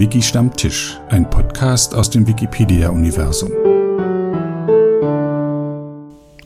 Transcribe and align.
Wiki 0.00 0.22
Stammtisch, 0.22 0.98
ein 1.10 1.28
Podcast 1.28 1.94
aus 1.94 2.08
dem 2.08 2.26
Wikipedia-Universum. 2.26 3.50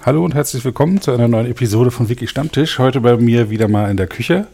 Hallo 0.03 0.25
und 0.25 0.35
herzlich 0.35 0.65
willkommen 0.65 1.01
zu 1.01 1.13
einer 1.13 1.29
neuen 1.29 1.49
Episode 1.49 1.93
von 1.93 2.09
Wiki 2.09 2.27
Stammtisch. 2.27 2.81
Heute 2.81 3.01
bei 3.01 3.17
mir 3.17 3.51
wieder 3.51 3.69
mal 3.69 3.93
in 3.93 3.97
der 3.97 4.09
Küche 4.09 4.49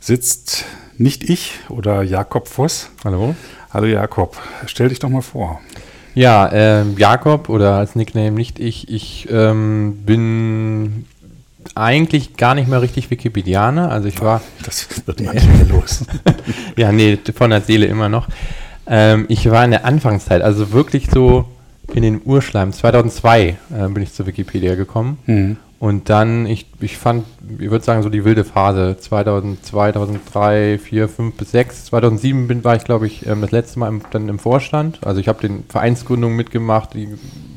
sitzt 0.00 0.64
nicht 0.98 1.22
ich 1.30 1.60
oder 1.68 2.02
Jakob 2.02 2.48
Voss. 2.48 2.90
Hallo. 3.04 3.36
Hallo 3.70 3.86
Jakob, 3.86 4.36
stell 4.66 4.88
dich 4.88 4.98
doch 4.98 5.08
mal 5.08 5.22
vor. 5.22 5.60
Ja, 6.16 6.48
äh, 6.48 6.82
Jakob 6.96 7.48
oder 7.48 7.76
als 7.76 7.94
Nickname 7.94 8.32
nicht 8.32 8.58
ich. 8.58 8.88
Ich 8.88 9.28
ähm, 9.30 9.98
bin 10.04 11.04
eigentlich 11.74 12.36
gar 12.36 12.54
nicht 12.54 12.68
mehr 12.68 12.82
richtig 12.82 13.10
Wikipedianer. 13.10 13.90
Also 13.90 14.08
ich 14.08 14.20
war. 14.20 14.40
Das 14.64 14.88
wird 15.06 15.20
manchmal 15.20 15.66
los. 15.68 16.04
ja, 16.76 16.92
nee, 16.92 17.18
von 17.34 17.50
der 17.50 17.60
Seele 17.60 17.86
immer 17.86 18.08
noch. 18.08 18.28
Ähm, 18.86 19.26
ich 19.28 19.50
war 19.50 19.64
in 19.64 19.70
der 19.70 19.84
Anfangszeit, 19.84 20.42
also 20.42 20.72
wirklich 20.72 21.08
so 21.10 21.46
in 21.94 22.02
den 22.02 22.20
Urschleim. 22.24 22.72
2002 22.72 23.48
äh, 23.48 23.88
bin 23.88 24.02
ich 24.02 24.12
zur 24.12 24.26
Wikipedia 24.26 24.74
gekommen. 24.74 25.18
Mhm. 25.26 25.56
Und 25.82 26.10
dann, 26.10 26.46
ich, 26.46 26.66
ich 26.78 26.96
fand, 26.96 27.24
ich 27.58 27.68
würde 27.72 27.84
sagen, 27.84 28.04
so 28.04 28.08
die 28.08 28.24
wilde 28.24 28.44
Phase. 28.44 28.98
2000, 29.00 29.66
2003, 29.66 30.78
4, 30.78 31.08
5 31.08 31.34
bis 31.34 31.50
6. 31.50 31.86
2007 31.86 32.46
bin, 32.46 32.62
war 32.62 32.76
ich, 32.76 32.84
glaube 32.84 33.08
ich, 33.08 33.26
ähm, 33.26 33.40
das 33.40 33.50
letzte 33.50 33.80
Mal 33.80 33.88
im, 33.88 34.00
dann 34.12 34.28
im 34.28 34.38
Vorstand. 34.38 35.00
Also 35.04 35.20
ich 35.20 35.26
habe 35.26 35.40
den 35.40 35.64
Vereinsgründungen 35.68 36.36
mitgemacht, 36.36 36.94
die, 36.94 37.08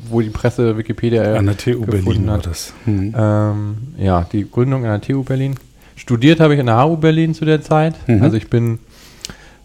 wo 0.08 0.20
die 0.22 0.30
Presse 0.30 0.76
Wikipedia 0.76 1.36
An 1.36 1.46
der 1.46 1.56
TU 1.56 1.86
Berlin 1.86 2.26
war 2.26 2.38
das. 2.38 2.72
Mhm. 2.84 3.14
Ähm, 3.16 3.76
ja, 3.96 4.26
die 4.32 4.50
Gründung 4.50 4.84
an 4.84 5.00
der 5.00 5.02
TU 5.02 5.22
Berlin. 5.22 5.54
Studiert 5.94 6.40
habe 6.40 6.54
ich 6.54 6.58
an 6.58 6.66
der 6.66 6.82
HU 6.82 6.96
Berlin 6.96 7.32
zu 7.32 7.44
der 7.44 7.62
Zeit. 7.62 7.94
Mhm. 8.08 8.24
Also 8.24 8.36
ich 8.36 8.50
bin 8.50 8.80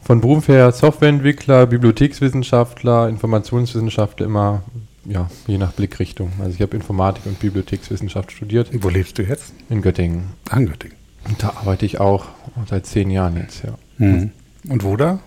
von 0.03 0.21
Beruf 0.21 0.49
her 0.49 0.71
Softwareentwickler, 0.71 1.65
Bibliothekswissenschaftler, 1.65 3.09
Informationswissenschaftler 3.09 4.27
immer, 4.27 4.61
ja, 5.05 5.29
je 5.47 5.57
nach 5.57 5.73
Blickrichtung. 5.73 6.31
Also 6.39 6.51
ich 6.55 6.61
habe 6.61 6.75
Informatik 6.75 7.25
und 7.25 7.39
Bibliothekswissenschaft 7.39 8.31
studiert 8.31 8.69
Wo 8.83 8.89
lebst 8.89 9.17
du 9.17 9.23
jetzt? 9.23 9.53
in 9.69 9.81
Göttingen. 9.81 10.25
An 10.49 10.67
Göttingen. 10.67 10.97
Und 11.27 11.41
da 11.41 11.49
arbeite 11.49 11.85
ich 11.85 11.99
auch 11.99 12.25
seit 12.67 12.85
zehn 12.85 13.09
Jahren 13.09 13.37
jetzt, 13.37 13.63
ja. 13.63 13.73
Mhm. 13.97 14.31
Und 14.69 14.83
wo 14.83 14.95
da? 14.95 15.19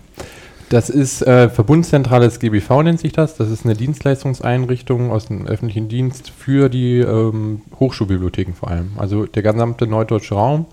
Das 0.69 0.89
ist 0.89 1.21
äh, 1.21 1.49
Verbundzentrales 1.49 2.39
GBV 2.39 2.83
nennt 2.83 2.99
sich 2.99 3.13
das. 3.13 3.35
Das 3.37 3.49
ist 3.51 3.65
eine 3.65 3.75
Dienstleistungseinrichtung 3.75 5.11
aus 5.11 5.27
dem 5.27 5.45
öffentlichen 5.45 5.89
Dienst 5.89 6.31
für 6.31 6.69
die 6.69 6.99
ähm, 6.99 7.61
Hochschulbibliotheken 7.79 8.53
vor 8.53 8.69
allem. 8.69 8.91
Also 8.97 9.25
der 9.25 9.43
gesamte 9.43 9.85
norddeutsche 9.85 10.35
Raum. 10.35 10.65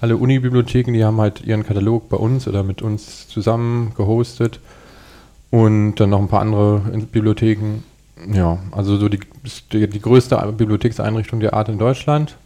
Alle 0.00 0.16
Unibibliotheken, 0.16 0.92
die 0.92 1.04
haben 1.04 1.20
halt 1.20 1.44
ihren 1.44 1.64
Katalog 1.64 2.08
bei 2.08 2.16
uns 2.16 2.46
oder 2.46 2.62
mit 2.62 2.82
uns 2.82 3.28
zusammen 3.28 3.92
gehostet. 3.96 4.60
Und 5.50 5.96
dann 5.96 6.10
noch 6.10 6.20
ein 6.20 6.28
paar 6.28 6.40
andere 6.40 6.80
Bibliotheken. 7.10 7.82
Ja, 8.32 8.58
also 8.70 8.96
so 8.96 9.08
die, 9.08 9.20
die, 9.72 9.88
die 9.88 10.00
größte 10.00 10.36
Bibliothekseinrichtung 10.56 11.40
der 11.40 11.54
Art 11.54 11.68
in 11.68 11.78
Deutschland. 11.78 12.36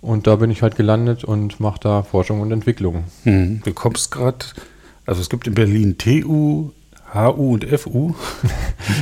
Und 0.00 0.26
da 0.26 0.36
bin 0.36 0.50
ich 0.50 0.62
halt 0.62 0.76
gelandet 0.76 1.24
und 1.24 1.60
mache 1.60 1.80
da 1.80 2.02
Forschung 2.02 2.40
und 2.40 2.52
Entwicklung. 2.52 3.04
Mhm. 3.24 3.60
Du 3.64 3.72
kommst 3.72 4.10
gerade, 4.10 4.46
also 5.04 5.20
es 5.20 5.28
gibt 5.28 5.46
in 5.46 5.54
Berlin 5.54 5.98
TU, 5.98 6.70
HU 7.14 7.54
und 7.54 7.64
FU. 7.78 8.14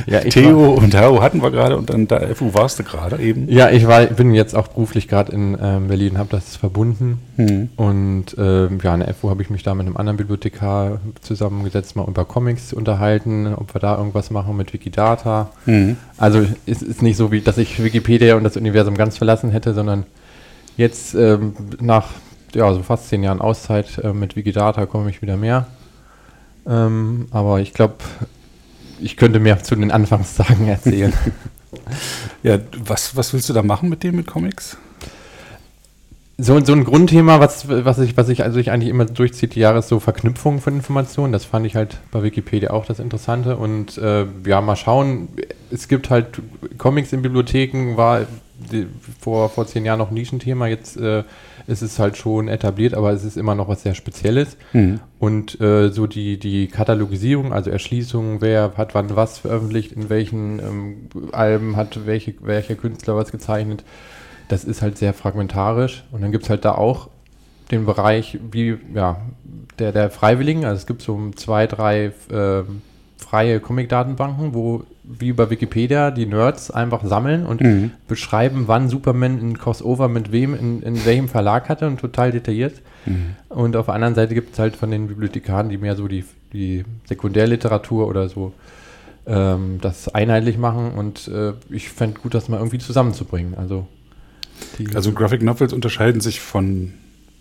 Ja, 0.05 0.19
TU 0.21 0.73
und 0.73 0.95
HU 0.95 1.21
hatten 1.21 1.41
wir 1.41 1.51
gerade 1.51 1.77
und 1.77 1.89
dann 1.89 2.07
da 2.07 2.19
FU 2.33 2.53
warst 2.53 2.79
du 2.79 2.83
gerade 2.83 3.17
eben. 3.17 3.49
Ja, 3.49 3.69
ich 3.69 3.87
war, 3.87 4.05
bin 4.05 4.33
jetzt 4.33 4.55
auch 4.55 4.67
beruflich 4.67 5.07
gerade 5.07 5.31
in 5.31 5.57
ähm, 5.61 5.87
Berlin, 5.87 6.17
habe 6.17 6.29
das 6.29 6.55
verbunden. 6.55 7.19
Mhm. 7.37 7.69
Und 7.75 8.25
ähm, 8.37 8.79
ja, 8.83 8.93
in 8.93 9.01
der 9.01 9.13
FU 9.13 9.29
habe 9.29 9.41
ich 9.41 9.49
mich 9.49 9.63
da 9.63 9.73
mit 9.73 9.85
einem 9.85 9.97
anderen 9.97 10.17
Bibliothekar 10.17 10.99
zusammengesetzt, 11.21 11.95
mal 11.95 12.07
über 12.07 12.25
Comics 12.25 12.73
unterhalten, 12.73 13.53
ob 13.53 13.73
wir 13.73 13.79
da 13.79 13.97
irgendwas 13.97 14.31
machen 14.31 14.57
mit 14.57 14.73
Wikidata. 14.73 15.49
Mhm. 15.65 15.97
Also 16.17 16.45
es 16.65 16.81
ist 16.81 17.01
nicht 17.01 17.17
so, 17.17 17.31
wie 17.31 17.41
dass 17.41 17.57
ich 17.57 17.83
Wikipedia 17.83 18.35
und 18.35 18.43
das 18.43 18.57
Universum 18.57 18.95
ganz 18.95 19.17
verlassen 19.17 19.51
hätte, 19.51 19.73
sondern 19.73 20.05
jetzt 20.77 21.13
ähm, 21.15 21.53
nach 21.79 22.09
ja, 22.53 22.73
so 22.73 22.81
fast 22.83 23.09
zehn 23.09 23.23
Jahren 23.23 23.41
Auszeit 23.41 23.99
äh, 24.03 24.13
mit 24.13 24.35
Wikidata 24.35 24.85
komme 24.85 25.09
ich 25.09 25.21
wieder 25.21 25.37
mehr. 25.37 25.67
Ähm, 26.69 27.27
aber 27.31 27.59
ich 27.59 27.73
glaube, 27.73 27.95
ich 29.01 29.17
könnte 29.17 29.39
mehr 29.39 29.63
zu 29.63 29.75
den 29.75 29.91
Anfangstagen 29.91 30.67
erzählen. 30.67 31.13
Ja, 32.41 32.57
was, 32.83 33.15
was 33.15 33.33
willst 33.33 33.49
du 33.49 33.53
da 33.53 33.61
machen 33.61 33.89
mit 33.89 34.01
dem, 34.01 34.15
mit 34.15 34.25
Comics? 34.25 34.77
So, 36.37 36.57
so 36.63 36.71
ein 36.71 36.85
Grundthema, 36.85 37.41
was, 37.41 37.67
was, 37.67 37.99
ich, 37.99 38.15
was 38.15 38.29
ich 38.29 38.43
also 38.43 38.59
ich 38.59 38.71
eigentlich 38.71 38.89
immer 38.89 39.05
durchzieht, 39.05 39.55
die 39.55 39.59
Jahre 39.59 39.79
ist 39.79 39.89
so 39.89 39.99
Verknüpfung 39.99 40.61
von 40.61 40.75
Informationen. 40.75 41.33
Das 41.33 41.43
fand 41.43 41.65
ich 41.65 41.75
halt 41.75 41.97
bei 42.11 42.23
Wikipedia 42.23 42.71
auch 42.71 42.85
das 42.85 42.99
Interessante. 42.99 43.57
Und 43.57 43.97
äh, 43.97 44.25
ja, 44.45 44.61
mal 44.61 44.77
schauen. 44.77 45.27
Es 45.69 45.89
gibt 45.89 46.09
halt 46.09 46.41
Comics 46.77 47.11
in 47.11 47.21
Bibliotheken, 47.21 47.97
war 47.97 48.25
vor, 49.19 49.49
vor 49.49 49.67
zehn 49.67 49.85
Jahren 49.85 49.99
noch 49.99 50.09
ein 50.09 50.13
Nischenthema. 50.13 50.67
Jetzt 50.67 50.97
äh, 50.97 51.23
ist 51.67 51.81
es 51.81 51.99
halt 51.99 52.17
schon 52.17 52.47
etabliert, 52.47 52.93
aber 52.93 53.11
es 53.11 53.23
ist 53.23 53.37
immer 53.37 53.55
noch 53.55 53.67
was 53.67 53.83
sehr 53.83 53.95
Spezielles. 53.95 54.57
Mhm. 54.73 54.99
Und 55.19 55.59
äh, 55.61 55.89
so 55.89 56.07
die, 56.07 56.39
die 56.39 56.67
Katalogisierung, 56.67 57.53
also 57.53 57.69
Erschließung, 57.69 58.41
wer 58.41 58.73
hat 58.77 58.95
wann 58.95 59.15
was 59.15 59.39
veröffentlicht, 59.39 59.91
in 59.91 60.09
welchen 60.09 60.59
ähm, 60.59 60.95
Alben 61.31 61.75
hat 61.75 62.05
welche, 62.05 62.33
welcher 62.41 62.75
Künstler 62.75 63.15
was 63.15 63.31
gezeichnet, 63.31 63.83
das 64.47 64.63
ist 64.63 64.81
halt 64.81 64.97
sehr 64.97 65.13
fragmentarisch. 65.13 66.03
Und 66.11 66.21
dann 66.21 66.31
gibt 66.31 66.45
es 66.45 66.49
halt 66.49 66.65
da 66.65 66.73
auch 66.73 67.09
den 67.71 67.85
Bereich 67.85 68.39
wie, 68.51 68.77
ja, 68.93 69.21
der, 69.77 69.91
der 69.91 70.09
Freiwilligen, 70.09 70.65
also 70.65 70.77
es 70.77 70.87
gibt 70.87 71.01
so 71.01 71.31
zwei, 71.35 71.67
drei 71.67 72.11
ähm, 72.31 72.81
freie 73.17 73.59
Comic-Datenbanken, 73.59 74.53
wo 74.53 74.83
wie 75.11 75.33
bei 75.33 75.49
Wikipedia 75.49 76.11
die 76.11 76.27
Nerds 76.27 76.69
einfach 76.69 77.03
sammeln 77.03 77.45
und 77.45 77.61
Mhm. 77.61 77.91
beschreiben, 78.07 78.63
wann 78.67 78.89
Superman 78.89 79.39
ein 79.39 79.57
Crossover 79.57 80.07
mit 80.07 80.31
wem 80.31 80.53
in, 80.53 80.83
in 80.83 81.03
welchem 81.05 81.27
Verlag 81.27 81.67
hatte 81.67 81.87
und 81.87 81.99
total 81.99 82.31
detailliert. 82.31 82.75
Mhm. 83.07 83.35
Und 83.49 83.75
auf 83.75 83.87
der 83.87 83.95
anderen 83.95 84.13
Seite 84.15 84.35
gibt 84.35 84.53
es 84.53 84.59
halt 84.59 84.75
von 84.75 84.91
den 84.91 85.07
Bibliothekaren, 85.07 85.69
die 85.69 85.77
mehr 85.79 85.95
so 85.95 86.07
die, 86.07 86.23
die 86.53 86.83
Sekundärliteratur 87.05 88.07
oder 88.07 88.29
so 88.29 88.53
ähm, 89.25 89.79
das 89.81 90.09
einheitlich 90.09 90.57
machen. 90.59 90.91
Und 90.91 91.27
äh, 91.27 91.53
ich 91.69 91.89
fände 91.89 92.19
gut, 92.19 92.33
das 92.35 92.47
mal 92.47 92.57
irgendwie 92.57 92.77
zusammenzubringen. 92.77 93.55
Also, 93.57 93.87
Also 94.93 95.11
Graphic 95.13 95.41
Novels 95.41 95.73
unterscheiden 95.73 96.21
sich 96.21 96.39
von, 96.39 96.93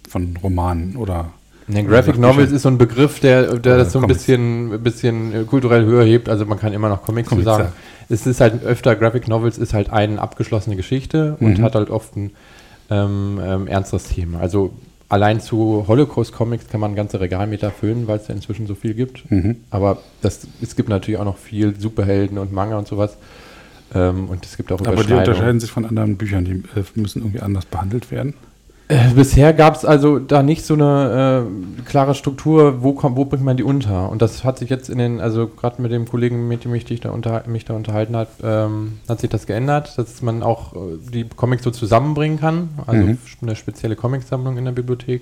von 0.09 0.37
Romanen 0.43 0.97
oder 0.97 1.33
Ne, 1.69 1.85
Graphic 1.85 2.19
Novels 2.19 2.51
ist 2.51 2.63
so 2.63 2.69
ein 2.71 2.79
Begriff, 2.79 3.21
der, 3.21 3.59
der 3.59 3.77
das 3.79 3.93
so 3.93 3.99
ein 3.99 4.03
Comics. 4.03 4.19
bisschen, 4.21 4.83
bisschen 4.83 5.35
äh, 5.35 5.45
kulturell 5.45 5.85
höher 5.85 6.05
hebt. 6.05 6.29
Also 6.29 6.47
man 6.47 6.59
kann 6.59 6.73
immer 6.73 6.89
noch 6.89 7.03
Comics, 7.03 7.29
Comics, 7.29 7.45
zu 7.45 7.51
sagen. 7.51 7.65
ja. 7.65 7.73
Es 8.09 8.27
ist 8.27 8.41
halt 8.41 8.65
öfter, 8.65 8.97
Graphic 8.97 9.29
Novels 9.29 9.59
ist 9.59 9.75
halt 9.75 9.91
eine 9.91 10.21
abgeschlossene 10.21 10.77
Geschichte 10.77 11.37
und 11.41 11.59
Mhm. 11.59 11.63
hat 11.63 11.75
halt 11.75 11.91
oft 11.91 12.17
ein 12.17 12.31
ähm, 12.91 13.39
ähm, 13.45 13.67
ernsteres 13.67 14.05
Thema. 14.05 14.41
Also 14.41 14.73
allein 15.11 15.41
zu 15.43 15.85
Holocaust-Comics 15.87 16.69
kann 16.69 16.81
man 16.81 16.95
ganze 16.95 17.21
Regalmeter 17.21 17.71
füllen, 17.71 18.07
weil 18.09 18.17
es 18.19 18.29
ja 18.29 18.35
inzwischen 18.35 18.67
so 18.67 18.75
viel 18.75 18.95
gibt. 18.95 19.31
Mhm. 19.31 19.57
Aber 19.69 19.99
das, 20.23 20.47
es 20.63 20.75
gibt 20.75 20.89
natürlich 20.89 21.21
auch 21.21 21.25
noch 21.27 21.37
viel 21.37 21.79
Superhelden 21.79 22.39
und 22.39 22.51
Manga 22.53 22.79
und 22.79 22.89
sowas. 22.89 23.19
Ähm, 23.95 24.29
und 24.31 24.45
es 24.45 24.57
gibt 24.57 24.73
auch 24.73 24.81
Aber 24.81 25.05
die 25.05 25.13
unterscheiden 25.13 25.61
sich 25.61 25.71
von 25.71 25.85
anderen 25.85 26.17
Büchern, 26.17 26.45
die 26.47 26.53
äh, 26.79 26.85
müssen 26.95 27.21
irgendwie 27.23 27.41
anders 27.41 27.67
behandelt 27.67 28.11
werden. 28.11 28.35
Äh, 28.89 29.11
Bisher 29.15 29.53
gab 29.53 29.77
es 29.77 29.85
also 29.85 30.19
da 30.19 30.43
nicht 30.43 30.65
so 30.65 30.73
eine 30.73 31.45
äh, 31.47 31.83
klare 31.83 32.15
Struktur, 32.15 32.83
wo, 32.83 32.95
kommt, 32.95 33.17
wo 33.17 33.27
bringt 33.27 33.45
man 33.45 33.59
die 33.59 33.63
unter? 33.63 34.11
Und 34.11 34.23
das 34.23 34.45
hat 34.45 34.59
sich 34.59 34.71
jetzt 34.71 34.89
in 34.89 34.97
den, 34.97 35.21
also 35.21 35.47
gerade 35.47 35.83
mit 35.83 35.93
dem 35.93 36.09
Kollegen, 36.09 36.49
mit 36.49 36.65
dem 36.65 36.75
ich 36.75 36.85
da 37.01 37.11
unter, 37.11 37.47
mich 37.47 37.67
da 37.67 37.75
unterhalten 37.75 38.17
hat, 38.17 38.29
ähm, 38.43 38.99
hat 39.07 39.21
sich 39.21 39.29
das 39.29 39.47
geändert, 39.47 39.99
dass 39.99 40.23
man 40.23 40.43
auch 40.43 40.73
äh, 40.75 40.79
die 41.13 41.25
Comics 41.25 41.65
so 41.65 41.71
zusammenbringen 41.71 42.41
kann. 42.41 42.71
Also 42.87 43.05
Mhm. 43.05 43.19
eine 43.43 43.57
spezielle 43.57 43.95
Comicsammlung 43.95 44.57
in 44.57 44.65
der 44.65 44.73
Bibliothek. 44.73 45.21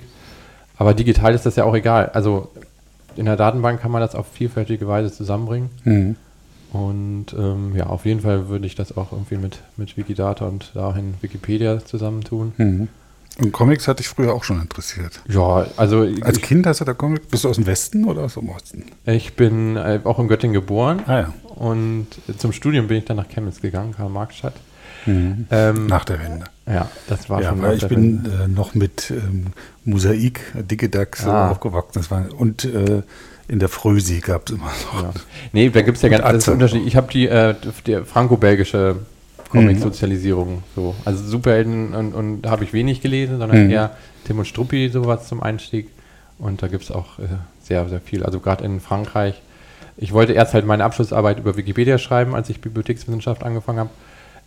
Aber 0.79 0.95
digital 0.95 1.35
ist 1.35 1.45
das 1.45 1.57
ja 1.57 1.65
auch 1.65 1.75
egal. 1.75 2.11
Also 2.15 2.49
in 3.17 3.25
der 3.25 3.37
Datenbank 3.37 3.81
kann 3.81 3.91
man 3.91 4.01
das 4.01 4.15
auf 4.15 4.27
vielfältige 4.33 4.87
Weise 4.87 5.11
zusammenbringen. 5.13 5.71
Mhm. 5.85 6.17
Und 6.73 7.27
ähm, 7.37 7.73
ja, 7.75 7.87
auf 7.87 8.05
jeden 8.05 8.21
Fall 8.21 8.49
würde 8.49 8.67
ich 8.67 8.75
das 8.77 8.97
auch 8.97 9.11
irgendwie 9.11 9.39
mit, 9.39 9.59
mit 9.77 9.97
Wikidata 9.97 10.47
und 10.47 10.71
dahin 10.75 11.15
Wikipedia 11.21 11.85
zusammentun. 11.85 12.53
Mhm. 12.59 12.89
Und 13.39 13.53
Comics 13.53 13.87
hat 13.87 13.99
dich 13.99 14.09
früher 14.09 14.33
auch 14.35 14.45
schon 14.45 14.61
interessiert. 14.63 15.21
Ja, 15.29 15.67
also 15.77 16.01
Als 16.23 16.39
ich, 16.39 16.43
Kind 16.43 16.67
hast 16.67 16.81
du 16.81 16.85
da 16.85 16.95
Comics? 16.95 17.27
Bist 17.27 17.45
du 17.45 17.49
aus 17.51 17.57
dem 17.57 17.67
Westen 17.67 18.05
oder 18.07 18.23
aus 18.23 18.35
dem 18.35 18.49
Osten? 18.49 18.85
Ich 19.05 19.35
bin 19.35 19.77
äh, 19.77 20.01
auch 20.05 20.19
in 20.19 20.29
Göttingen 20.29 20.55
geboren 20.55 21.03
Ah 21.07 21.19
ja. 21.21 21.35
und 21.55 22.07
zum 22.39 22.53
Studium 22.53 22.87
bin 22.89 22.97
ich 22.99 23.05
dann 23.05 23.19
nach 23.19 23.29
Chemnitz 23.29 23.61
gegangen, 23.61 23.95
Karl-Marx-Stadt. 23.95 24.55
Mhm. 25.05 25.47
Ähm, 25.51 25.87
Nach 25.87 26.05
der 26.05 26.19
Wende. 26.19 26.47
ja, 26.67 26.89
das 27.09 27.31
war 27.31 27.41
Ja, 27.43 27.51
schon 27.51 27.63
weil 27.63 27.69
nach 27.69 27.75
ich 27.75 27.81
der 27.81 27.89
bin 27.89 28.25
äh, 28.45 28.49
noch 28.49 28.75
mit 28.75 29.11
ähm, 29.13 29.49
Mosaik, 29.85 30.41
Digidax 30.55 31.25
äh, 31.25 31.29
Ah. 31.29 31.51
aufgewachsen. 31.51 31.93
Das 31.95 32.11
war, 32.11 32.25
und 32.37 32.65
äh, 32.65 33.03
in 33.49 33.59
der 33.61 33.69
Frösi 33.69 34.19
gab 34.21 34.49
es 34.49 34.57
immer 34.57 34.73
noch. 34.93 35.03
Ja. 35.05 35.11
Nee, 35.53 35.71
da 35.71 35.83
gibt 35.83 35.97
es 35.99 36.03
ja 36.03 36.09
ganz 36.09 36.25
Atze. 36.25 36.53
Unterschied. 36.53 36.85
Ich 36.87 36.97
habe 36.97 37.13
die, 37.13 37.29
äh, 37.29 37.55
die 37.87 38.03
franco-belgische 38.05 38.97
Comic-Sozialisierung. 39.51 40.63
So. 40.75 40.95
Also 41.05 41.25
Superhelden 41.25 41.95
und, 41.95 42.15
und 42.15 42.47
habe 42.47 42.65
ich 42.65 42.73
wenig 42.73 43.01
gelesen, 43.01 43.39
sondern 43.39 43.65
Mhm. 43.65 43.71
eher 43.71 43.97
Tim 44.25 44.39
und 44.39 44.45
Struppi 44.47 44.89
sowas 44.89 45.29
zum 45.29 45.43
Einstieg. 45.43 45.89
Und 46.39 46.63
da 46.63 46.69
gibt 46.69 46.85
es 46.85 46.91
auch 46.91 47.19
äh, 47.19 47.23
sehr, 47.63 47.89
sehr 47.89 48.01
viel. 48.01 48.25
Also 48.25 48.41
gerade 48.41 48.65
in 48.65 48.81
Frankreich 48.81 49.41
ich 49.97 50.13
wollte 50.13 50.33
erst 50.35 50.55
halt 50.55 50.67
meine 50.67 50.85
Abschlussarbeit 50.85 51.39
über 51.39 51.57
Wikipedia 51.57 51.99
schreiben, 51.99 52.35
als 52.35 52.51
ich 52.51 52.61
Bibliothekswissenschaft 52.61 53.43
angefangen 53.43 53.79
habe. 53.79 53.91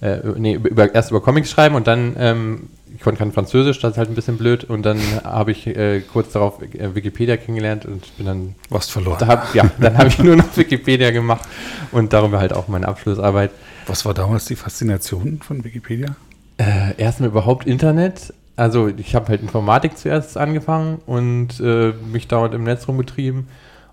Äh, 0.01 0.19
nee, 0.37 0.53
über, 0.53 0.93
erst 0.93 1.11
über 1.11 1.21
Comics 1.21 1.51
schreiben 1.51 1.75
und 1.75 1.87
dann, 1.87 2.15
ähm, 2.17 2.69
ich 2.95 3.01
konnte 3.01 3.19
kein 3.19 3.31
Französisch, 3.31 3.79
das 3.79 3.91
ist 3.91 3.97
halt 3.97 4.09
ein 4.09 4.15
bisschen 4.15 4.37
blöd. 4.37 4.63
Und 4.63 4.83
dann 4.83 4.99
habe 5.23 5.51
ich 5.51 5.67
äh, 5.67 6.01
kurz 6.01 6.31
darauf 6.31 6.61
äh, 6.61 6.95
Wikipedia 6.95 7.37
kennengelernt 7.37 7.85
und 7.85 8.15
bin 8.17 8.25
dann. 8.25 8.55
Was 8.69 8.89
verloren. 8.89 9.17
Da 9.19 9.27
hab, 9.27 9.53
ja, 9.53 9.69
dann 9.79 9.97
habe 9.97 10.07
ich 10.07 10.19
nur 10.19 10.35
noch 10.35 10.55
Wikipedia 10.55 11.11
gemacht 11.11 11.47
und 11.91 12.13
darüber 12.13 12.39
halt 12.39 12.53
auch 12.53 12.67
meine 12.67 12.87
Abschlussarbeit. 12.87 13.51
Was 13.87 14.05
war 14.05 14.13
damals 14.13 14.45
die 14.45 14.55
Faszination 14.55 15.39
von 15.41 15.63
Wikipedia? 15.63 16.15
Äh, 16.57 16.95
erstmal 16.97 17.29
überhaupt 17.29 17.67
Internet. 17.67 18.33
Also 18.55 18.89
ich 18.89 19.15
habe 19.15 19.29
halt 19.29 19.41
Informatik 19.41 19.97
zuerst 19.97 20.37
angefangen 20.37 20.99
und 21.05 21.59
äh, 21.61 21.93
mich 22.11 22.27
dauernd 22.27 22.53
im 22.53 22.65
Netz 22.65 22.87
rumgetrieben 22.89 23.47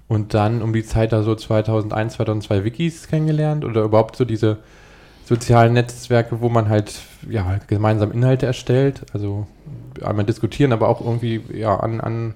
und 0.08 0.34
dann 0.34 0.62
um 0.62 0.72
die 0.72 0.84
Zeit 0.84 1.12
da 1.12 1.22
so 1.22 1.34
2001, 1.34 2.14
2002 2.14 2.64
Wikis 2.64 3.06
kennengelernt 3.06 3.64
oder 3.64 3.82
überhaupt 3.82 4.16
so 4.16 4.24
diese 4.24 4.58
sozialen 5.26 5.72
Netzwerke, 5.72 6.40
wo 6.40 6.48
man 6.48 6.68
halt 6.68 6.94
ja, 7.28 7.58
gemeinsam 7.66 8.12
Inhalte 8.12 8.46
erstellt, 8.46 9.02
also 9.12 9.46
einmal 10.02 10.24
diskutieren, 10.24 10.72
aber 10.72 10.88
auch 10.88 11.00
irgendwie 11.00 11.42
ja, 11.52 11.76
an, 11.76 12.00
an, 12.00 12.34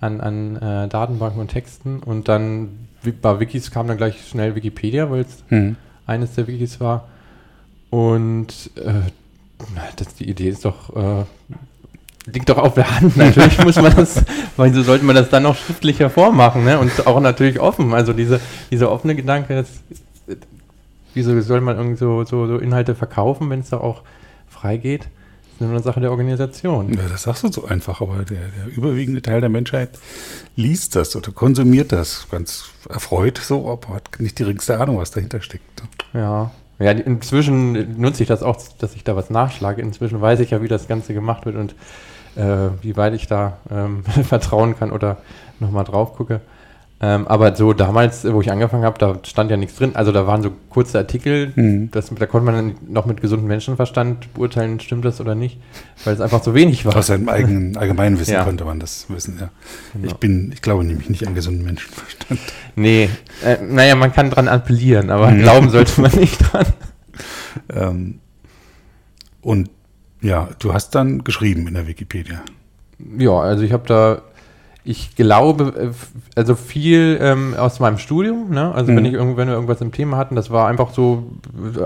an, 0.00 0.20
an 0.20 0.56
äh, 0.56 0.88
Datenbanken 0.88 1.40
und 1.40 1.48
Texten. 1.48 1.98
Und 1.98 2.28
dann 2.28 2.88
bei 3.20 3.40
Wikis 3.40 3.70
kam 3.70 3.88
dann 3.88 3.96
gleich 3.96 4.28
schnell 4.28 4.54
Wikipedia, 4.54 5.10
weil 5.10 5.22
es 5.22 5.42
hm. 5.48 5.76
eines 6.06 6.36
der 6.36 6.46
Wikis 6.46 6.80
war. 6.80 7.08
Und 7.90 8.70
äh, 8.76 9.10
das, 9.96 10.14
die 10.14 10.28
Idee 10.28 10.50
ist 10.50 10.64
doch, 10.64 10.94
äh, 10.94 11.24
liegt 12.32 12.48
doch 12.48 12.58
auf 12.58 12.74
der 12.74 12.88
Hand. 13.00 13.16
Natürlich 13.16 13.64
muss 13.64 13.76
man 13.76 13.96
das, 13.96 14.22
weil 14.56 14.72
so 14.72 14.82
sollte 14.82 15.04
man 15.04 15.16
das 15.16 15.28
dann 15.28 15.44
auch 15.46 15.56
schriftlich 15.56 15.98
hervormachen, 15.98 16.64
ne? 16.64 16.78
Und 16.78 17.06
auch 17.06 17.18
natürlich 17.20 17.58
offen. 17.58 17.94
Also 17.94 18.12
diese, 18.12 18.40
dieser 18.70 18.92
offene 18.92 19.16
Gedanke, 19.16 19.54
das, 19.56 19.68
wieso 21.14 21.38
soll 21.40 21.60
man 21.60 21.76
irgendwie 21.76 21.96
so, 21.96 22.24
so, 22.24 22.46
so 22.46 22.58
Inhalte 22.58 22.94
verkaufen, 22.94 23.50
wenn 23.50 23.60
es 23.60 23.70
da 23.70 23.78
auch 23.78 24.02
frei 24.48 24.76
geht? 24.76 25.02
Das 25.02 25.54
ist 25.54 25.60
nur 25.60 25.70
eine 25.70 25.82
Sache 25.82 26.00
der 26.00 26.10
Organisation. 26.10 26.94
Ja, 26.94 27.08
das 27.10 27.22
sagst 27.24 27.42
du 27.42 27.48
so 27.48 27.64
einfach, 27.64 28.00
aber 28.00 28.24
der, 28.24 28.38
der 28.38 28.76
überwiegende 28.76 29.22
Teil 29.22 29.40
der 29.40 29.50
Menschheit 29.50 29.90
liest 30.54 30.94
das 30.94 31.16
oder 31.16 31.32
konsumiert 31.32 31.90
das 31.90 32.28
ganz 32.30 32.70
erfreut 32.88 33.38
so, 33.38 33.68
aber 33.68 33.94
hat 33.94 34.20
nicht 34.20 34.38
die 34.38 34.44
geringste 34.44 34.78
Ahnung, 34.78 34.98
was 34.98 35.10
dahinter 35.10 35.40
steckt. 35.40 35.82
Ja, 36.12 36.52
ja, 36.78 36.92
inzwischen 36.92 38.00
nutze 38.00 38.22
ich 38.22 38.28
das 38.28 38.42
auch, 38.42 38.56
dass 38.78 38.94
ich 38.94 39.02
da 39.02 39.16
was 39.16 39.30
nachschlage. 39.30 39.82
Inzwischen 39.82 40.20
weiß 40.20 40.38
ich 40.40 40.50
ja, 40.50 40.62
wie 40.62 40.68
das 40.68 40.86
Ganze 40.86 41.12
gemacht 41.12 41.44
wird 41.44 41.56
und 41.56 41.74
äh, 42.36 42.70
wie 42.82 42.96
weit 42.96 43.14
ich 43.14 43.26
da 43.26 43.58
ähm, 43.70 44.04
vertrauen 44.24 44.78
kann 44.78 44.92
oder 44.92 45.18
nochmal 45.58 45.84
drauf 45.84 46.14
gucke. 46.14 46.40
Ähm, 47.00 47.28
aber 47.28 47.54
so 47.54 47.72
damals, 47.72 48.24
wo 48.24 48.40
ich 48.40 48.50
angefangen 48.50 48.84
habe, 48.84 48.98
da 48.98 49.20
stand 49.24 49.52
ja 49.52 49.56
nichts 49.56 49.76
drin. 49.76 49.94
Also 49.94 50.10
da 50.10 50.26
waren 50.26 50.42
so 50.42 50.50
kurze 50.68 50.98
Artikel, 50.98 51.52
mhm. 51.54 51.90
das, 51.92 52.10
da 52.12 52.26
konnte 52.26 52.44
man 52.44 52.54
dann 52.54 52.74
noch 52.92 53.06
mit 53.06 53.20
gesundem 53.20 53.46
Menschenverstand 53.46 54.34
beurteilen, 54.34 54.80
stimmt 54.80 55.04
das 55.04 55.20
oder 55.20 55.36
nicht, 55.36 55.60
weil 56.04 56.14
es 56.14 56.20
einfach 56.20 56.42
so 56.42 56.54
wenig 56.54 56.84
war. 56.84 56.96
Aus 56.96 57.06
seinem 57.06 57.28
eigenen 57.28 57.76
Allgemeinwissen 57.76 58.34
ja. 58.34 58.42
konnte 58.42 58.64
man 58.64 58.80
das 58.80 59.06
wissen, 59.10 59.38
ja. 59.40 59.50
Genau. 59.92 60.08
Ich 60.08 60.14
bin, 60.14 60.50
ich 60.52 60.60
glaube 60.60 60.82
nämlich 60.82 61.08
nicht 61.08 61.26
an 61.26 61.34
gesunden 61.34 61.64
Menschenverstand. 61.64 62.40
Nee, 62.76 63.10
äh, 63.44 63.56
naja, 63.60 63.96
man 63.96 64.12
kann 64.12 64.30
dran 64.30 64.46
appellieren, 64.46 65.10
aber 65.10 65.32
mhm. 65.32 65.40
glauben 65.40 65.70
sollte 65.70 66.00
man 66.00 66.12
nicht 66.12 66.38
dran. 66.52 66.66
Ähm, 67.74 68.20
und 69.42 69.68
ja, 70.20 70.48
du 70.60 70.72
hast 70.72 70.94
dann 70.94 71.24
geschrieben 71.24 71.66
in 71.66 71.74
der 71.74 71.88
Wikipedia. 71.88 72.42
Ja, 73.18 73.32
also 73.32 73.64
ich 73.64 73.72
habe 73.72 73.84
da 73.88 74.22
ich 74.88 75.16
glaube, 75.16 75.74
äh, 75.76 75.90
also 76.34 76.54
viel 76.54 77.18
ähm, 77.20 77.54
aus 77.58 77.78
meinem 77.78 77.98
Studium, 77.98 78.48
ne? 78.48 78.74
Also 78.74 78.90
mhm. 78.90 78.96
wenn 78.96 79.04
ich 79.04 79.12
wenn 79.12 79.36
wir 79.36 79.48
irgendwas 79.48 79.82
im 79.82 79.92
Thema 79.92 80.16
hatten, 80.16 80.34
das 80.34 80.50
war 80.50 80.66
einfach 80.66 80.94
so 80.94 81.24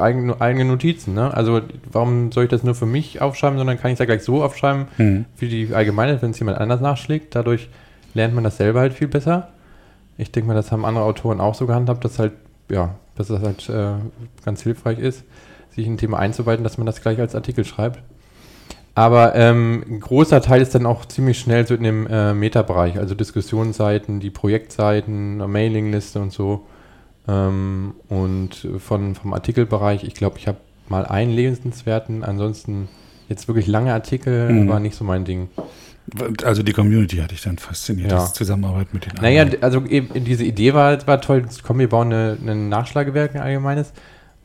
eigene, 0.01 0.41
eigene 0.41 0.67
Notizen, 0.67 1.13
ne? 1.13 1.35
Also 1.35 1.63
warum 1.91 2.31
soll 2.31 2.45
ich 2.45 2.51
das 2.51 2.63
nur 2.63 2.77
für 2.77 2.87
mich 2.87 3.21
aufschreiben, 3.21 3.59
sondern 3.59 3.77
kann 3.77 3.91
ich 3.91 3.95
es 3.95 3.99
ja 3.99 4.05
gleich 4.05 4.23
so 4.23 4.45
aufschreiben 4.45 4.87
mhm. 4.99 5.25
für 5.35 5.47
die 5.47 5.75
Allgemeine, 5.75 6.23
wenn 6.23 6.31
es 6.31 6.39
jemand 6.39 6.59
anders 6.59 6.81
nachschlägt. 6.81 7.35
Dadurch 7.35 7.69
lernt 8.15 8.37
man 8.37 8.45
das 8.45 8.59
selber 8.59 8.79
halt 8.79 8.93
viel 8.93 9.09
besser. 9.09 9.49
Ich 10.17 10.31
denke 10.31 10.47
mal, 10.47 10.55
das 10.55 10.71
haben 10.71 10.85
andere 10.85 11.05
Autoren 11.05 11.41
auch 11.41 11.57
so 11.57 11.67
gehandhabt, 11.67 12.05
dass 12.05 12.21
halt, 12.21 12.35
ja, 12.71 12.95
dass 13.17 13.27
das 13.27 13.43
halt 13.43 13.69
äh, 13.69 13.95
ganz 14.45 14.63
hilfreich 14.63 15.01
ist, 15.01 15.25
sich 15.71 15.89
in 15.89 15.95
ein 15.95 15.99
Thema 15.99 16.21
einzuweiten, 16.21 16.63
dass 16.63 16.79
man 16.79 16.87
das 16.87 17.03
gleich 17.03 17.19
als 17.19 17.35
Artikel 17.35 17.65
schreibt. 17.65 17.99
Aber 18.95 19.35
ähm, 19.35 19.85
ein 19.89 20.01
großer 20.01 20.43
Teil 20.43 20.61
ist 20.61 20.75
dann 20.75 20.85
auch 20.85 21.07
ziemlich 21.07 21.39
schnell 21.39 21.67
so 21.67 21.75
in 21.75 21.83
dem 21.83 22.07
äh, 22.07 22.35
Meta-Bereich, 22.35 22.99
also 22.99 23.15
Diskussionsseiten, 23.15 24.21
die 24.21 24.31
Projektseiten, 24.31 25.39
Mailingliste 25.39 26.21
und 26.21 26.31
so. 26.31 26.67
Ähm, 27.27 27.95
und 28.09 28.69
von, 28.79 29.15
vom 29.15 29.33
Artikelbereich, 29.33 30.05
ich 30.05 30.15
glaube, 30.15 30.39
ich 30.39 30.47
habe 30.47 30.59
mal 30.89 31.07
einen 31.07 31.33
lesenswerten, 31.33 32.23
ansonsten 32.23 32.89
jetzt 33.29 33.49
wirklich 33.49 33.67
lange 33.67 33.93
Artikel 33.95 34.53
mhm. 34.53 34.69
war 34.69 34.81
nicht 34.81 34.95
so 34.95 35.05
mein 35.05 35.25
Ding. 35.25 35.49
Also 36.45 36.63
die 36.63 36.73
Community 36.73 37.17
hatte 37.19 37.35
ich 37.35 37.43
dann 37.43 37.59
fasziniert, 37.59 38.11
ja. 38.11 38.19
das 38.19 38.35
Zusammenarbeit 38.35 38.93
mit 38.93 39.07
den 39.07 39.13
anderen. 39.13 39.35
Naja, 39.35 39.59
also 39.63 39.85
eben, 39.87 40.25
diese 40.25 40.45
Idee 40.45 40.75
war, 40.75 41.07
war 41.07 41.21
toll, 41.21 41.47
komm, 41.63 41.79
wir 41.79 41.89
bauen 41.89 42.13
eine, 42.13 42.37
ein 42.45 42.69
Nachschlagewerk, 42.69 43.35
ein 43.35 43.41
allgemeines. 43.41 43.93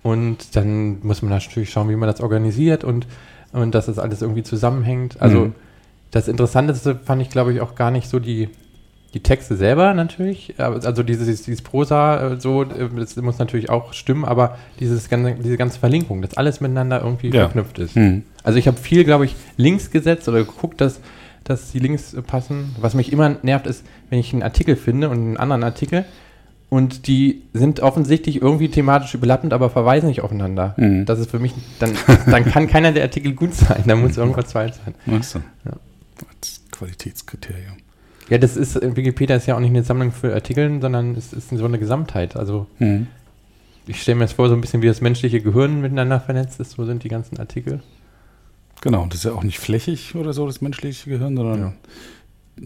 Und 0.04 0.56
dann 0.56 1.00
muss 1.02 1.22
man 1.22 1.32
natürlich 1.32 1.70
schauen, 1.72 1.90
wie 1.90 1.96
man 1.96 2.08
das 2.08 2.22
organisiert 2.22 2.84
und 2.84 3.08
und 3.52 3.74
dass 3.74 3.88
das 3.88 4.00
alles 4.00 4.22
irgendwie 4.22 4.44
zusammenhängt. 4.44 5.22
Also 5.22 5.46
mhm. 5.46 5.56
das 6.12 6.28
Interessanteste 6.28 6.96
fand 6.96 7.22
ich, 7.22 7.30
glaube 7.30 7.54
ich, 7.54 7.62
auch 7.62 7.76
gar 7.76 7.92
nicht 7.92 8.10
so 8.10 8.20
die, 8.20 8.50
die 9.14 9.22
Texte 9.22 9.56
selber 9.56 9.94
natürlich, 9.94 10.56
also 10.58 11.02
dieses, 11.02 11.44
dieses 11.44 11.62
Prosa, 11.62 12.34
äh, 12.34 12.40
so, 12.40 12.64
äh, 12.64 12.90
das 12.96 13.16
muss 13.18 13.40
natürlich 13.40 13.70
auch 13.70 13.94
stimmen, 13.94 14.26
aber 14.26 14.58
dieses 14.80 15.10
ganze, 15.10 15.36
diese 15.36 15.58
ganze 15.58 15.80
Verlinkung, 15.80 16.22
dass 16.22 16.36
alles 16.36 16.62
miteinander 16.62 17.02
irgendwie 17.02 17.30
ja. 17.30 17.44
verknüpft 17.44 17.80
ist. 17.80 17.96
Mhm. 17.96 18.24
Also 18.44 18.60
ich 18.60 18.68
habe 18.68 18.78
viel, 18.78 19.04
glaube 19.06 19.26
ich, 19.26 19.36
Links 19.56 19.92
gesetzt 19.92 20.28
oder 20.28 20.40
geguckt, 20.40 20.82
dass, 20.82 21.00
dass 21.44 21.72
die 21.72 21.80
Links 21.80 22.16
passen. 22.28 22.76
Was 22.80 22.94
mich 22.94 23.12
immer 23.14 23.38
nervt, 23.42 23.68
ist, 23.68 23.86
wenn 24.10 24.20
ich 24.20 24.34
einen 24.34 24.44
Artikel 24.44 24.76
finde 24.76 25.10
und 25.10 25.18
einen 25.18 25.38
anderen 25.38 25.64
Artikel 25.64 26.06
und 26.70 27.08
die 27.08 27.44
sind 27.54 27.80
offensichtlich 27.80 28.42
irgendwie 28.42 28.70
thematisch 28.70 29.14
überlappend, 29.14 29.54
aber 29.54 29.70
verweisen 29.70 30.08
nicht 30.08 30.22
aufeinander. 30.22 30.76
Mhm. 30.78 31.06
Das 31.06 31.20
ist 31.20 31.32
für 31.32 31.40
mich, 31.40 31.54
dann, 31.80 31.94
dann 32.26 32.46
kann 32.46 32.68
keiner 32.68 32.92
der 32.92 33.04
Artikel 33.04 33.34
gut 33.34 33.54
sein, 33.54 33.84
da 33.86 33.96
muss 33.96 34.18
irgendwas 34.18 34.52
falsch 34.52 34.76
sein. 34.84 35.16
Achso. 35.16 35.40
Ja. 35.66 35.74
Als 36.30 36.62
Qualitätskriterium. 36.72 37.78
Ja, 38.30 38.38
das 38.38 38.58
ist, 38.58 38.76
Wikipedia 38.82 39.38
ist 39.38 39.46
ja 39.46 39.56
auch 39.56 39.62
nicht 39.62 39.70
eine 39.70 39.84
Sammlung 39.84 40.12
für 40.12 40.34
Artikel, 40.34 40.82
sondern 40.82 41.16
es 41.16 41.32
ist 41.32 41.50
so 41.50 41.64
eine 41.64 41.80
Gesamtheit. 41.80 42.36
Also 42.36 42.68
mhm. 42.80 43.08
ich 43.86 44.02
stelle 44.02 44.18
mir 44.18 44.26
das 44.26 44.34
vor, 44.34 44.50
so 44.50 44.56
ein 44.56 44.60
bisschen 44.60 44.82
wie 44.82 44.88
das 44.88 45.00
menschliche 45.00 45.40
Gehirn 45.40 45.80
miteinander 45.80 46.20
vernetzt 46.20 46.60
ist, 46.60 46.72
so 46.72 46.86
sind 46.86 47.04
die 47.06 47.10
ganzen 47.10 47.40
Artikel. 47.40 47.80
Genau, 48.82 49.06
das 49.06 49.20
ist 49.20 49.24
ja 49.24 49.32
auch 49.32 49.44
nicht 49.44 49.60
flächig 49.60 50.16
oder 50.16 50.34
so, 50.34 50.46
das 50.46 50.60
menschliche 50.60 51.10
Gehirn, 51.10 51.38
sondern 51.38 51.60
ja 51.60 51.74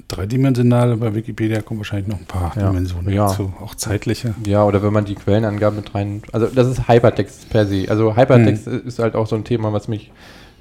dreidimensional. 0.08 0.98
Bei 0.98 1.14
Wikipedia 1.14 1.62
kommen 1.62 1.80
wahrscheinlich 1.80 2.08
noch 2.08 2.20
ein 2.20 2.26
paar 2.26 2.54
ja. 2.56 2.68
Dimensionen 2.68 3.14
ja. 3.14 3.28
dazu, 3.28 3.54
auch 3.62 3.76
zeitliche. 3.76 4.36
Ja, 4.46 4.64
oder 4.64 4.84
wenn 4.84 4.94
man 4.94 5.06
die 5.06 5.16
Quellenangaben 5.16 5.78
mit 5.78 5.94
rein. 5.96 6.22
Also, 6.32 6.48
das 6.48 6.68
ist 6.68 6.88
Hypertext 6.88 7.50
per 7.50 7.66
se. 7.66 7.86
Also, 7.90 8.16
Hypertext 8.16 8.66
hm. 8.66 8.88
ist 8.88 9.00
halt 9.00 9.16
auch 9.16 9.28
so 9.28 9.36
ein 9.36 9.44
Thema, 9.44 9.74
was 9.74 9.88
mich 9.88 10.12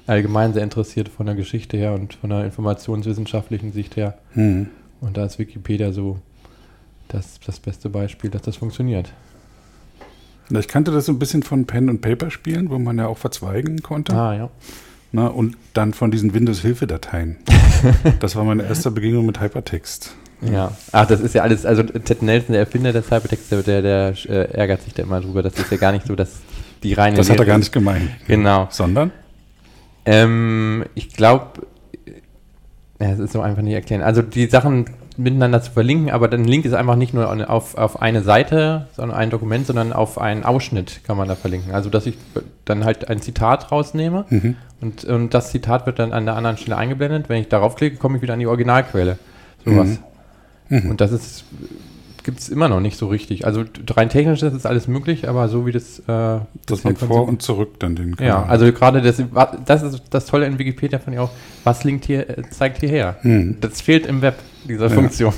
allgemein 0.07 0.53
sehr 0.53 0.63
interessiert 0.63 1.09
von 1.09 1.25
der 1.25 1.35
Geschichte 1.35 1.77
her 1.77 1.93
und 1.93 2.15
von 2.15 2.29
der 2.29 2.45
informationswissenschaftlichen 2.45 3.71
Sicht 3.71 3.95
her. 3.95 4.17
Hm. 4.33 4.67
Und 4.99 5.17
da 5.17 5.25
ist 5.25 5.39
Wikipedia 5.39 5.91
so 5.91 6.19
das, 7.07 7.39
das 7.45 7.59
beste 7.59 7.89
Beispiel, 7.89 8.29
dass 8.29 8.43
das 8.43 8.57
funktioniert. 8.57 9.11
Ich 10.49 10.67
kannte 10.67 10.91
das 10.91 11.05
so 11.05 11.11
ein 11.11 11.19
bisschen 11.19 11.43
von 11.43 11.65
Pen- 11.65 11.89
und 11.89 12.01
Paper-Spielen, 12.01 12.69
wo 12.69 12.77
man 12.77 12.97
ja 12.97 13.07
auch 13.07 13.17
verzweigen 13.17 13.81
konnte. 13.81 14.13
Ah, 14.13 14.35
ja. 14.35 14.49
Na, 15.11 15.27
und 15.27 15.57
dann 15.73 15.93
von 15.93 16.11
diesen 16.11 16.33
Windows-Hilfe-Dateien. 16.33 17.37
das 18.19 18.35
war 18.35 18.43
meine 18.43 18.63
erste 18.63 18.91
Begegnung 18.91 19.25
mit 19.25 19.41
Hypertext. 19.41 20.15
Ja, 20.41 20.71
ach, 20.91 21.05
das 21.05 21.19
ist 21.19 21.35
ja 21.35 21.43
alles, 21.43 21.65
also 21.65 21.83
Ted 21.83 22.23
Nelson, 22.23 22.53
der 22.53 22.61
Erfinder 22.61 22.93
des 22.93 23.11
Hypertext, 23.11 23.51
der, 23.51 23.61
der, 23.61 23.81
der 23.81 24.13
äh, 24.27 24.51
ärgert 24.53 24.81
sich 24.81 24.93
da 24.93 25.03
immer 25.03 25.21
drüber. 25.21 25.43
Das 25.43 25.53
ist 25.53 25.69
ja 25.69 25.77
gar 25.77 25.91
nicht 25.91 26.07
so, 26.07 26.15
dass 26.15 26.39
die 26.81 26.93
reine. 26.93 27.17
Das 27.17 27.29
hat 27.29 27.39
er 27.39 27.45
gar 27.45 27.57
nicht 27.57 27.71
gemeint. 27.71 28.09
Genau. 28.27 28.67
Sondern? 28.71 29.11
Ähm, 30.05 30.85
ich 30.95 31.13
glaube, 31.13 31.67
ja, 32.99 33.11
es 33.11 33.19
ist 33.19 33.33
so 33.33 33.41
einfach 33.41 33.61
nicht 33.61 33.73
erklären. 33.73 34.01
Also 34.01 34.21
die 34.21 34.47
Sachen 34.47 34.85
miteinander 35.17 35.61
zu 35.61 35.71
verlinken, 35.71 36.09
aber 36.09 36.31
ein 36.31 36.45
Link 36.45 36.65
ist 36.65 36.73
einfach 36.73 36.95
nicht 36.95 37.13
nur 37.13 37.49
auf, 37.49 37.75
auf 37.77 38.01
eine 38.01 38.23
Seite, 38.23 38.87
sondern 38.93 39.17
ein 39.17 39.29
Dokument, 39.29 39.67
sondern 39.67 39.93
auf 39.93 40.19
einen 40.19 40.43
Ausschnitt 40.43 41.01
kann 41.03 41.17
man 41.17 41.27
da 41.27 41.35
verlinken. 41.35 41.73
Also 41.73 41.89
dass 41.89 42.05
ich 42.05 42.17
dann 42.65 42.85
halt 42.85 43.09
ein 43.09 43.21
Zitat 43.21 43.71
rausnehme 43.71 44.25
mhm. 44.29 44.55
Und, 44.81 45.03
und 45.05 45.33
das 45.33 45.51
Zitat 45.51 45.85
wird 45.85 45.99
dann 45.99 46.11
an 46.11 46.25
der 46.25 46.35
anderen 46.35 46.57
Stelle 46.57 46.77
eingeblendet. 46.77 47.29
Wenn 47.29 47.41
ich 47.41 47.49
darauf 47.49 47.75
klicke, 47.75 47.97
komme 47.97 48.17
ich 48.17 48.21
wieder 48.21 48.33
an 48.33 48.39
die 48.39 48.47
Originalquelle. 48.47 49.17
Sowas. 49.63 49.99
Mhm. 50.69 50.77
Mhm. 50.77 50.89
Und 50.91 51.01
das 51.01 51.11
ist 51.11 51.45
gibt 52.23 52.39
es 52.39 52.49
immer 52.49 52.69
noch 52.69 52.79
nicht 52.79 52.97
so 52.97 53.07
richtig. 53.07 53.45
Also 53.45 53.63
rein 53.89 54.09
technisch 54.09 54.41
ist 54.41 54.53
das 54.53 54.65
alles 54.65 54.87
möglich, 54.87 55.27
aber 55.27 55.49
so 55.49 55.65
wie 55.65 55.71
das. 55.71 55.99
Äh, 55.99 56.39
Dass 56.65 56.83
man 56.83 56.95
vor 56.95 57.27
und 57.27 57.41
zurück 57.41 57.79
dann 57.79 57.95
den 57.95 58.15
Kanal. 58.15 58.43
Ja, 58.43 58.45
also 58.45 58.71
gerade 58.71 59.01
das, 59.01 59.23
das 59.65 59.83
ist 59.83 60.03
das 60.09 60.25
Tolle 60.25 60.45
in 60.45 60.59
Wikipedia, 60.59 60.99
fand 60.99 61.15
ich 61.15 61.19
auch, 61.19 61.31
was 61.63 61.83
linkt 61.83 62.05
hier, 62.05 62.29
äh, 62.29 62.43
zeigt 62.49 62.79
hierher. 62.79 63.17
Hm. 63.21 63.57
Das 63.61 63.81
fehlt 63.81 64.05
im 64.05 64.21
Web, 64.21 64.35
dieser 64.67 64.87
ja. 64.87 64.93
Funktion. 64.93 65.33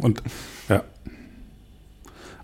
Und 0.00 0.22
ja. 0.68 0.82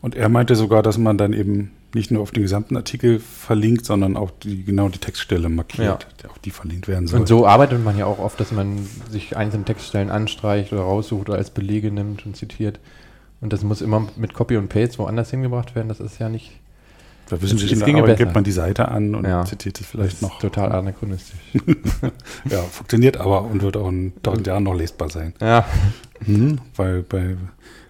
Und 0.00 0.14
er 0.14 0.28
meinte 0.28 0.56
sogar, 0.56 0.82
dass 0.82 0.98
man 0.98 1.18
dann 1.18 1.32
eben 1.32 1.72
nicht 1.96 2.12
nur 2.12 2.22
auf 2.22 2.30
den 2.30 2.42
gesamten 2.42 2.76
Artikel 2.76 3.18
verlinkt, 3.18 3.84
sondern 3.84 4.16
auch 4.16 4.30
die, 4.30 4.62
genau 4.64 4.88
die 4.88 4.98
Textstelle 4.98 5.48
markiert, 5.48 6.06
ja. 6.22 6.30
auf 6.30 6.38
die 6.38 6.50
verlinkt 6.50 6.86
werden 6.86 7.08
soll. 7.08 7.20
Und 7.20 7.26
so 7.26 7.46
arbeitet 7.46 7.82
man 7.82 7.98
ja 7.98 8.06
auch 8.06 8.20
oft, 8.20 8.38
dass 8.38 8.52
man 8.52 8.86
sich 9.10 9.36
einzelne 9.36 9.64
Textstellen 9.64 10.10
anstreicht 10.10 10.72
oder 10.72 10.82
raussucht 10.82 11.28
oder 11.28 11.38
als 11.38 11.50
Belege 11.50 11.90
nimmt 11.90 12.24
und 12.24 12.36
zitiert. 12.36 12.78
Und 13.40 13.52
das 13.52 13.64
muss 13.64 13.82
immer 13.82 14.06
mit 14.16 14.34
Copy 14.34 14.56
und 14.56 14.68
Paste 14.68 14.98
woanders 14.98 15.30
hingebracht 15.30 15.74
werden. 15.74 15.88
Das 15.88 15.98
ist 15.98 16.18
ja 16.20 16.28
nicht. 16.28 16.52
Bei 17.28 17.42
wissenschaftlichen 17.42 17.96
Arbeit 17.96 18.04
besser. 18.04 18.16
gibt 18.18 18.34
man 18.34 18.44
die 18.44 18.52
Seite 18.52 18.88
an 18.88 19.14
und 19.16 19.24
ja. 19.24 19.44
zitiert 19.44 19.80
es 19.80 19.86
vielleicht 19.86 20.22
noch. 20.22 20.38
Total 20.38 20.70
anachronistisch. 20.70 21.40
ja, 22.48 22.62
funktioniert 22.62 23.16
aber 23.16 23.42
und 23.42 23.62
wird 23.62 23.76
auch 23.76 23.88
in 23.88 24.12
tausend 24.22 24.46
Jahren 24.46 24.62
noch 24.62 24.74
lesbar 24.74 25.10
sein. 25.10 25.34
Ja. 25.40 25.64
Hm, 26.24 26.60
weil 26.76 27.02
bei 27.02 27.36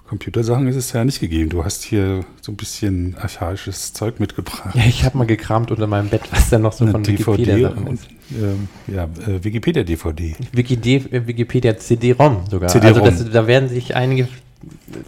Computersachen 0.09 0.69
ist 0.69 0.77
es 0.77 0.93
ja 0.93 1.05
nicht 1.05 1.21
gegeben. 1.21 1.51
Du 1.51 1.65
hast 1.65 1.83
hier 1.83 2.25
so 2.41 2.53
ein 2.53 2.57
bisschen 2.57 3.17
archaisches 3.21 3.93
Zeug 3.93 4.21
mitgebracht. 4.21 4.75
Ja, 4.75 4.85
ich 4.87 5.05
habe 5.05 5.19
mal 5.19 5.27
gekramt 5.27 5.71
unter 5.71 5.87
meinem 5.87 6.09
Bett, 6.09 6.23
was 6.31 6.49
da 6.49 6.59
noch 6.59 6.73
so 6.73 6.85
Eine 6.85 6.93
von 6.93 7.03
DVD 7.03 7.27
Wikipedia 7.27 7.69
und, 7.71 8.01
ähm, 8.33 8.69
ja, 8.87 9.05
äh, 9.05 9.43
Wikipedia 9.43 9.83
DVD. 9.83 10.37
Wikipedia, 10.53 11.27
Wikipedia 11.27 11.77
CD-ROM 11.77 12.45
sogar. 12.49 12.69
CD-ROM. 12.69 13.03
Also 13.03 13.25
das, 13.25 13.33
da 13.33 13.47
werden 13.49 13.69
sich 13.69 13.97
einige 13.97 14.29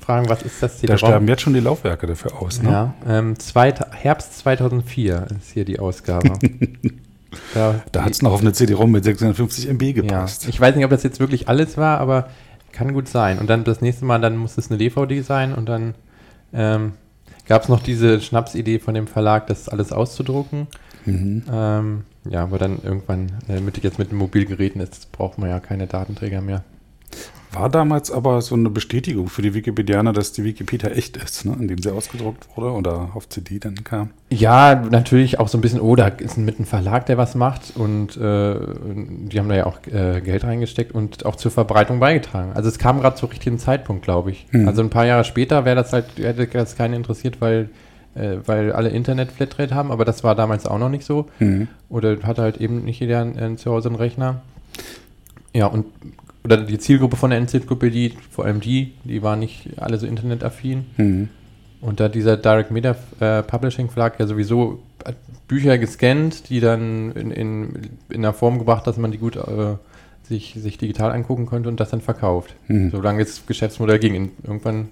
fragen, 0.01 0.29
was 0.29 0.43
ist 0.43 0.63
das 0.63 0.79
CD-ROM? 0.79 1.01
Da 1.01 1.07
sterben 1.07 1.29
jetzt 1.29 1.43
schon 1.43 1.55
die 1.55 1.61
Laufwerke 1.61 2.09
dafür 2.09 2.41
aus. 2.43 2.61
Ne? 2.61 2.71
Ja, 2.71 2.95
ähm, 3.07 3.39
zweit, 3.39 3.81
Herbst 3.93 4.39
2004 4.39 5.29
ist 5.39 5.53
hier 5.53 5.65
die 5.65 5.79
Ausgabe. 5.79 6.33
da 7.55 7.83
da 7.93 8.05
hat 8.05 8.13
es 8.13 8.23
noch 8.23 8.33
auf 8.33 8.41
eine 8.41 8.53
CD-ROM 8.53 8.91
mit 8.91 9.05
650 9.05 9.69
MB 9.69 9.95
gepasst. 9.95 10.45
Ja, 10.45 10.49
ich 10.49 10.61
weiß 10.61 10.75
nicht, 10.75 10.85
ob 10.85 10.91
das 10.91 11.05
jetzt 11.05 11.21
wirklich 11.21 11.49
alles 11.49 11.77
war, 11.77 11.99
aber 11.99 12.29
kann 12.79 12.95
gut 12.95 13.09
sein. 13.09 13.39
Und 13.39 13.51
dann 13.51 13.65
das 13.65 13.81
nächste 13.81 14.05
Mal, 14.05 14.21
dann 14.21 14.37
muss 14.37 14.57
es 14.57 14.71
eine 14.71 14.79
DVD 14.79 15.21
sein 15.21 15.53
und 15.53 15.69
dann 15.69 15.95
ähm, 16.53 16.93
gab 17.47 17.63
es 17.65 17.69
noch 17.69 17.83
diese 17.83 18.21
Schnapsidee 18.21 18.79
von 18.79 18.95
dem 18.95 19.09
Verlag, 19.09 19.49
das 19.49 19.69
alles 19.69 19.93
auszudrucken. 19.93 20.69
Mhm. 21.05 21.43
Ähm, 21.51 22.05
ja, 22.31 22.45
aber 22.45 22.59
dann 22.59 22.79
irgendwann, 22.83 23.33
äh, 23.49 23.61
mit, 23.61 23.83
jetzt 23.83 23.99
mit 23.99 24.13
den 24.13 24.19
Mobilgeräten 24.19 24.81
ist, 24.81 25.11
braucht 25.11 25.39
man 25.39 25.51
ja 25.51 25.59
keine 25.59 25.87
Datenträger 25.87 26.41
mehr. 26.41 26.63
War 27.53 27.71
damals 27.71 28.11
aber 28.11 28.43
so 28.43 28.55
eine 28.55 28.69
Bestätigung 28.69 29.29
für 29.29 29.41
die 29.43 29.55
Wikipedianer, 29.55 30.13
dass 30.13 30.33
die 30.33 30.45
Wikipedia 30.45 30.91
echt 30.91 31.17
ist, 31.17 31.45
ne? 31.47 31.57
indem 31.59 31.79
sie 31.79 31.91
ausgedruckt 31.91 32.47
wurde 32.55 32.73
oder 32.73 33.11
auf 33.15 33.29
CD 33.29 33.59
dann 33.59 33.85
kam? 33.85 34.11
Ja, 34.31 34.75
natürlich 34.75 35.41
auch 35.41 35.49
so 35.49 35.57
ein 35.57 35.63
bisschen, 35.63 35.81
oh, 35.81 35.97
da 35.97 36.09
ist 36.09 36.37
mit 36.37 36.57
einem 36.57 36.67
Verlag, 36.67 37.07
der 37.07 37.17
was 37.17 37.35
macht 37.35 37.77
und 37.77 38.17
äh, 38.17 38.57
die 38.95 39.39
haben 39.39 39.49
da 39.49 39.55
ja 39.55 39.67
auch 39.67 39.79
äh, 39.87 40.21
Geld 40.21 40.45
reingesteckt 40.45 40.93
und 40.93 41.25
auch 41.25 41.37
zur 41.37 41.51
Verbreitung 41.51 42.01
beigetragen. 42.01 42.53
Also 42.55 42.69
es 42.69 42.79
kam 42.79 43.01
gerade 43.01 43.17
zur 43.17 43.31
richtigen 43.31 43.59
Zeitpunkt, 43.59 44.03
glaube 44.03 44.31
ich. 44.31 44.47
Mhm. 44.51 44.69
Also 44.69 44.83
ein 44.83 44.91
paar 44.91 45.07
Jahre 45.07 45.25
später 45.25 45.65
wäre 45.65 45.77
das 45.77 45.93
halt, 45.93 46.07
hätte 46.19 46.47
das 46.47 46.77
keinen 46.77 46.95
interessiert, 46.95 47.41
weil 47.41 47.71
äh, 48.15 48.39
weil 48.47 48.73
alle 48.73 48.89
Internet-Flatrate 48.89 49.75
haben, 49.75 49.93
aber 49.93 50.05
das 50.05 50.25
war 50.25 50.35
damals 50.35 50.67
auch 50.67 50.79
noch 50.79 50.89
nicht 50.89 51.05
so. 51.05 51.29
Mhm. 51.39 51.69
Oder 51.89 52.19
hatte 52.23 52.43
halt 52.43 52.59
eben 52.59 52.85
nicht 52.85 53.01
jeder 53.01 53.25
äh, 53.25 53.57
zu 53.57 53.71
Hause 53.71 53.89
einen 53.89 53.97
Rechner. 53.97 54.43
Ja, 55.55 55.67
und 55.67 55.87
oder 56.49 56.65
die 56.65 56.79
Zielgruppe 56.79 57.17
von 57.17 57.29
der 57.29 57.39
Enzyklopädie, 57.39 58.15
vor 58.31 58.47
allem 58.47 58.61
die, 58.61 58.95
die 59.05 59.23
waren 59.23 59.39
nicht 59.39 59.69
alle 59.77 59.99
so 59.99 60.07
internetaffin. 60.07 60.87
Mhm. 60.97 61.29
Und 61.83 62.01
da 62.01 62.09
dieser 62.09 62.39
Direct 62.39 62.71
Media 62.71 62.97
äh, 63.21 63.43
Publishing 63.43 63.91
Verlag 63.91 64.19
ja 64.19 64.27
sowieso 64.27 64.81
Bücher 65.47 65.77
gescannt, 65.77 66.49
die 66.49 66.61
dann 66.61 67.13
in, 67.13 67.31
in, 67.31 67.73
in 68.09 68.25
einer 68.25 68.33
Form 68.33 68.59
gebracht, 68.59 68.87
dass 68.87 68.97
man 68.97 69.13
die 69.13 69.19
gut 69.19 69.37
äh, 69.37 69.77
sich, 70.23 70.55
sich 70.59 70.79
digital 70.79 71.13
angucken 71.13 71.45
konnte 71.45 71.69
und 71.69 71.79
das 71.81 71.91
dann 71.91 72.01
verkauft. 72.01 72.55
Mhm. 72.67 72.91
Solange 72.91 73.23
das 73.23 73.47
Geschäftsmodell 73.47 73.99
ging. 73.99 74.31
Irgendwann 74.43 74.89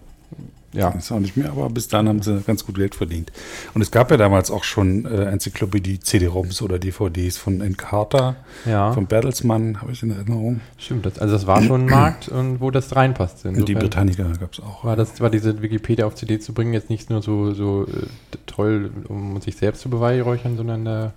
ja. 0.77 0.91
Ist 0.91 1.11
auch 1.11 1.21
nicht 1.21 1.37
mehr, 1.37 1.51
aber 1.51 1.71
bis 1.71 1.89
dann 1.89 2.09
haben 2.09 2.23
sie 2.23 2.43
ganz 2.47 2.67
gut 2.67 2.77
Geld 2.77 2.95
verdient. 2.95 3.33
Und 3.75 3.81
es 3.81 3.91
gab 3.91 4.11
ja 4.11 4.17
damals 4.17 4.51
auch 4.51 4.65
schon 4.65 5.07
äh, 5.07 5.25
Enzyklopädie, 5.25 6.01
CD-ROMs 6.01 6.61
oder 6.61 6.79
DVDs 6.79 7.39
von 7.39 7.61
Encarta, 7.61 8.37
ja. 8.67 8.93
von 8.93 9.07
Bertelsmann, 9.07 9.81
habe 9.81 9.93
ich 9.93 10.03
in 10.03 10.11
Erinnerung. 10.11 10.61
Stimmt, 10.77 11.07
das, 11.07 11.19
also 11.19 11.35
das 11.35 11.47
war 11.47 11.63
schon 11.63 11.83
ein 11.83 11.87
Markt, 11.91 12.29
und 12.29 12.61
wo 12.61 12.71
das 12.71 12.95
reinpasst. 12.95 13.45
Die 13.45 13.75
Britanniker 13.75 14.25
gab 14.39 14.53
es 14.53 14.61
auch. 14.61 14.85
War 14.85 14.97
das 14.97 15.21
war 15.21 15.31
diese 15.31 15.63
Wikipedia 15.63 16.07
auf 16.07 16.15
CD 16.15 16.39
zu 16.39 16.53
bringen 16.53 16.75
jetzt 16.75 16.91
nicht 16.91 17.09
nur 17.09 17.23
so, 17.23 17.53
so 17.53 17.87
äh, 17.87 18.07
toll, 18.47 18.91
um 19.09 19.41
sich 19.41 19.57
selbst 19.57 19.81
zu 19.81 19.89
beweihräuchern, 19.89 20.57
sondern 20.57 20.85
da 20.85 21.13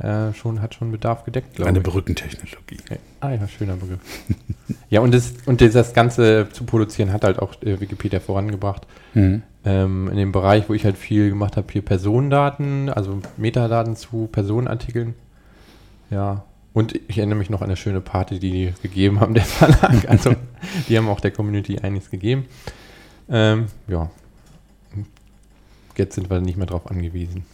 äh, 0.00 0.32
schon, 0.34 0.60
hat 0.60 0.74
schon 0.74 0.90
Bedarf 0.90 1.24
gedeckt, 1.24 1.54
glaube 1.54 1.70
ich. 1.70 1.76
Eine 1.76 1.80
Brückentechnologie. 1.80 2.78
Okay. 2.82 2.98
Ah 3.20 3.30
ja, 3.30 3.46
schöner 3.46 3.76
Begriff. 3.76 4.00
ja, 4.90 5.00
und 5.00 5.14
das, 5.14 5.34
und 5.46 5.60
das 5.60 5.94
Ganze 5.94 6.48
zu 6.52 6.64
produzieren 6.64 7.12
hat 7.12 7.24
halt 7.24 7.38
auch 7.38 7.54
äh, 7.62 7.80
Wikipedia 7.80 8.20
vorangebracht. 8.20 8.86
Mhm. 9.14 9.42
Ähm, 9.64 10.08
in 10.08 10.16
dem 10.16 10.32
Bereich, 10.32 10.68
wo 10.68 10.74
ich 10.74 10.84
halt 10.84 10.98
viel 10.98 11.28
gemacht 11.28 11.56
habe, 11.56 11.66
hier 11.72 11.82
Personendaten, 11.82 12.90
also 12.90 13.20
Metadaten 13.36 13.96
zu 13.96 14.28
Personenartikeln. 14.30 15.14
Ja, 16.10 16.44
und 16.74 16.98
ich 17.06 17.18
erinnere 17.18 17.38
mich 17.38 17.50
noch 17.50 17.62
an 17.62 17.68
eine 17.68 17.76
schöne 17.76 18.00
Party, 18.00 18.40
die 18.40 18.50
die 18.50 18.74
gegeben 18.82 19.20
haben, 19.20 19.32
der 19.32 19.44
Verlag. 19.44 20.10
Also, 20.10 20.34
die 20.88 20.98
haben 20.98 21.08
auch 21.08 21.20
der 21.20 21.30
Community 21.30 21.78
einiges 21.78 22.10
gegeben. 22.10 22.46
Ähm, 23.30 23.66
ja. 23.86 24.10
Jetzt 25.96 26.16
sind 26.16 26.28
wir 26.28 26.40
nicht 26.40 26.58
mehr 26.58 26.66
drauf 26.66 26.90
angewiesen. 26.90 27.46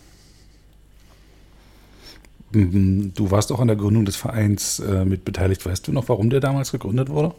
Mhm, 2.53 3.13
du 3.15 3.31
warst 3.31 3.53
auch 3.53 3.61
an 3.61 3.69
der 3.69 3.77
Gründung 3.77 4.05
des 4.05 4.17
Vereins 4.17 4.81
äh, 4.81 5.05
mit 5.05 5.25
beteiligt. 5.25 5.65
Weißt 5.65 5.87
du 5.87 5.93
noch, 5.93 6.09
warum 6.09 6.31
der 6.31 6.41
damals 6.41 6.73
gegründet 6.73 7.09
wurde? 7.09 7.35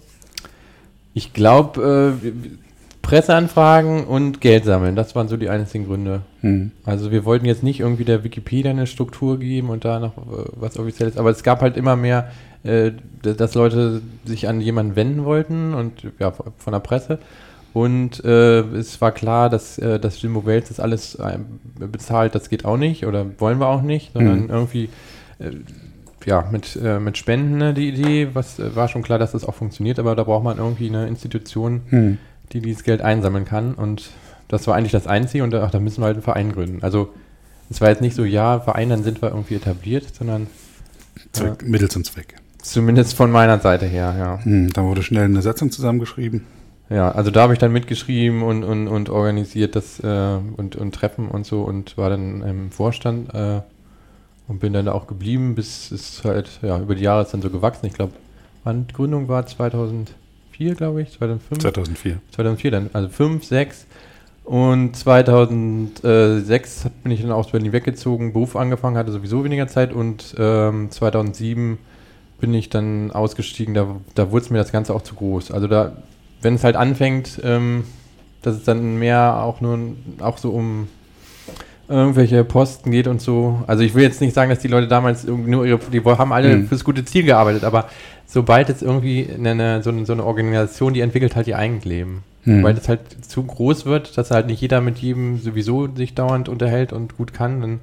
Ich 1.13 1.33
glaube, 1.33 2.17
äh, 2.23 2.31
Presseanfragen 3.01 4.05
und 4.05 4.41
Geld 4.41 4.63
sammeln, 4.63 4.95
das 4.95 5.15
waren 5.15 5.27
so 5.27 5.35
die 5.35 5.49
einzigen 5.49 5.85
Gründe. 5.85 6.21
Hm. 6.41 6.71
Also 6.85 7.11
wir 7.11 7.25
wollten 7.25 7.45
jetzt 7.45 7.63
nicht 7.63 7.79
irgendwie 7.79 8.05
der 8.05 8.23
Wikipedia 8.23 8.71
eine 8.71 8.87
Struktur 8.87 9.39
geben 9.39 9.69
und 9.69 9.83
da 9.83 9.99
noch 9.99 10.17
äh, 10.17 10.45
was 10.55 10.77
Offizielles, 10.77 11.17
aber 11.17 11.31
es 11.31 11.43
gab 11.43 11.61
halt 11.61 11.77
immer 11.77 11.95
mehr, 11.95 12.31
äh, 12.63 12.91
dass 13.21 13.55
Leute 13.55 14.01
sich 14.25 14.47
an 14.47 14.61
jemanden 14.61 14.95
wenden 14.95 15.25
wollten 15.25 15.73
und 15.73 16.03
ja, 16.19 16.31
von 16.31 16.73
der 16.73 16.79
Presse. 16.79 17.19
Und 17.73 18.23
äh, 18.25 18.59
es 18.59 18.99
war 18.99 19.11
klar, 19.11 19.49
dass, 19.49 19.77
äh, 19.77 19.99
dass 19.99 20.21
Jimbo 20.21 20.45
Wales 20.45 20.67
das 20.67 20.79
alles 20.79 21.15
äh, 21.15 21.39
bezahlt, 21.79 22.35
das 22.35 22.49
geht 22.49 22.65
auch 22.65 22.77
nicht 22.77 23.05
oder 23.05 23.25
wollen 23.39 23.59
wir 23.59 23.67
auch 23.67 23.81
nicht, 23.81 24.11
sondern 24.13 24.43
mhm. 24.43 24.49
irgendwie 24.49 24.89
äh, 25.39 25.51
ja, 26.25 26.47
mit, 26.51 26.75
äh, 26.75 26.99
mit 26.99 27.17
Spenden 27.17 27.57
ne, 27.57 27.73
die 27.73 27.89
Idee, 27.89 28.29
was 28.33 28.59
äh, 28.59 28.75
war 28.75 28.87
schon 28.87 29.03
klar, 29.03 29.19
dass 29.19 29.31
das 29.31 29.45
auch 29.45 29.55
funktioniert, 29.55 29.99
aber 29.99 30.15
da 30.15 30.23
braucht 30.23 30.43
man 30.43 30.57
irgendwie 30.57 30.89
eine 30.89 31.07
Institution, 31.07 31.81
mhm. 31.89 32.17
die 32.51 32.61
dieses 32.61 32.83
Geld 32.83 33.01
einsammeln 33.01 33.45
kann. 33.45 33.73
Und 33.73 34.09
das 34.47 34.67
war 34.67 34.75
eigentlich 34.75 34.91
das 34.91 35.07
Einzige 35.07 35.43
und 35.43 35.53
ach, 35.55 35.71
da 35.71 35.79
müssen 35.79 36.01
wir 36.01 36.05
halt 36.05 36.15
einen 36.15 36.23
Verein 36.23 36.51
gründen. 36.51 36.83
Also 36.83 37.13
es 37.69 37.79
war 37.79 37.89
jetzt 37.89 38.01
nicht 38.01 38.15
so, 38.15 38.25
ja, 38.25 38.59
Verein, 38.59 38.89
dann 38.89 39.03
sind 39.03 39.21
wir 39.21 39.29
irgendwie 39.29 39.55
etabliert, 39.55 40.13
sondern 40.13 40.47
Zweck, 41.31 41.65
Mittel 41.65 41.89
zum 41.89 42.03
Zweck. 42.03 42.35
Zumindest 42.61 43.15
von 43.15 43.31
meiner 43.31 43.59
Seite 43.59 43.85
her, 43.85 44.13
ja. 44.17 44.39
Mhm, 44.43 44.73
da 44.73 44.83
wurde 44.83 45.03
schnell 45.03 45.25
eine 45.25 45.41
Satzung 45.41 45.71
zusammengeschrieben. 45.71 46.43
Ja, 46.91 47.09
also 47.11 47.31
da 47.31 47.43
habe 47.43 47.53
ich 47.53 47.59
dann 47.59 47.71
mitgeschrieben 47.71 48.43
und, 48.43 48.65
und, 48.65 48.89
und 48.89 49.09
organisiert 49.09 49.77
das 49.77 50.01
äh, 50.01 50.37
und, 50.57 50.75
und 50.75 50.93
Treffen 50.93 51.29
und 51.29 51.45
so 51.45 51.61
und 51.61 51.97
war 51.97 52.09
dann 52.09 52.41
im 52.41 52.69
Vorstand 52.69 53.33
äh, 53.33 53.61
und 54.49 54.59
bin 54.59 54.73
dann 54.73 54.89
auch 54.89 55.07
geblieben, 55.07 55.55
bis 55.55 55.89
es 55.91 56.21
halt, 56.25 56.49
ja, 56.61 56.77
über 56.79 56.95
die 56.95 57.03
Jahre 57.03 57.21
ist 57.21 57.33
dann 57.33 57.41
so 57.41 57.49
gewachsen. 57.49 57.85
Ich 57.85 57.93
glaube, 57.93 58.11
wann 58.65 58.87
Gründung 58.91 59.29
war 59.29 59.45
2004, 59.45 60.75
glaube 60.75 61.03
ich, 61.03 61.11
2005? 61.11 61.61
2004. 61.61 62.17
2004 62.31 62.71
dann, 62.71 62.89
also 62.91 63.07
5, 63.07 63.45
6 63.45 63.85
und 64.43 64.93
2006 64.93 66.89
bin 67.03 67.11
ich 67.13 67.21
dann 67.21 67.31
aus 67.31 67.51
Berlin 67.51 67.71
weggezogen, 67.71 68.33
Beruf 68.33 68.57
angefangen, 68.57 68.97
hatte 68.97 69.13
sowieso 69.13 69.45
weniger 69.45 69.69
Zeit 69.69 69.93
und 69.93 70.35
ähm, 70.37 70.91
2007 70.91 71.77
bin 72.41 72.53
ich 72.53 72.69
dann 72.69 73.11
ausgestiegen, 73.11 73.73
da, 73.73 73.95
da 74.13 74.31
wurde 74.31 74.43
es 74.43 74.49
mir 74.49 74.57
das 74.57 74.73
Ganze 74.73 74.93
auch 74.93 75.03
zu 75.03 75.15
groß. 75.15 75.51
Also 75.51 75.67
da 75.67 75.93
wenn 76.41 76.55
es 76.55 76.63
halt 76.63 76.75
anfängt, 76.75 77.41
ähm, 77.43 77.83
dass 78.41 78.55
es 78.55 78.63
dann 78.63 78.97
mehr 78.97 79.41
auch 79.43 79.61
nur 79.61 79.79
auch 80.19 80.37
so 80.37 80.51
um 80.51 80.87
irgendwelche 81.87 82.43
Posten 82.43 82.91
geht 82.91 83.07
und 83.07 83.21
so. 83.21 83.63
Also 83.67 83.83
ich 83.83 83.93
will 83.93 84.03
jetzt 84.03 84.21
nicht 84.21 84.33
sagen, 84.33 84.49
dass 84.49 84.59
die 84.59 84.69
Leute 84.69 84.87
damals 84.87 85.25
nur 85.25 85.65
ihre, 85.65 85.79
die 85.91 86.01
haben 86.01 86.31
alle 86.31 86.55
mhm. 86.55 86.67
fürs 86.67 86.83
gute 86.83 87.03
Ziel 87.03 87.23
gearbeitet, 87.23 87.63
aber 87.63 87.89
sobald 88.25 88.69
es 88.69 88.81
irgendwie 88.81 89.29
eine, 89.37 89.83
so, 89.83 89.89
eine, 89.89 90.05
so 90.05 90.13
eine 90.13 90.25
Organisation, 90.25 90.93
die 90.93 91.01
entwickelt 91.01 91.35
halt 91.35 91.47
ihr 91.47 91.57
Eigenleben. 91.57 92.23
Mhm. 92.45 92.63
Weil 92.63 92.77
es 92.77 92.87
halt 92.87 93.01
zu 93.23 93.43
groß 93.43 93.85
wird, 93.85 94.17
dass 94.17 94.31
halt 94.31 94.47
nicht 94.47 94.61
jeder 94.61 94.81
mit 94.81 94.97
jedem 94.99 95.37
sowieso 95.37 95.87
sich 95.93 96.15
dauernd 96.15 96.49
unterhält 96.49 96.91
und 96.93 97.17
gut 97.17 97.33
kann, 97.33 97.61
dann, 97.61 97.79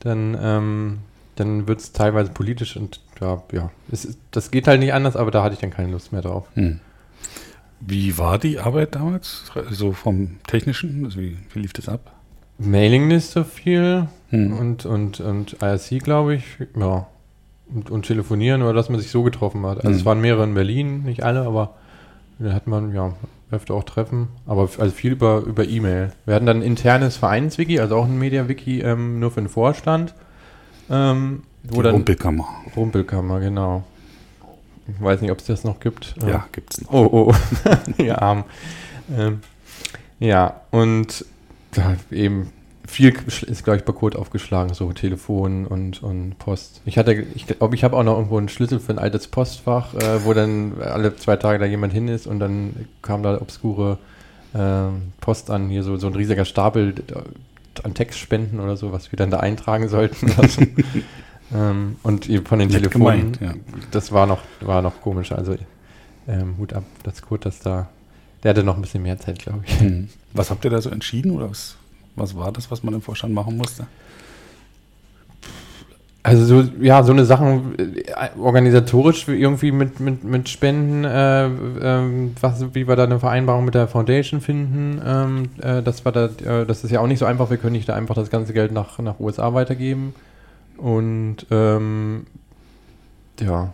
dann, 0.00 0.38
ähm, 0.42 0.98
dann 1.36 1.68
wird 1.68 1.80
es 1.80 1.92
teilweise 1.92 2.30
politisch 2.30 2.76
und 2.76 3.00
ja, 3.20 3.42
ja. 3.52 3.70
Es, 3.92 4.16
das 4.30 4.50
geht 4.50 4.66
halt 4.66 4.80
nicht 4.80 4.94
anders, 4.94 5.16
aber 5.16 5.30
da 5.30 5.42
hatte 5.42 5.54
ich 5.54 5.60
dann 5.60 5.70
keine 5.70 5.92
Lust 5.92 6.12
mehr 6.12 6.22
drauf. 6.22 6.46
Mhm. 6.54 6.80
Wie 7.80 8.18
war 8.18 8.38
die 8.38 8.58
Arbeit 8.58 8.94
damals? 8.94 9.44
So 9.70 9.92
vom 9.92 10.36
Technischen? 10.46 11.04
Also 11.04 11.20
wie, 11.20 11.36
wie 11.52 11.60
lief 11.60 11.72
das 11.72 11.88
ab? 11.88 12.12
Mailingliste 12.58 13.44
viel 13.44 14.08
hm. 14.28 14.56
und, 14.56 14.86
und, 14.86 15.20
und 15.20 15.56
IRC, 15.62 16.02
glaube 16.02 16.34
ich. 16.34 16.44
Ja. 16.76 17.06
Und, 17.72 17.90
und 17.90 18.06
telefonieren 18.06 18.62
oder 18.62 18.74
dass 18.74 18.88
man 18.88 19.00
sich 19.00 19.10
so 19.10 19.22
getroffen 19.22 19.64
hat. 19.64 19.78
Also 19.78 19.90
hm. 19.90 19.96
es 19.96 20.04
waren 20.04 20.20
mehrere 20.20 20.44
in 20.44 20.54
Berlin, 20.54 21.04
nicht 21.04 21.22
alle, 21.22 21.42
aber 21.42 21.74
da 22.38 22.52
hat 22.52 22.66
man, 22.66 22.94
ja, 22.94 23.14
öfter 23.50 23.74
auch 23.74 23.84
treffen, 23.84 24.28
aber 24.46 24.68
also 24.78 24.90
viel 24.90 25.12
über, 25.12 25.40
über 25.40 25.66
E-Mail. 25.66 26.12
Wir 26.24 26.34
hatten 26.34 26.46
dann 26.46 26.58
ein 26.58 26.62
internes 26.62 27.16
Vereinswiki, 27.16 27.80
also 27.80 27.96
auch 27.96 28.04
ein 28.04 28.18
Media-Wiki 28.18 28.80
ähm, 28.80 29.18
nur 29.18 29.30
für 29.30 29.40
den 29.40 29.48
Vorstand. 29.48 30.14
Ähm, 30.88 31.42
wo 31.64 31.76
Die 31.76 31.82
dann, 31.82 31.94
Rumpelkammer. 31.94 32.48
Rumpelkammer, 32.76 33.40
genau. 33.40 33.84
Ich 34.96 35.04
weiß 35.04 35.20
nicht, 35.20 35.30
ob 35.30 35.38
es 35.38 35.46
das 35.46 35.64
noch 35.64 35.80
gibt. 35.80 36.14
Ja, 36.20 36.28
ähm, 36.28 36.42
gibt 36.52 36.74
es 36.74 36.82
noch. 36.82 36.92
Oh, 36.92 37.08
oh. 37.12 37.34
ja, 38.02 38.18
arm. 38.18 38.44
Ähm, 39.16 39.40
ja, 40.18 40.60
und 40.70 41.24
ja, 41.76 41.96
eben 42.10 42.52
viel 42.90 43.14
ist, 43.46 43.64
glaube 43.64 43.78
ich, 43.78 43.84
bei 43.84 43.92
Code 43.92 44.18
aufgeschlagen, 44.18 44.74
so 44.74 44.92
Telefon 44.92 45.66
und, 45.66 46.02
und 46.02 46.38
Post. 46.38 46.82
Ich 46.84 46.98
hatte, 46.98 47.12
ich 47.12 47.46
glaube, 47.46 47.74
ich 47.74 47.84
habe 47.84 47.96
auch 47.96 48.02
noch 48.02 48.16
irgendwo 48.16 48.36
einen 48.36 48.48
Schlüssel 48.48 48.80
für 48.80 48.92
ein 48.92 48.98
altes 48.98 49.28
Postfach, 49.28 49.94
äh, 49.94 50.24
wo 50.24 50.34
dann 50.34 50.74
alle 50.82 51.14
zwei 51.16 51.36
Tage 51.36 51.58
da 51.58 51.66
jemand 51.66 51.92
hin 51.92 52.08
ist 52.08 52.26
und 52.26 52.40
dann 52.40 52.74
kam 53.00 53.22
da 53.22 53.40
obskure 53.40 53.98
äh, 54.54 54.88
Post 55.20 55.50
an, 55.50 55.68
hier 55.68 55.84
so, 55.84 55.96
so 55.96 56.08
ein 56.08 56.14
riesiger 56.14 56.44
Stapel 56.44 56.94
äh, 57.08 57.84
an 57.84 57.94
Textspenden 57.94 58.58
oder 58.58 58.76
so, 58.76 58.92
was 58.92 59.12
wir 59.12 59.16
dann 59.16 59.30
da 59.30 59.38
eintragen 59.38 59.88
sollten. 59.88 60.32
Ähm, 61.54 61.96
und 62.02 62.26
von 62.46 62.58
den 62.58 62.68
Nett 62.68 62.82
Telefonen, 62.82 63.32
gemeint, 63.32 63.40
ja. 63.40 63.54
das 63.90 64.12
war 64.12 64.26
noch, 64.26 64.40
war 64.60 64.82
noch 64.82 65.00
komisch. 65.00 65.32
Also 65.32 65.56
ähm, 66.28 66.56
Hut 66.58 66.72
ab, 66.72 66.84
das 67.02 67.22
Code, 67.22 67.42
das 67.44 67.60
da, 67.60 67.88
der 68.42 68.50
hatte 68.50 68.62
noch 68.62 68.76
ein 68.76 68.82
bisschen 68.82 69.02
mehr 69.02 69.18
Zeit, 69.18 69.38
glaube 69.38 69.60
ich. 69.66 69.80
Hm. 69.80 70.08
Was 70.32 70.50
habt 70.50 70.64
ihr 70.64 70.70
da 70.70 70.80
so 70.80 70.90
entschieden 70.90 71.32
oder 71.32 71.50
was? 71.50 71.76
Was 72.16 72.36
war 72.36 72.52
das, 72.52 72.70
was 72.70 72.82
man 72.82 72.94
im 72.94 73.02
Vorstand 73.02 73.34
machen 73.34 73.56
musste? 73.56 73.86
Also 76.22 76.44
so, 76.44 76.68
ja, 76.82 77.02
so 77.02 77.12
eine 77.12 77.24
Sachen 77.24 77.78
äh, 77.78 78.38
organisatorisch 78.38 79.26
irgendwie 79.26 79.72
mit, 79.72 80.00
mit, 80.00 80.22
mit 80.22 80.50
Spenden, 80.50 81.04
äh, 81.04 81.46
äh, 81.46 82.30
was, 82.38 82.74
wie 82.74 82.86
wir 82.86 82.94
da 82.94 83.04
eine 83.04 83.18
Vereinbarung 83.18 83.64
mit 83.64 83.74
der 83.74 83.88
Foundation 83.88 84.42
finden, 84.42 85.00
ähm, 85.04 85.48
äh, 85.62 85.82
das 85.82 86.04
war 86.04 86.12
da, 86.12 86.26
äh, 86.26 86.66
das 86.66 86.84
ist 86.84 86.90
ja 86.90 87.00
auch 87.00 87.06
nicht 87.06 87.20
so 87.20 87.24
einfach, 87.24 87.48
wir 87.48 87.56
können 87.56 87.72
nicht 87.72 87.88
da 87.88 87.94
einfach 87.94 88.14
das 88.14 88.28
ganze 88.28 88.52
Geld 88.52 88.70
nach, 88.70 88.98
nach 88.98 89.18
USA 89.18 89.54
weitergeben. 89.54 90.14
Und 90.80 91.46
ähm, 91.50 92.26
ja, 93.38 93.72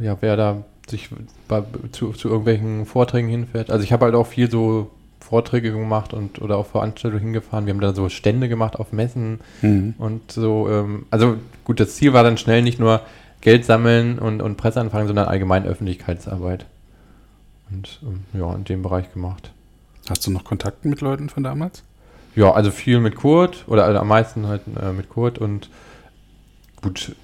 ja, 0.00 0.16
wer 0.20 0.36
da 0.36 0.64
sich 0.88 1.08
bei, 1.48 1.62
zu, 1.92 2.12
zu 2.12 2.28
irgendwelchen 2.28 2.86
Vorträgen 2.86 3.28
hinfährt. 3.28 3.70
Also 3.70 3.84
ich 3.84 3.92
habe 3.92 4.04
halt 4.04 4.14
auch 4.14 4.26
viel 4.26 4.50
so 4.50 4.90
Vorträge 5.20 5.72
gemacht 5.72 6.12
und 6.12 6.42
oder 6.42 6.58
auf 6.58 6.68
Veranstaltungen 6.68 7.22
hingefahren. 7.22 7.66
Wir 7.66 7.72
haben 7.72 7.80
da 7.80 7.94
so 7.94 8.08
Stände 8.08 8.48
gemacht 8.48 8.76
auf 8.76 8.92
Messen 8.92 9.40
mhm. 9.62 9.94
und 9.98 10.30
so. 10.30 10.68
Ähm, 10.68 11.06
also 11.10 11.36
gut, 11.64 11.80
das 11.80 11.96
Ziel 11.96 12.12
war 12.12 12.22
dann 12.22 12.36
schnell 12.36 12.62
nicht 12.62 12.78
nur 12.78 13.00
Geld 13.40 13.64
sammeln 13.64 14.18
und, 14.18 14.42
und 14.42 14.56
Presseanfragen, 14.56 15.06
sondern 15.06 15.26
allgemein 15.26 15.66
Öffentlichkeitsarbeit. 15.66 16.66
Und 17.70 18.00
ähm, 18.02 18.20
ja, 18.38 18.54
in 18.54 18.64
dem 18.64 18.82
Bereich 18.82 19.12
gemacht. 19.12 19.50
Hast 20.08 20.26
du 20.26 20.30
noch 20.30 20.44
Kontakte 20.44 20.86
mit 20.86 21.00
Leuten 21.00 21.30
von 21.30 21.42
damals? 21.42 21.82
Ja, 22.36 22.52
also 22.52 22.70
viel 22.70 23.00
mit 23.00 23.16
Kurt 23.16 23.64
oder 23.66 23.84
also 23.84 23.98
am 23.98 24.08
meisten 24.08 24.46
halt 24.46 24.62
äh, 24.80 24.92
mit 24.92 25.08
Kurt 25.08 25.38
und 25.38 25.70
gut, 26.84 27.16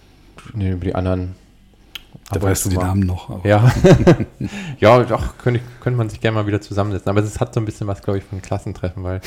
nee, 0.54 0.72
über 0.72 0.84
die 0.84 0.94
anderen 0.94 1.34
da 2.30 2.40
weißt 2.40 2.66
du 2.66 2.68
die 2.70 2.76
Namen 2.76 3.02
noch. 3.02 3.28
Aber. 3.28 3.48
Ja, 3.48 3.72
ja 4.80 5.02
doch, 5.02 5.38
könnte, 5.38 5.60
könnte 5.80 5.96
man 5.96 6.08
sich 6.08 6.20
gerne 6.20 6.36
mal 6.36 6.46
wieder 6.46 6.60
zusammensetzen. 6.60 7.08
Aber 7.08 7.20
es 7.20 7.40
hat 7.40 7.54
so 7.54 7.60
ein 7.60 7.64
bisschen 7.64 7.86
was, 7.86 8.02
glaube 8.02 8.18
ich, 8.18 8.24
von 8.24 8.40
Klassentreffen, 8.40 9.02
weil 9.02 9.20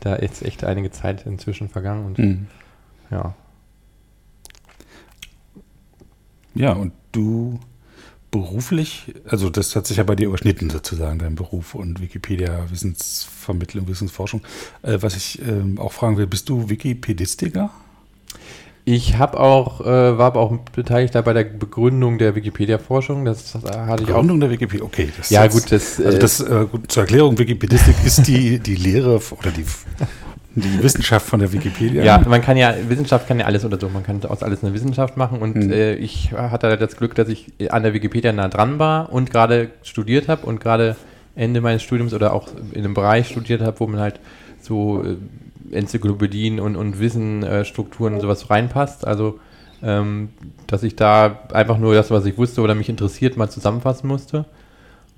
da 0.00 0.14
ist 0.14 0.42
echt 0.42 0.64
einige 0.64 0.90
Zeit 0.90 1.26
inzwischen 1.26 1.68
vergangen. 1.68 2.04
Und 2.04 2.18
mhm. 2.18 2.46
ja. 3.10 3.34
Ja, 6.54 6.72
und 6.72 6.92
du 7.12 7.60
beruflich, 8.30 9.14
also 9.26 9.50
das 9.50 9.74
hat 9.74 9.86
sich 9.86 9.96
ja 9.96 10.04
bei 10.04 10.14
dir 10.14 10.26
überschnitten 10.28 10.70
sozusagen, 10.70 11.18
dein 11.18 11.34
Beruf 11.34 11.74
und 11.74 12.00
Wikipedia, 12.00 12.70
Wissensvermittlung, 12.70 13.88
Wissensforschung. 13.88 14.42
Äh, 14.82 14.98
was 15.00 15.16
ich 15.16 15.40
äh, 15.40 15.78
auch 15.78 15.92
fragen 15.92 16.16
will, 16.16 16.26
bist 16.26 16.48
du 16.48 16.68
Wikipedistiker? 16.68 17.70
Ich 18.90 19.18
habe 19.18 19.38
auch, 19.38 19.80
äh, 19.82 20.18
war 20.18 20.26
aber 20.26 20.40
auch 20.40 20.56
beteiligt 20.72 21.14
bei 21.24 21.32
der 21.32 21.44
Begründung 21.44 22.18
der 22.18 22.34
Wikipedia-Forschung. 22.34 23.24
Das 23.24 23.54
hatte 23.54 24.02
ich 24.02 24.08
Begründung 24.08 24.40
der 24.40 24.50
Wikipedia, 24.50 24.84
okay. 24.84 25.10
Das 25.16 25.30
ja, 25.30 25.46
gut, 25.46 25.70
das. 25.70 26.00
Also 26.00 26.18
das, 26.18 26.40
äh, 26.40 26.66
gut, 26.68 26.90
zur 26.90 27.04
Erklärung, 27.04 27.38
Wikipedistik 27.38 27.94
ist 28.04 28.26
die, 28.26 28.58
die 28.58 28.74
Lehre 28.74 29.20
oder 29.38 29.52
die, 29.52 29.64
die 30.56 30.82
Wissenschaft 30.82 31.24
von 31.24 31.38
der 31.38 31.52
Wikipedia. 31.52 32.02
Ja, 32.02 32.18
man 32.18 32.42
kann 32.42 32.56
ja, 32.56 32.74
Wissenschaft 32.88 33.28
kann 33.28 33.38
ja 33.38 33.46
alles 33.46 33.64
untersuchen. 33.64 33.92
Man 33.92 34.02
kann 34.02 34.24
aus 34.24 34.42
alles 34.42 34.64
eine 34.64 34.74
Wissenschaft 34.74 35.16
machen. 35.16 35.40
Und 35.40 35.54
hm. 35.54 35.70
äh, 35.70 35.94
ich 35.94 36.32
hatte 36.32 36.76
das 36.76 36.96
Glück, 36.96 37.14
dass 37.14 37.28
ich 37.28 37.52
an 37.70 37.84
der 37.84 37.94
Wikipedia 37.94 38.32
nah 38.32 38.48
dran 38.48 38.80
war 38.80 39.12
und 39.12 39.30
gerade 39.30 39.70
studiert 39.84 40.26
habe 40.26 40.46
und 40.46 40.60
gerade 40.60 40.96
Ende 41.36 41.60
meines 41.60 41.84
Studiums 41.84 42.12
oder 42.12 42.32
auch 42.32 42.48
in 42.72 42.84
einem 42.84 42.94
Bereich 42.94 43.28
studiert 43.28 43.60
habe, 43.60 43.78
wo 43.78 43.86
man 43.86 44.00
halt 44.00 44.18
so 44.60 45.04
äh, 45.04 45.16
Enzyklopädien 45.72 46.60
und, 46.60 46.76
und 46.76 47.00
Wissenstrukturen 47.00 48.14
und 48.14 48.20
sowas 48.20 48.50
reinpasst. 48.50 49.06
Also, 49.06 49.38
ähm, 49.82 50.30
dass 50.66 50.82
ich 50.82 50.96
da 50.96 51.40
einfach 51.52 51.78
nur 51.78 51.94
das, 51.94 52.10
was 52.10 52.26
ich 52.26 52.36
wusste 52.36 52.60
oder 52.60 52.74
mich 52.74 52.88
interessiert, 52.88 53.36
mal 53.36 53.50
zusammenfassen 53.50 54.08
musste. 54.08 54.44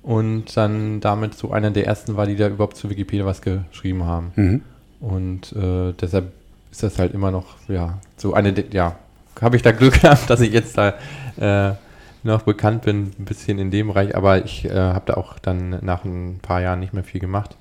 Und 0.01 0.57
dann 0.57 0.99
damit 0.99 1.35
so 1.35 1.51
einer 1.51 1.71
der 1.71 1.87
ersten 1.87 2.17
war, 2.17 2.25
die 2.25 2.35
da 2.35 2.47
überhaupt 2.49 2.75
zu 2.75 2.89
Wikipedia 2.89 3.25
was 3.25 3.41
geschrieben 3.41 4.03
haben. 4.03 4.31
Mhm. 4.35 4.61
Und 4.99 5.53
äh, 5.53 5.93
deshalb 5.99 6.31
ist 6.71 6.83
das 6.83 6.99
halt 6.99 7.13
immer 7.13 7.31
noch, 7.31 7.55
ja, 7.67 7.99
so 8.17 8.33
eine, 8.33 8.53
ja, 8.71 8.95
habe 9.41 9.55
ich 9.55 9.61
da 9.61 9.71
Glück 9.71 10.01
gehabt, 10.01 10.29
dass 10.29 10.41
ich 10.41 10.51
jetzt 10.51 10.77
da 10.77 10.95
äh, 11.37 11.75
noch 12.23 12.43
bekannt 12.43 12.83
bin, 12.83 13.11
ein 13.19 13.25
bisschen 13.25 13.59
in 13.59 13.69
dem 13.69 13.87
Bereich, 13.87 14.15
aber 14.15 14.43
ich 14.43 14.65
äh, 14.65 14.71
habe 14.71 15.03
da 15.05 15.13
auch 15.15 15.39
dann 15.39 15.77
nach 15.81 16.05
ein 16.05 16.39
paar 16.41 16.61
Jahren 16.61 16.79
nicht 16.79 16.93
mehr 16.93 17.03
viel 17.03 17.19
gemacht. 17.19 17.55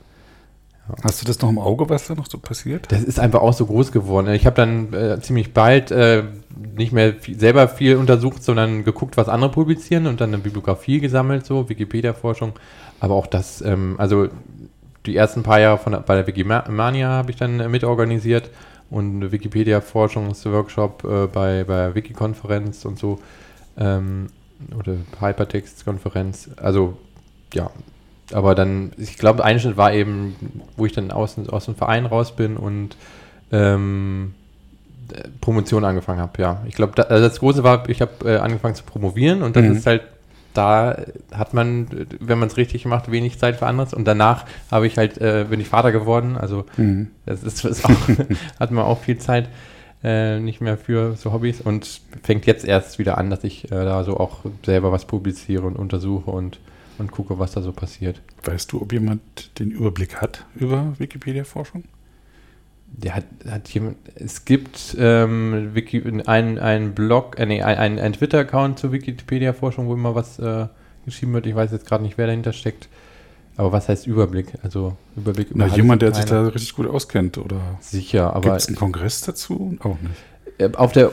Hast 1.03 1.23
du 1.23 1.27
das 1.27 1.41
noch 1.41 1.49
im 1.49 1.59
Auge, 1.59 1.89
was 1.89 2.09
da 2.09 2.15
noch 2.15 2.27
so 2.27 2.39
passiert? 2.39 2.91
Das 2.91 3.03
ist 3.03 3.21
einfach 3.21 3.41
auch 3.41 3.53
so 3.53 3.67
groß 3.67 3.93
geworden. 3.93 4.33
Ich 4.35 4.47
habe 4.47 4.57
dann 4.57 4.93
äh, 4.93 5.21
ziemlich 5.21 5.55
bald 5.55 5.91
äh, 5.91 6.25
nicht 6.77 6.93
mehr 6.93 7.15
viel, 7.15 7.39
selber 7.39 7.69
viel 7.69 7.97
untersucht, 7.97 8.43
sondern 8.43 8.85
geguckt, 8.85 9.17
was 9.17 9.29
andere 9.29 9.51
publizieren 9.51 10.07
und 10.07 10.21
dann 10.21 10.31
eine 10.31 10.43
Bibliografie 10.43 11.01
gesammelt, 11.01 11.47
so 11.47 11.69
Wikipedia-Forschung. 11.69 12.55
Aber 13.01 13.15
auch 13.15 13.27
das, 13.27 13.63
ähm, 13.63 13.95
also 13.99 14.29
die 15.07 15.17
ersten 15.17 15.43
paar 15.43 15.61
Jahre 15.61 15.79
von, 15.79 15.97
bei 16.05 16.17
der 16.17 16.27
Wikimania 16.27 17.09
habe 17.09 17.31
ich 17.31 17.37
dann 17.37 17.61
äh, 17.61 17.69
mitorganisiert 17.69 18.51
und 18.91 19.33
Wikipedia-Forschungsworkshop 19.33 21.05
äh, 21.05 21.27
bei, 21.27 21.65
bei 21.65 21.95
Wiki-Konferenz 21.95 22.85
und 22.85 22.99
so 22.99 23.21
ähm, 23.79 24.27
oder 24.79 24.97
Hypertext-Konferenz. 25.21 26.51
Also 26.57 26.97
ja, 27.55 27.71
aber 28.35 28.55
dann, 28.55 28.93
ich 28.97 29.19
glaube, 29.19 29.45
ein 29.45 29.61
Schritt 29.61 29.77
war 29.77 29.93
eben, 29.93 30.37
wo 30.77 30.87
ich 30.87 30.93
dann 30.93 31.11
aus, 31.11 31.37
aus 31.49 31.67
dem 31.67 31.75
Verein 31.75 32.07
raus 32.07 32.35
bin 32.37 32.57
und 32.57 32.97
ähm, 33.51 34.35
Promotion 35.41 35.85
angefangen 35.85 36.21
habe, 36.21 36.41
ja. 36.41 36.63
Ich 36.67 36.75
glaube, 36.75 36.93
da, 36.97 37.03
also 37.05 37.27
das 37.29 37.39
Große 37.39 37.63
war, 37.63 37.89
ich 37.89 38.01
habe 38.01 38.13
äh, 38.25 38.37
angefangen 38.39 38.75
zu 38.75 38.85
promovieren 38.85 39.43
und 39.43 39.57
das 39.57 39.65
mhm. 39.65 39.73
ist 39.73 39.87
halt, 39.87 40.03
da 40.55 40.97
hat 41.33 41.55
man, 41.55 41.87
wenn 42.21 42.39
man 42.39 42.49
es 42.49 42.57
richtig 42.57 42.85
macht, 42.85 43.11
wenig 43.11 43.39
Zeit 43.39 43.57
für 43.57 43.67
anderes. 43.67 43.95
Und 43.95 44.07
danach 44.07 44.45
habe 44.71 44.87
ich 44.87 44.99
halt, 44.99 45.19
äh, 45.19 45.47
bin 45.49 45.61
ich 45.61 45.69
Vater 45.69 45.93
geworden, 45.93 46.37
also 46.37 46.65
mhm. 46.77 47.09
das 47.27 47.43
ist, 47.43 47.65
ist 47.65 47.85
auch, 47.85 47.91
hat 48.61 48.71
man 48.71 48.85
auch 48.85 49.01
viel 49.01 49.19
Zeit. 49.19 49.49
Äh, 50.05 50.41
nicht 50.41 50.61
mehr 50.61 50.77
für 50.77 51.15
so 51.15 51.33
Hobbys 51.33 51.61
und 51.61 52.01
fängt 52.25 52.45
jetzt 52.47 52.65
erst 52.65 52.99
wieder 52.99 53.19
an, 53.19 53.31
dass 53.31 53.45
ich 53.45 53.67
äh, 53.67 53.85
da 53.85 54.03
so 54.03 54.17
auch 54.17 54.41
selber 54.67 54.91
was 54.91 55.05
publiziere 55.05 55.65
und 55.65 55.77
untersuche 55.77 56.29
und 56.29 56.59
und 56.99 57.11
gucke, 57.11 57.39
was 57.39 57.53
da 57.53 57.63
so 57.63 57.73
passiert. 57.73 58.21
Weißt 58.45 58.73
du, 58.73 58.83
ob 58.83 58.93
jemand 58.93 59.59
den 59.59 59.71
Überblick 59.71 60.21
hat 60.21 60.45
über 60.55 60.95
Wikipedia-Forschung? 60.99 61.85
Der 62.87 63.15
hat, 63.15 63.25
hat 63.49 63.69
jemand, 63.71 63.97
es 64.17 64.45
gibt 64.45 64.97
ähm, 64.99 65.71
Wiki, 65.75 66.03
einen, 66.27 66.59
einen 66.59 66.95
Blog, 66.95 67.39
äh, 67.39 67.47
nee, 67.47 67.63
einen, 67.63 67.99
einen 67.99 68.13
Twitter-Account 68.13 68.79
zur 68.79 68.93
Wikipedia-Forschung, 68.93 69.87
wo 69.89 69.95
immer 69.95 70.15
was 70.15 70.39
äh, 70.39 70.67
geschrieben 71.07 71.33
wird. 71.33 71.47
Ich 71.47 71.55
weiß 71.55 71.73
jetzt 71.73 71.87
gerade 71.87 72.03
nicht, 72.03 72.19
wer 72.19 72.27
dahinter 72.27 72.53
steckt. 72.53 72.89
Aber 73.57 73.73
was 73.73 73.89
heißt 73.89 74.07
Überblick? 74.07 74.47
Also 74.63 74.97
Überblick 75.17 75.51
über 75.51 75.67
Na, 75.67 75.75
jemand, 75.75 76.03
der 76.03 76.15
sich 76.15 76.25
da 76.25 76.47
richtig 76.49 76.75
gut 76.75 76.87
auskennt, 76.87 77.39
oder? 77.39 77.61
Sicher, 77.81 78.35
aber. 78.35 78.51
Gibt 78.51 78.57
es 78.57 78.69
einen 78.69 78.77
Kongress 78.77 79.21
dazu? 79.23 79.77
Auch 79.81 79.97
nicht. 80.01 80.15
Äh, 80.59 80.75
auf 80.77 80.93
der 80.93 81.13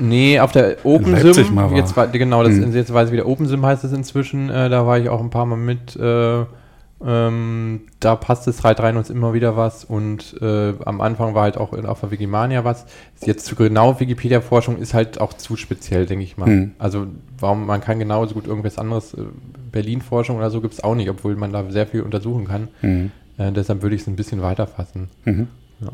Nee, 0.00 0.40
auf 0.40 0.52
der 0.52 0.78
OpenSim, 0.84 1.54
war. 1.56 1.72
jetzt 1.72 1.96
war, 1.96 2.08
genau, 2.08 2.42
das, 2.42 2.54
hm. 2.54 2.74
jetzt 2.74 2.92
weiß 2.92 3.08
ich 3.08 3.12
wieder, 3.12 3.26
OpenSim 3.26 3.64
heißt 3.64 3.84
es 3.84 3.92
inzwischen, 3.92 4.50
äh, 4.50 4.68
da 4.68 4.86
war 4.86 4.98
ich 4.98 5.08
auch 5.08 5.20
ein 5.20 5.30
paar 5.30 5.46
Mal 5.46 5.56
mit, 5.56 5.94
äh, 5.96 6.44
ähm, 7.02 7.82
da 7.98 8.16
passt 8.16 8.46
es 8.48 8.62
halt 8.62 8.80
rein 8.80 8.96
uns 8.96 9.08
immer 9.08 9.32
wieder 9.32 9.56
was 9.56 9.84
und 9.84 10.36
äh, 10.42 10.74
am 10.84 11.00
Anfang 11.00 11.34
war 11.34 11.42
halt 11.42 11.56
auch 11.56 11.72
auf 11.72 12.00
der 12.00 12.10
Wikimania 12.10 12.64
was. 12.64 12.86
Jetzt 13.24 13.46
zu 13.46 13.54
genau 13.56 14.00
Wikipedia-Forschung 14.00 14.76
ist 14.78 14.92
halt 14.92 15.20
auch 15.20 15.32
zu 15.32 15.56
speziell, 15.56 16.06
denke 16.06 16.24
ich 16.24 16.36
mal. 16.36 16.46
Hm. 16.46 16.72
Also 16.78 17.06
warum, 17.38 17.66
man 17.66 17.80
kann 17.80 17.98
genauso 17.98 18.34
gut 18.34 18.46
irgendwas 18.46 18.78
anderes, 18.78 19.14
äh, 19.14 19.22
Berlin-Forschung 19.72 20.36
oder 20.36 20.50
so 20.50 20.60
gibt 20.60 20.74
es 20.74 20.84
auch 20.84 20.94
nicht, 20.94 21.08
obwohl 21.08 21.36
man 21.36 21.52
da 21.52 21.70
sehr 21.70 21.86
viel 21.86 22.02
untersuchen 22.02 22.46
kann. 22.46 22.68
Hm. 22.80 23.10
Äh, 23.38 23.52
deshalb 23.52 23.82
würde 23.82 23.96
ich 23.96 24.02
es 24.02 24.06
ein 24.06 24.16
bisschen 24.16 24.42
weiter 24.42 24.66
fassen. 24.66 25.08
Mhm. 25.24 25.48
Ja. 25.80 25.90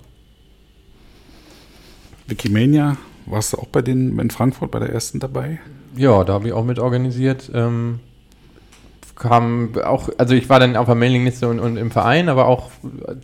Wikimania 2.27 2.97
warst 3.27 3.53
du 3.53 3.59
auch 3.59 3.67
bei 3.67 3.83
den 3.83 4.19
in 4.19 4.31
Frankfurt 4.31 4.71
bei 4.71 4.79
der 4.79 4.91
ersten 4.91 5.21
dabei? 5.21 5.59
Ja, 5.97 6.25
da 6.25 6.35
habe 6.35 6.49
ich 6.49 6.53
auch 6.53 6.65
mit 6.65 6.79
organisiert. 6.79 7.51
Ähm, 7.55 8.01
kam 9.17 9.71
auch, 9.83 10.11
also 10.19 10.35
ich 10.35 10.49
war 10.49 10.61
dann 10.61 10.77
auf 10.77 10.87
der 10.87 10.95
Mailingliste 10.95 11.49
und, 11.49 11.59
und 11.59 11.77
im 11.79 11.91
Verein, 11.91 12.29
aber 12.29 12.47
auch 12.47 12.71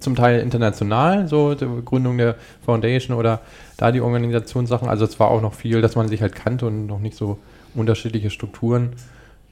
zum 0.00 0.16
Teil 0.16 0.40
international, 0.40 1.28
so 1.28 1.54
die 1.54 1.66
Gründung 1.84 2.16
der 2.16 2.36
Foundation 2.64 3.16
oder 3.16 3.40
da 3.76 3.92
die 3.92 4.00
Organisationssachen. 4.00 4.88
Also 4.88 5.04
es 5.04 5.20
war 5.20 5.30
auch 5.30 5.42
noch 5.42 5.54
viel, 5.54 5.82
dass 5.82 5.94
man 5.94 6.08
sich 6.08 6.22
halt 6.22 6.34
kannte 6.34 6.66
und 6.66 6.86
noch 6.86 6.98
nicht 6.98 7.16
so 7.16 7.38
unterschiedliche 7.74 8.30
Strukturen. 8.30 8.94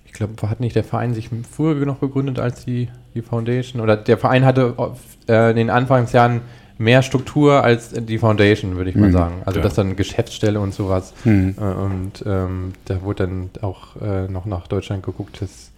Ich 0.07 0.13
glaube, 0.13 0.35
hat 0.49 0.61
nicht 0.61 0.75
der 0.75 0.85
Verein 0.85 1.15
sich 1.15 1.31
früher 1.51 1.75
noch 1.87 2.01
gegründet 2.01 2.39
als 2.39 2.65
die, 2.65 2.89
die 3.15 3.23
Foundation? 3.23 3.81
Oder 3.81 3.97
der 3.97 4.19
Verein 4.19 4.45
hatte 4.45 4.75
äh, 5.29 5.51
in 5.51 5.57
den 5.57 5.71
Anfangsjahren 5.71 6.41
mehr 6.81 7.03
Struktur 7.03 7.63
als 7.63 7.91
die 7.91 8.17
Foundation, 8.17 8.77
würde 8.77 8.89
ich 8.89 8.97
mal 8.97 9.09
mhm, 9.09 9.13
sagen. 9.13 9.43
Also 9.45 9.59
ja. 9.59 9.65
das 9.65 9.75
dann 9.75 9.97
Geschäftsstelle 9.97 10.59
und 10.59 10.73
sowas. 10.73 11.13
Mhm. 11.25 11.55
Äh, 11.59 11.63
und 11.63 12.25
ähm, 12.27 12.73
da 12.87 13.03
wurde 13.03 13.27
dann 13.27 13.51
auch 13.61 14.01
äh, 14.01 14.29
noch 14.29 14.47
nach 14.47 14.67
Deutschland 14.67 15.03
geguckt. 15.03 15.43
Das 15.43 15.71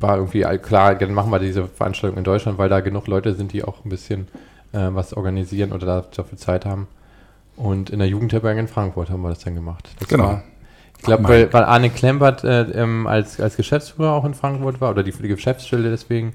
war 0.00 0.16
irgendwie 0.16 0.42
klar, 0.58 0.96
dann 0.96 1.14
machen 1.14 1.30
wir 1.30 1.38
diese 1.38 1.68
Veranstaltung 1.68 2.18
in 2.18 2.24
Deutschland, 2.24 2.58
weil 2.58 2.68
da 2.68 2.80
genug 2.80 3.06
Leute 3.06 3.34
sind, 3.34 3.52
die 3.52 3.62
auch 3.62 3.84
ein 3.84 3.88
bisschen 3.88 4.26
äh, 4.72 4.88
was 4.90 5.14
organisieren 5.14 5.70
oder 5.70 6.04
dafür 6.14 6.36
Zeit 6.36 6.66
haben. 6.66 6.88
Und 7.54 7.90
in 7.90 8.00
der 8.00 8.08
Jugendherberge 8.08 8.58
in 8.58 8.68
Frankfurt 8.68 9.10
haben 9.10 9.22
wir 9.22 9.28
das 9.28 9.44
dann 9.44 9.54
gemacht. 9.54 9.88
Das 10.00 10.08
genau. 10.08 10.24
War, 10.24 10.42
ich 10.98 11.04
glaube, 11.04 11.28
weil, 11.28 11.52
weil, 11.52 11.64
Arne 11.64 11.88
Klempert 11.88 12.42
äh, 12.42 12.62
ähm, 12.72 13.06
als, 13.06 13.40
als 13.40 13.56
Geschäftsführer 13.56 14.12
auch 14.12 14.24
in 14.24 14.34
Frankfurt 14.34 14.80
war 14.80 14.90
oder 14.90 15.04
die, 15.04 15.12
die 15.12 15.28
Geschäftsstelle 15.28 15.88
deswegen. 15.88 16.34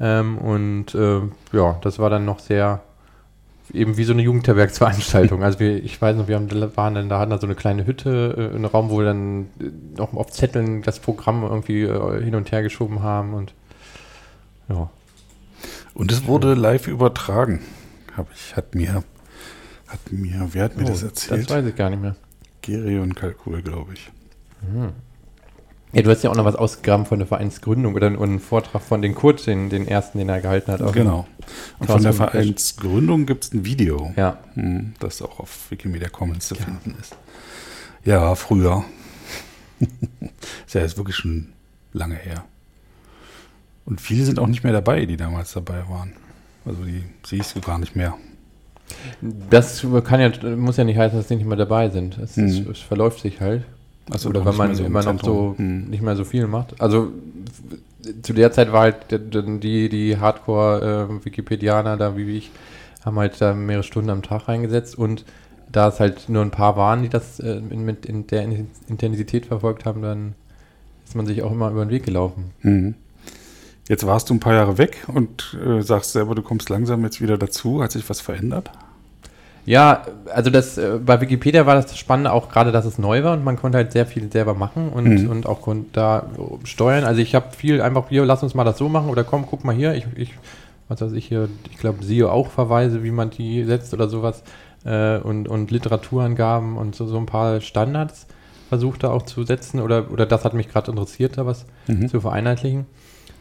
Ähm, 0.00 0.38
und 0.38 0.96
äh, 0.96 1.20
ja, 1.52 1.78
das 1.82 2.00
war 2.00 2.10
dann 2.10 2.24
noch 2.24 2.40
sehr 2.40 2.80
eben 3.72 3.96
wie 3.96 4.04
so 4.04 4.12
eine 4.12 4.22
Jugendherbergsveranstaltung. 4.22 5.42
Also 5.42 5.60
wir, 5.60 5.82
ich 5.82 6.00
weiß 6.00 6.16
noch, 6.16 6.28
wir 6.28 6.36
haben, 6.36 6.50
waren 6.76 6.94
dann, 6.94 7.08
da 7.08 7.18
hatten 7.18 7.30
da 7.30 7.38
so 7.38 7.46
eine 7.46 7.54
kleine 7.54 7.86
Hütte, 7.86 8.50
äh, 8.52 8.54
einen 8.54 8.64
Raum, 8.64 8.90
wo 8.90 8.98
wir 8.98 9.06
dann 9.06 9.48
äh, 9.60 9.70
noch 9.96 10.12
auf 10.14 10.30
Zetteln 10.30 10.82
das 10.82 11.00
Programm 11.00 11.42
irgendwie 11.42 11.82
äh, 11.82 12.22
hin 12.22 12.34
und 12.34 12.52
her 12.52 12.62
geschoben 12.62 13.02
haben 13.02 13.34
und 13.34 13.54
ja. 14.68 14.90
Und 15.94 16.12
es 16.12 16.26
wurde 16.26 16.54
live 16.54 16.86
übertragen. 16.86 17.60
Hab 18.16 18.32
ich, 18.32 18.56
hat 18.56 18.74
mir, 18.74 19.02
hat 19.88 20.12
mir, 20.12 20.48
wer 20.52 20.64
hat 20.64 20.76
mir 20.76 20.84
oh, 20.84 20.88
das 20.88 21.02
erzählt? 21.02 21.42
Das 21.42 21.56
weiß 21.56 21.66
ich 21.66 21.76
gar 21.76 21.90
nicht 21.90 22.00
mehr. 22.00 22.16
Geri 22.62 22.98
und 22.98 23.16
Kalkul, 23.16 23.62
glaube 23.62 23.94
ich. 23.94 24.10
Mhm. 24.62 24.92
Ja, 25.92 26.02
du 26.02 26.10
hast 26.10 26.22
ja 26.22 26.30
auch 26.30 26.36
noch 26.36 26.44
was 26.44 26.54
ausgegraben 26.54 27.04
von 27.04 27.18
der 27.18 27.26
Vereinsgründung 27.26 27.94
oder 27.94 28.06
einen 28.06 28.38
Vortrag 28.38 28.80
von 28.80 29.02
den 29.02 29.14
Kurt, 29.14 29.44
den, 29.46 29.70
den 29.70 29.88
ersten, 29.88 30.18
den 30.18 30.28
er 30.28 30.40
gehalten 30.40 30.70
hat. 30.70 30.92
Genau. 30.92 31.26
Und 31.80 31.86
von 31.88 32.02
der 32.02 32.12
Vereinsgründung 32.12 33.26
gibt 33.26 33.44
es 33.44 33.52
ein 33.52 33.64
Video, 33.64 34.12
ja. 34.16 34.38
Hm, 34.54 34.94
das 35.00 35.20
auch 35.20 35.40
auf 35.40 35.70
Wikimedia 35.70 36.08
Commons 36.08 36.46
zu 36.46 36.54
ja. 36.54 36.62
finden 36.62 36.96
ist. 37.00 37.16
Ja, 38.04 38.34
früher. 38.36 38.84
ist 40.66 40.74
ja 40.74 40.80
jetzt 40.80 40.96
wirklich 40.96 41.16
schon 41.16 41.48
lange 41.92 42.14
her. 42.14 42.44
Und 43.84 44.00
viele 44.00 44.24
sind 44.24 44.38
auch 44.38 44.46
nicht 44.46 44.62
mehr 44.62 44.72
dabei, 44.72 45.06
die 45.06 45.16
damals 45.16 45.52
dabei 45.52 45.88
waren. 45.88 46.12
Also 46.64 46.84
die 46.84 47.02
siehst 47.26 47.56
du 47.56 47.60
gar 47.60 47.78
nicht 47.78 47.96
mehr. 47.96 48.14
Das 49.48 49.84
kann 50.04 50.20
ja, 50.20 50.56
muss 50.56 50.76
ja 50.76 50.84
nicht 50.84 50.98
heißen, 50.98 51.18
dass 51.18 51.28
die 51.28 51.36
nicht 51.36 51.46
mehr 51.46 51.56
dabei 51.56 51.90
sind. 51.90 52.16
Es, 52.18 52.36
mhm. 52.36 52.46
es, 52.46 52.58
es 52.58 52.78
verläuft 52.78 53.20
sich 53.20 53.40
halt. 53.40 53.64
Also 54.10 54.28
Oder 54.28 54.44
wenn 54.44 54.56
man 54.56 54.74
so 54.74 54.84
immer 54.84 55.02
noch 55.02 55.22
so 55.22 55.54
hm. 55.56 55.88
nicht 55.88 56.02
mehr 56.02 56.16
so 56.16 56.24
viel 56.24 56.46
macht. 56.46 56.80
Also 56.80 57.12
zu 58.22 58.32
der 58.32 58.52
Zeit 58.52 58.72
war 58.72 58.82
halt 58.82 58.96
die, 59.10 59.88
die 59.88 60.18
Hardcore-Wikipedianer 60.18 61.94
äh, 61.94 61.98
da 61.98 62.16
wie 62.16 62.36
ich, 62.36 62.50
haben 63.04 63.18
halt 63.18 63.40
da 63.40 63.54
mehrere 63.54 63.82
Stunden 63.82 64.10
am 64.10 64.22
Tag 64.22 64.48
reingesetzt 64.48 64.98
und 64.98 65.24
da 65.70 65.88
es 65.88 66.00
halt 66.00 66.28
nur 66.28 66.42
ein 66.42 66.50
paar 66.50 66.76
waren, 66.76 67.02
die 67.02 67.08
das 67.08 67.38
äh, 67.40 67.60
in, 67.70 67.84
mit 67.84 68.06
in 68.06 68.26
der 68.26 68.48
Intensität 68.88 69.46
verfolgt 69.46 69.84
haben, 69.84 70.02
dann 70.02 70.34
ist 71.06 71.14
man 71.14 71.26
sich 71.26 71.42
auch 71.42 71.52
immer 71.52 71.70
über 71.70 71.84
den 71.84 71.90
Weg 71.90 72.04
gelaufen. 72.04 72.52
Mhm. 72.62 72.94
Jetzt 73.88 74.06
warst 74.06 74.30
du 74.30 74.34
ein 74.34 74.40
paar 74.40 74.54
Jahre 74.54 74.78
weg 74.78 75.04
und 75.08 75.56
äh, 75.64 75.82
sagst 75.82 76.12
selber, 76.12 76.34
du 76.34 76.42
kommst 76.42 76.68
langsam 76.68 77.02
jetzt 77.02 77.20
wieder 77.20 77.38
dazu. 77.38 77.82
Hat 77.82 77.90
sich 77.90 78.08
was 78.08 78.20
verändert? 78.20 78.70
Ja, 79.70 80.02
also 80.34 80.50
das 80.50 80.78
äh, 80.78 80.98
bei 80.98 81.20
Wikipedia 81.20 81.64
war 81.64 81.76
das 81.76 81.96
Spannende 81.96 82.32
auch 82.32 82.48
gerade, 82.48 82.72
dass 82.72 82.84
es 82.84 82.98
neu 82.98 83.22
war 83.22 83.34
und 83.34 83.44
man 83.44 83.54
konnte 83.54 83.78
halt 83.78 83.92
sehr 83.92 84.04
viel 84.04 84.28
selber 84.32 84.52
machen 84.52 84.88
und, 84.88 85.04
mhm. 85.04 85.30
und 85.30 85.46
auch 85.46 85.60
da 85.92 86.26
steuern. 86.64 87.04
Also 87.04 87.20
ich 87.20 87.36
habe 87.36 87.54
viel 87.56 87.80
einfach 87.80 88.08
hier, 88.08 88.26
lass 88.26 88.42
uns 88.42 88.54
mal 88.54 88.64
das 88.64 88.78
so 88.78 88.88
machen 88.88 89.08
oder 89.08 89.22
komm, 89.22 89.46
guck 89.46 89.62
mal 89.62 89.72
hier, 89.72 89.94
ich, 89.94 90.06
ich 90.16 90.34
was 90.88 91.00
weiß 91.00 91.12
ich 91.12 91.26
hier, 91.26 91.48
ich 91.70 91.78
glaube, 91.78 92.02
SEO 92.02 92.30
auch 92.30 92.48
Verweise, 92.48 93.04
wie 93.04 93.12
man 93.12 93.30
die 93.30 93.62
setzt 93.62 93.94
oder 93.94 94.08
sowas 94.08 94.42
äh, 94.84 95.18
und, 95.18 95.46
und 95.46 95.70
Literaturangaben 95.70 96.76
und 96.76 96.96
so, 96.96 97.06
so 97.06 97.18
ein 97.18 97.26
paar 97.26 97.60
Standards 97.60 98.26
versucht 98.70 99.04
da 99.04 99.12
auch 99.12 99.22
zu 99.22 99.44
setzen 99.44 99.78
oder, 99.78 100.10
oder 100.10 100.26
das 100.26 100.44
hat 100.44 100.52
mich 100.52 100.68
gerade 100.68 100.90
interessiert, 100.90 101.38
da 101.38 101.46
was 101.46 101.64
mhm. 101.86 102.08
zu 102.08 102.20
vereinheitlichen. 102.20 102.86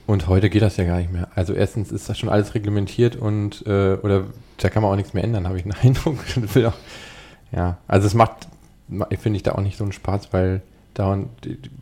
Und 0.09 0.27
heute 0.27 0.49
geht 0.49 0.63
das 0.63 0.75
ja 0.77 0.85
gar 0.85 0.97
nicht 0.97 1.13
mehr. 1.13 1.27
Also 1.35 1.53
erstens 1.53 1.91
ist 1.91 2.09
das 2.09 2.17
schon 2.17 2.29
alles 2.29 2.55
reglementiert 2.55 3.15
und 3.15 3.63
äh, 3.67 3.93
oder 4.01 4.23
da 4.57 4.69
kann 4.71 4.81
man 4.81 4.91
auch 4.91 4.95
nichts 4.95 5.13
mehr 5.13 5.23
ändern, 5.23 5.47
habe 5.47 5.59
ich 5.59 5.65
einen 5.65 5.75
Eindruck. 5.83 6.17
ja, 7.51 7.77
also 7.87 8.07
es 8.07 8.15
macht, 8.15 8.47
finde 9.19 9.37
ich 9.37 9.43
da 9.43 9.51
auch 9.51 9.61
nicht 9.61 9.77
so 9.77 9.83
einen 9.83 9.93
Spaß, 9.93 10.33
weil 10.33 10.63
dauernd 10.95 11.29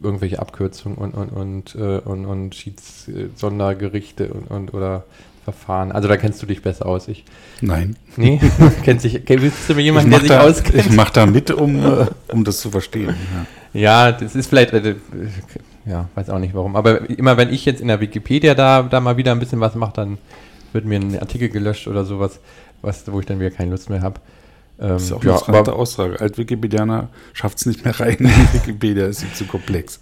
irgendwelche 0.04 0.40
Abkürzungen 0.40 0.98
und 0.98 1.14
und 1.14 1.30
und 1.30 1.76
äh, 1.76 2.00
und, 2.00 2.26
und 2.26 2.54
Schieds 2.54 3.08
äh, 3.08 3.30
Sondergerichte 3.34 4.34
und, 4.34 4.52
und 4.52 4.74
oder 4.74 5.06
Verfahren. 5.48 5.94
Also 5.94 6.10
da 6.10 6.18
kennst 6.18 6.42
du 6.42 6.46
dich 6.46 6.62
besser 6.62 6.86
aus. 6.86 7.08
Ich. 7.08 7.24
Nein. 7.62 7.96
Nee, 8.18 8.42
kennst 8.84 9.06
dich, 9.06 9.22
willst 9.26 9.70
du 9.70 9.76
mir 9.76 9.82
jemanden, 9.82 10.12
der 10.12 10.20
sich 10.20 10.28
da, 10.28 10.42
auskennt? 10.42 10.76
Ich 10.76 10.92
mache 10.92 11.14
da 11.14 11.26
mit, 11.26 11.52
um, 11.52 11.86
äh, 12.02 12.06
um 12.34 12.44
das 12.44 12.60
zu 12.60 12.70
verstehen. 12.70 13.16
Ja. 13.74 14.10
ja, 14.10 14.12
das 14.12 14.36
ist 14.36 14.48
vielleicht, 14.48 14.74
äh, 14.74 14.96
ja, 15.86 16.10
weiß 16.16 16.32
auch 16.32 16.40
nicht 16.40 16.54
warum. 16.54 16.76
Aber 16.76 17.10
immer 17.10 17.38
wenn 17.38 17.54
ich 17.54 17.64
jetzt 17.64 17.80
in 17.80 17.88
der 17.88 18.02
Wikipedia 18.02 18.56
da, 18.56 18.84
da 18.84 19.00
mal 19.00 19.16
wieder 19.16 19.32
ein 19.32 19.40
bisschen 19.40 19.62
was 19.62 19.74
mache, 19.76 19.94
dann 19.94 20.18
wird 20.74 20.84
mir 20.84 21.00
ein 21.00 21.18
Artikel 21.18 21.48
gelöscht 21.48 21.88
oder 21.88 22.04
sowas, 22.04 22.42
was, 22.82 23.10
wo 23.10 23.22
ich 23.22 23.26
dann 23.26 23.40
wieder 23.40 23.52
keine 23.52 23.72
Lust 23.72 23.90
mehr 23.90 24.02
habe. 24.02 24.20
Ähm, 24.82 24.90
das 24.90 25.04
ist 25.04 25.14
auch 25.14 25.24
ja, 25.24 25.42
eine 25.48 25.72
Aussage. 25.72 26.20
Alt-Wikipedianer 26.20 27.08
schafft 27.32 27.60
es 27.60 27.68
nicht 27.68 27.86
mehr 27.86 27.98
rein 27.98 28.18
in 28.20 28.54
Wikipedia, 28.54 29.06
ist 29.06 29.24
ihm 29.24 29.34
zu 29.34 29.46
komplex. 29.46 30.02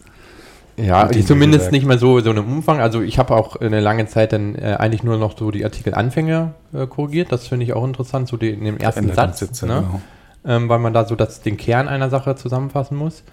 Ja, 0.77 1.09
zumindest 1.09 1.71
nicht 1.71 1.85
mehr 1.85 1.97
so, 1.97 2.19
so 2.19 2.29
einem 2.29 2.45
Umfang. 2.45 2.79
Also 2.79 3.01
ich 3.01 3.17
habe 3.17 3.35
auch 3.35 3.55
eine 3.55 3.79
lange 3.79 4.07
Zeit 4.07 4.33
dann 4.33 4.55
äh, 4.55 4.75
eigentlich 4.77 5.03
nur 5.03 5.17
noch 5.17 5.37
so 5.37 5.51
die 5.51 5.63
Artikelanfänge 5.63 6.53
äh, 6.73 6.85
korrigiert. 6.87 7.31
Das 7.31 7.47
finde 7.47 7.65
ich 7.65 7.73
auch 7.73 7.85
interessant, 7.85 8.27
so 8.27 8.35
die, 8.35 8.49
in 8.49 8.65
dem 8.65 8.77
ersten 8.77 9.11
Satz. 9.13 9.39
Sitze, 9.39 9.67
ne? 9.67 9.85
genau. 9.85 10.01
ähm, 10.45 10.67
weil 10.67 10.79
man 10.79 10.93
da 10.93 11.05
so 11.05 11.15
das, 11.15 11.41
den 11.41 11.57
Kern 11.57 11.87
einer 11.87 12.09
Sache 12.09 12.35
zusammenfassen 12.35 12.97
muss. 12.97 13.23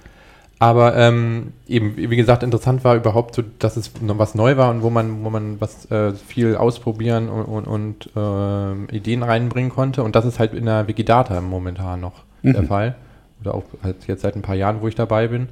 Aber 0.61 0.97
ähm, 0.97 1.55
eben, 1.67 1.97
wie 1.97 2.15
gesagt, 2.15 2.45
interessant 2.45 2.85
war 2.85 2.95
überhaupt 2.95 3.35
so, 3.35 3.43
dass 3.59 3.77
es 3.77 3.91
noch 4.01 4.19
was 4.19 4.37
neu 4.37 4.57
war 4.57 4.71
und 4.71 4.83
wo 4.83 4.91
man, 4.91 5.25
wo 5.25 5.31
man 5.31 5.61
was 5.61 5.91
äh, 5.91 6.13
viel 6.13 6.55
ausprobieren 6.55 7.29
und, 7.29 7.67
und, 7.67 7.67
und 7.67 8.11
äh, 8.15 8.97
Ideen 8.97 9.25
reinbringen 9.25 9.73
konnte. 9.73 10.05
Und 10.05 10.15
das 10.15 10.25
ist 10.25 10.39
halt 10.39 10.55
in 10.55 10.67
der 10.67 10.87
Wikidata 10.87 11.41
momentan 11.41 12.01
noch 12.01 12.23
mhm. 12.43 12.53
der 12.53 12.63
Fall. 12.63 12.95
Oder 13.41 13.57
auch 13.57 13.65
halt 13.83 14.07
jetzt 14.07 14.23
seit 14.23 14.37
ein 14.37 14.43
paar 14.43 14.55
Jahren, 14.55 14.81
wo 14.83 14.87
ich 14.87 14.95
dabei 14.95 15.27
bin, 15.27 15.49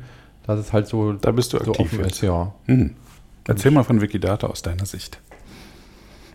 dass 0.46 0.59
es 0.59 0.72
halt 0.72 0.87
so, 0.87 1.12
da 1.12 1.31
bist 1.33 1.53
du 1.53 1.59
so 1.59 1.72
aktiv 1.72 1.92
offen 1.92 2.05
ist, 2.05 2.20
ja. 2.22 2.53
Mhm. 2.66 2.94
Erzähl 3.46 3.70
mal 3.70 3.83
von 3.83 4.00
Wikidata 4.00 4.46
aus 4.46 4.62
deiner 4.62 4.87
Sicht. 4.87 5.20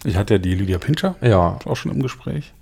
Ich 0.03 0.17
hatte 0.17 0.35
ja 0.35 0.37
die 0.37 0.55
Lydia 0.55 0.77
Pincher 0.77 1.15
ja. 1.21 1.59
auch 1.65 1.75
schon 1.75 1.91
im 1.91 2.01
Gespräch. 2.01 2.53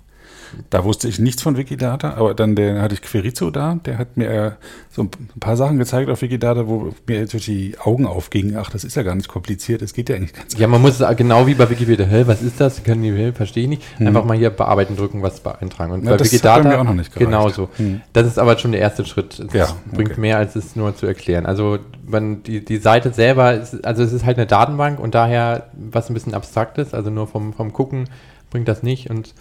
Da 0.70 0.84
wusste 0.84 1.08
ich 1.08 1.18
nichts 1.18 1.42
von 1.42 1.56
Wikidata, 1.56 2.14
aber 2.14 2.34
dann 2.34 2.54
der, 2.56 2.82
hatte 2.82 2.94
ich 2.94 3.02
Querizo 3.02 3.50
da, 3.50 3.78
der 3.84 3.98
hat 3.98 4.16
mir 4.16 4.30
äh, 4.30 4.50
so 4.90 5.02
ein 5.02 5.10
paar 5.40 5.56
Sachen 5.56 5.78
gezeigt 5.78 6.10
auf 6.10 6.22
Wikidata, 6.22 6.66
wo 6.66 6.94
mir 7.06 7.18
jetzt 7.20 7.34
die 7.46 7.76
Augen 7.82 8.06
aufgingen. 8.06 8.56
Ach, 8.56 8.70
das 8.70 8.84
ist 8.84 8.96
ja 8.96 9.02
gar 9.02 9.14
nicht 9.14 9.28
kompliziert, 9.28 9.82
das 9.82 9.92
geht 9.92 10.08
ja 10.08 10.16
eigentlich 10.16 10.32
ganz 10.32 10.56
Ja, 10.58 10.66
man 10.66 10.80
muss 10.82 11.00
es 11.00 11.16
genau 11.16 11.46
wie 11.46 11.54
bei 11.54 11.68
Wikipedia, 11.68 12.06
hä, 12.06 12.24
was 12.26 12.42
ist 12.42 12.60
das? 12.60 12.82
Können 12.82 13.02
die, 13.02 13.32
verstehe 13.32 13.64
ich 13.64 13.68
nicht. 13.68 13.82
Hm. 13.98 14.08
Einfach 14.08 14.24
mal 14.24 14.36
hier 14.36 14.50
bearbeiten 14.50 14.96
drücken, 14.96 15.22
was 15.22 15.44
eintragen. 15.46 15.92
Und 15.92 16.04
ja, 16.04 16.10
bei 16.10 16.16
das 16.16 16.32
Wikidata 16.32 16.70
hat 16.70 16.78
auch 16.78 16.84
noch 16.84 16.94
nicht 16.94 17.12
gereicht. 17.12 17.30
genauso. 17.30 17.68
Hm. 17.76 18.00
Das 18.12 18.26
ist 18.26 18.38
aber 18.38 18.58
schon 18.58 18.72
der 18.72 18.80
erste 18.80 19.04
Schritt. 19.04 19.38
Es 19.38 19.52
ja, 19.52 19.68
bringt 19.92 20.12
okay. 20.12 20.20
mehr, 20.20 20.38
als 20.38 20.56
es 20.56 20.76
nur 20.76 20.94
zu 20.96 21.06
erklären. 21.06 21.46
Also 21.46 21.78
man, 22.06 22.42
die, 22.42 22.64
die 22.64 22.78
Seite 22.78 23.12
selber, 23.12 23.54
ist, 23.54 23.84
also 23.84 24.02
es 24.02 24.12
ist 24.12 24.24
halt 24.24 24.38
eine 24.38 24.46
Datenbank 24.46 24.98
und 24.98 25.14
daher 25.14 25.68
was 25.74 26.10
ein 26.10 26.14
bisschen 26.14 26.34
abstrakt 26.34 26.78
ist, 26.78 26.94
also 26.94 27.10
nur 27.10 27.26
vom, 27.26 27.52
vom 27.52 27.72
Gucken 27.72 28.08
bringt 28.50 28.68
das 28.68 28.82
nicht 28.82 29.10
und 29.10 29.34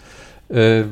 äh, 0.49 0.83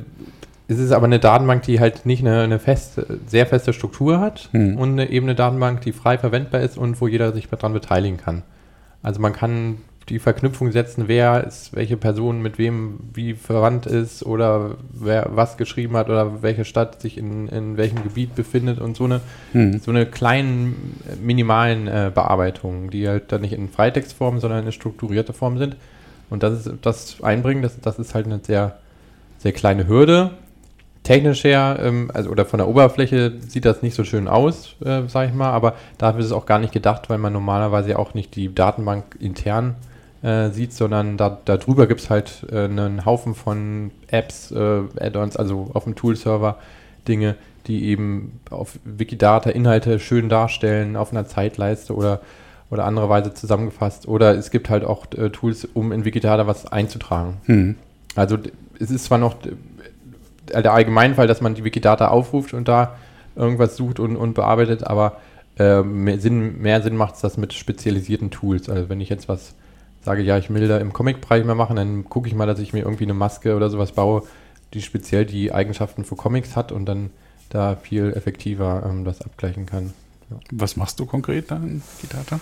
es 0.71 0.79
ist 0.79 0.91
aber 0.93 1.05
eine 1.05 1.19
Datenbank, 1.19 1.63
die 1.63 1.81
halt 1.81 2.05
nicht 2.05 2.25
eine, 2.25 2.43
eine 2.43 2.57
feste, 2.57 3.19
sehr 3.27 3.45
feste 3.45 3.73
Struktur 3.73 4.21
hat 4.21 4.47
hm. 4.51 4.77
und 4.77 4.91
eine, 4.93 5.09
eben 5.09 5.25
eine 5.25 5.35
Datenbank, 5.35 5.81
die 5.81 5.91
frei 5.91 6.17
verwendbar 6.17 6.61
ist 6.61 6.77
und 6.77 7.01
wo 7.01 7.07
jeder 7.07 7.33
sich 7.33 7.49
daran 7.49 7.73
beteiligen 7.73 8.17
kann. 8.17 8.43
Also 9.03 9.19
man 9.19 9.33
kann 9.33 9.79
die 10.07 10.19
Verknüpfung 10.19 10.71
setzen, 10.71 11.05
wer 11.07 11.45
ist, 11.45 11.75
welche 11.75 11.97
Person 11.97 12.41
mit 12.41 12.57
wem 12.57 12.99
wie 13.13 13.33
verwandt 13.33 13.85
ist 13.85 14.25
oder 14.25 14.77
wer 14.91 15.29
was 15.31 15.57
geschrieben 15.57 15.95
hat 15.95 16.09
oder 16.09 16.41
welche 16.41 16.65
Stadt 16.65 17.01
sich 17.01 17.17
in, 17.17 17.47
in 17.49 17.77
welchem 17.77 18.03
Gebiet 18.03 18.35
befindet 18.35 18.79
und 18.79 18.95
so 18.95 19.05
eine, 19.05 19.21
hm. 19.51 19.79
so 19.79 19.91
eine 19.91 20.05
kleinen, 20.05 20.97
minimalen 21.21 21.87
äh, 21.87 22.11
Bearbeitungen, 22.13 22.89
die 22.89 23.07
halt 23.07 23.31
dann 23.31 23.41
nicht 23.41 23.53
in 23.53 23.69
Freitextform, 23.69 24.39
sondern 24.39 24.65
in 24.65 24.71
strukturierte 24.71 25.33
Form 25.33 25.57
sind. 25.57 25.75
Und 26.29 26.43
das 26.43 26.65
ist 26.65 26.71
das 26.81 27.21
Einbringen, 27.21 27.61
das, 27.61 27.79
das 27.81 27.99
ist 27.99 28.15
halt 28.15 28.25
eine 28.25 28.39
sehr, 28.41 28.77
sehr 29.41 29.54
kleine 29.54 29.88
Hürde, 29.88 30.32
technisch 31.04 31.43
her, 31.43 31.80
ähm, 31.82 32.12
also 32.13 32.30
oder 32.30 32.45
von 32.45 32.60
der 32.60 32.67
Oberfläche 32.67 33.34
sieht 33.39 33.65
das 33.65 33.82
nicht 33.82 33.95
so 33.95 34.04
schön 34.04 34.27
aus, 34.27 34.75
äh, 34.86 35.08
sage 35.08 35.30
ich 35.30 35.34
mal, 35.34 35.49
aber 35.49 35.73
dafür 35.97 36.19
ist 36.19 36.27
es 36.27 36.32
auch 36.32 36.45
gar 36.45 36.60
nicht 36.60 36.73
gedacht, 36.73 37.10
weil 37.10 37.17
man 37.17 37.34
normalerweise 37.34 37.97
auch 37.97 38.13
nicht 38.13 38.36
die 38.36 38.54
Datenbank 38.54 39.17
intern 39.19 39.75
äh, 40.21 40.49
sieht, 40.49 40.73
sondern 40.73 41.17
da, 41.17 41.39
darüber 41.45 41.88
gibt 41.88 42.01
es 42.01 42.10
halt 42.12 42.45
äh, 42.51 42.65
einen 42.65 43.06
Haufen 43.06 43.34
von 43.34 43.89
Apps, 44.10 44.51
äh, 44.51 44.84
Add-ons, 44.99 45.38
also 45.38 45.71
auf 45.73 45.86
dem 45.86 45.95
Tool-Server 45.95 46.58
Dinge, 47.08 47.36
die 47.65 47.86
eben 47.86 48.39
auf 48.51 48.77
Wikidata 48.84 49.49
Inhalte 49.49 49.99
schön 49.99 50.30
darstellen, 50.30 50.95
auf 50.95 51.12
einer 51.12 51.25
Zeitleiste 51.25 51.95
oder, 51.95 52.21
oder 52.69 52.86
andere 52.86 53.10
Weise 53.10 53.34
zusammengefasst. 53.34 54.08
Oder 54.08 54.36
es 54.36 54.51
gibt 54.51 54.69
halt 54.69 54.84
auch 54.84 55.08
äh, 55.17 55.32
Tools, 55.32 55.67
um 55.73 55.91
in 55.91 56.06
Wikidata 56.06 56.45
was 56.45 56.71
einzutragen. 56.71 57.38
Hm. 57.45 57.75
Also 58.15 58.38
es 58.81 58.91
ist 58.91 59.05
zwar 59.05 59.17
noch 59.17 59.35
der 60.47 60.73
Allgemeinfall, 60.73 61.27
dass 61.27 61.41
man 61.41 61.55
die 61.55 61.63
Wikidata 61.63 62.07
aufruft 62.07 62.53
und 62.53 62.67
da 62.67 62.97
irgendwas 63.35 63.77
sucht 63.77 63.99
und, 63.99 64.17
und 64.17 64.33
bearbeitet, 64.33 64.85
aber 64.85 65.17
äh, 65.57 65.81
mehr, 65.81 66.19
Sinn, 66.19 66.61
mehr 66.61 66.81
Sinn 66.81 66.95
macht 66.95 67.15
es 67.15 67.21
das 67.21 67.37
mit 67.37 67.53
spezialisierten 67.53 68.31
Tools. 68.31 68.69
Also 68.69 68.89
wenn 68.89 68.99
ich 68.99 69.09
jetzt 69.09 69.29
was 69.29 69.53
sage, 70.03 70.21
ja, 70.23 70.37
ich 70.37 70.49
will 70.49 70.67
da 70.67 70.77
im 70.77 70.93
Comic-Bereich 70.93 71.45
mehr 71.45 71.55
machen, 71.55 71.75
dann 71.75 72.05
gucke 72.05 72.27
ich 72.27 72.35
mal, 72.35 72.47
dass 72.47 72.59
ich 72.59 72.73
mir 72.73 72.79
irgendwie 72.79 73.03
eine 73.03 73.13
Maske 73.13 73.55
oder 73.55 73.69
sowas 73.69 73.91
baue, 73.91 74.23
die 74.73 74.81
speziell 74.81 75.25
die 75.25 75.53
Eigenschaften 75.53 76.03
für 76.03 76.15
Comics 76.15 76.55
hat 76.55 76.71
und 76.71 76.85
dann 76.85 77.11
da 77.49 77.75
viel 77.75 78.13
effektiver 78.13 78.83
ähm, 78.89 79.05
das 79.05 79.21
abgleichen 79.21 79.65
kann. 79.65 79.93
Ja. 80.29 80.37
Was 80.51 80.75
machst 80.75 80.99
du 80.99 81.05
konkret 81.05 81.51
da 81.51 81.57
in 81.57 81.81
Wikidata? 82.01 82.39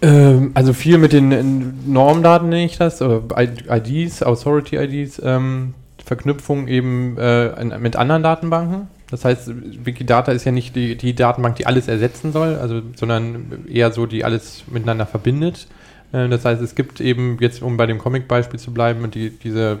Ähm, 0.00 0.52
also 0.54 0.72
viel 0.72 0.98
mit 0.98 1.12
den 1.12 1.92
Normdaten 1.92 2.48
nenne 2.48 2.64
ich 2.64 2.78
das, 2.78 3.00
IDs, 3.00 4.22
Authority-IDs, 4.22 5.20
ähm, 5.24 5.74
Verknüpfung 6.04 6.68
eben 6.68 7.18
äh, 7.18 7.78
mit 7.78 7.96
anderen 7.96 8.22
Datenbanken. 8.22 8.88
Das 9.10 9.24
heißt, 9.24 9.50
Wikidata 9.84 10.32
ist 10.32 10.44
ja 10.44 10.52
nicht 10.52 10.76
die, 10.76 10.96
die, 10.96 11.14
Datenbank, 11.14 11.56
die 11.56 11.66
alles 11.66 11.88
ersetzen 11.88 12.32
soll, 12.32 12.56
also, 12.56 12.82
sondern 12.94 13.64
eher 13.70 13.90
so, 13.90 14.06
die 14.06 14.24
alles 14.24 14.64
miteinander 14.70 15.06
verbindet. 15.06 15.66
Äh, 16.12 16.28
das 16.28 16.44
heißt, 16.44 16.62
es 16.62 16.74
gibt 16.74 17.00
eben 17.00 17.38
jetzt, 17.40 17.62
um 17.62 17.76
bei 17.76 17.86
dem 17.86 17.98
Comic-Beispiel 17.98 18.60
zu 18.60 18.72
bleiben, 18.72 19.10
die, 19.10 19.30
diese 19.30 19.78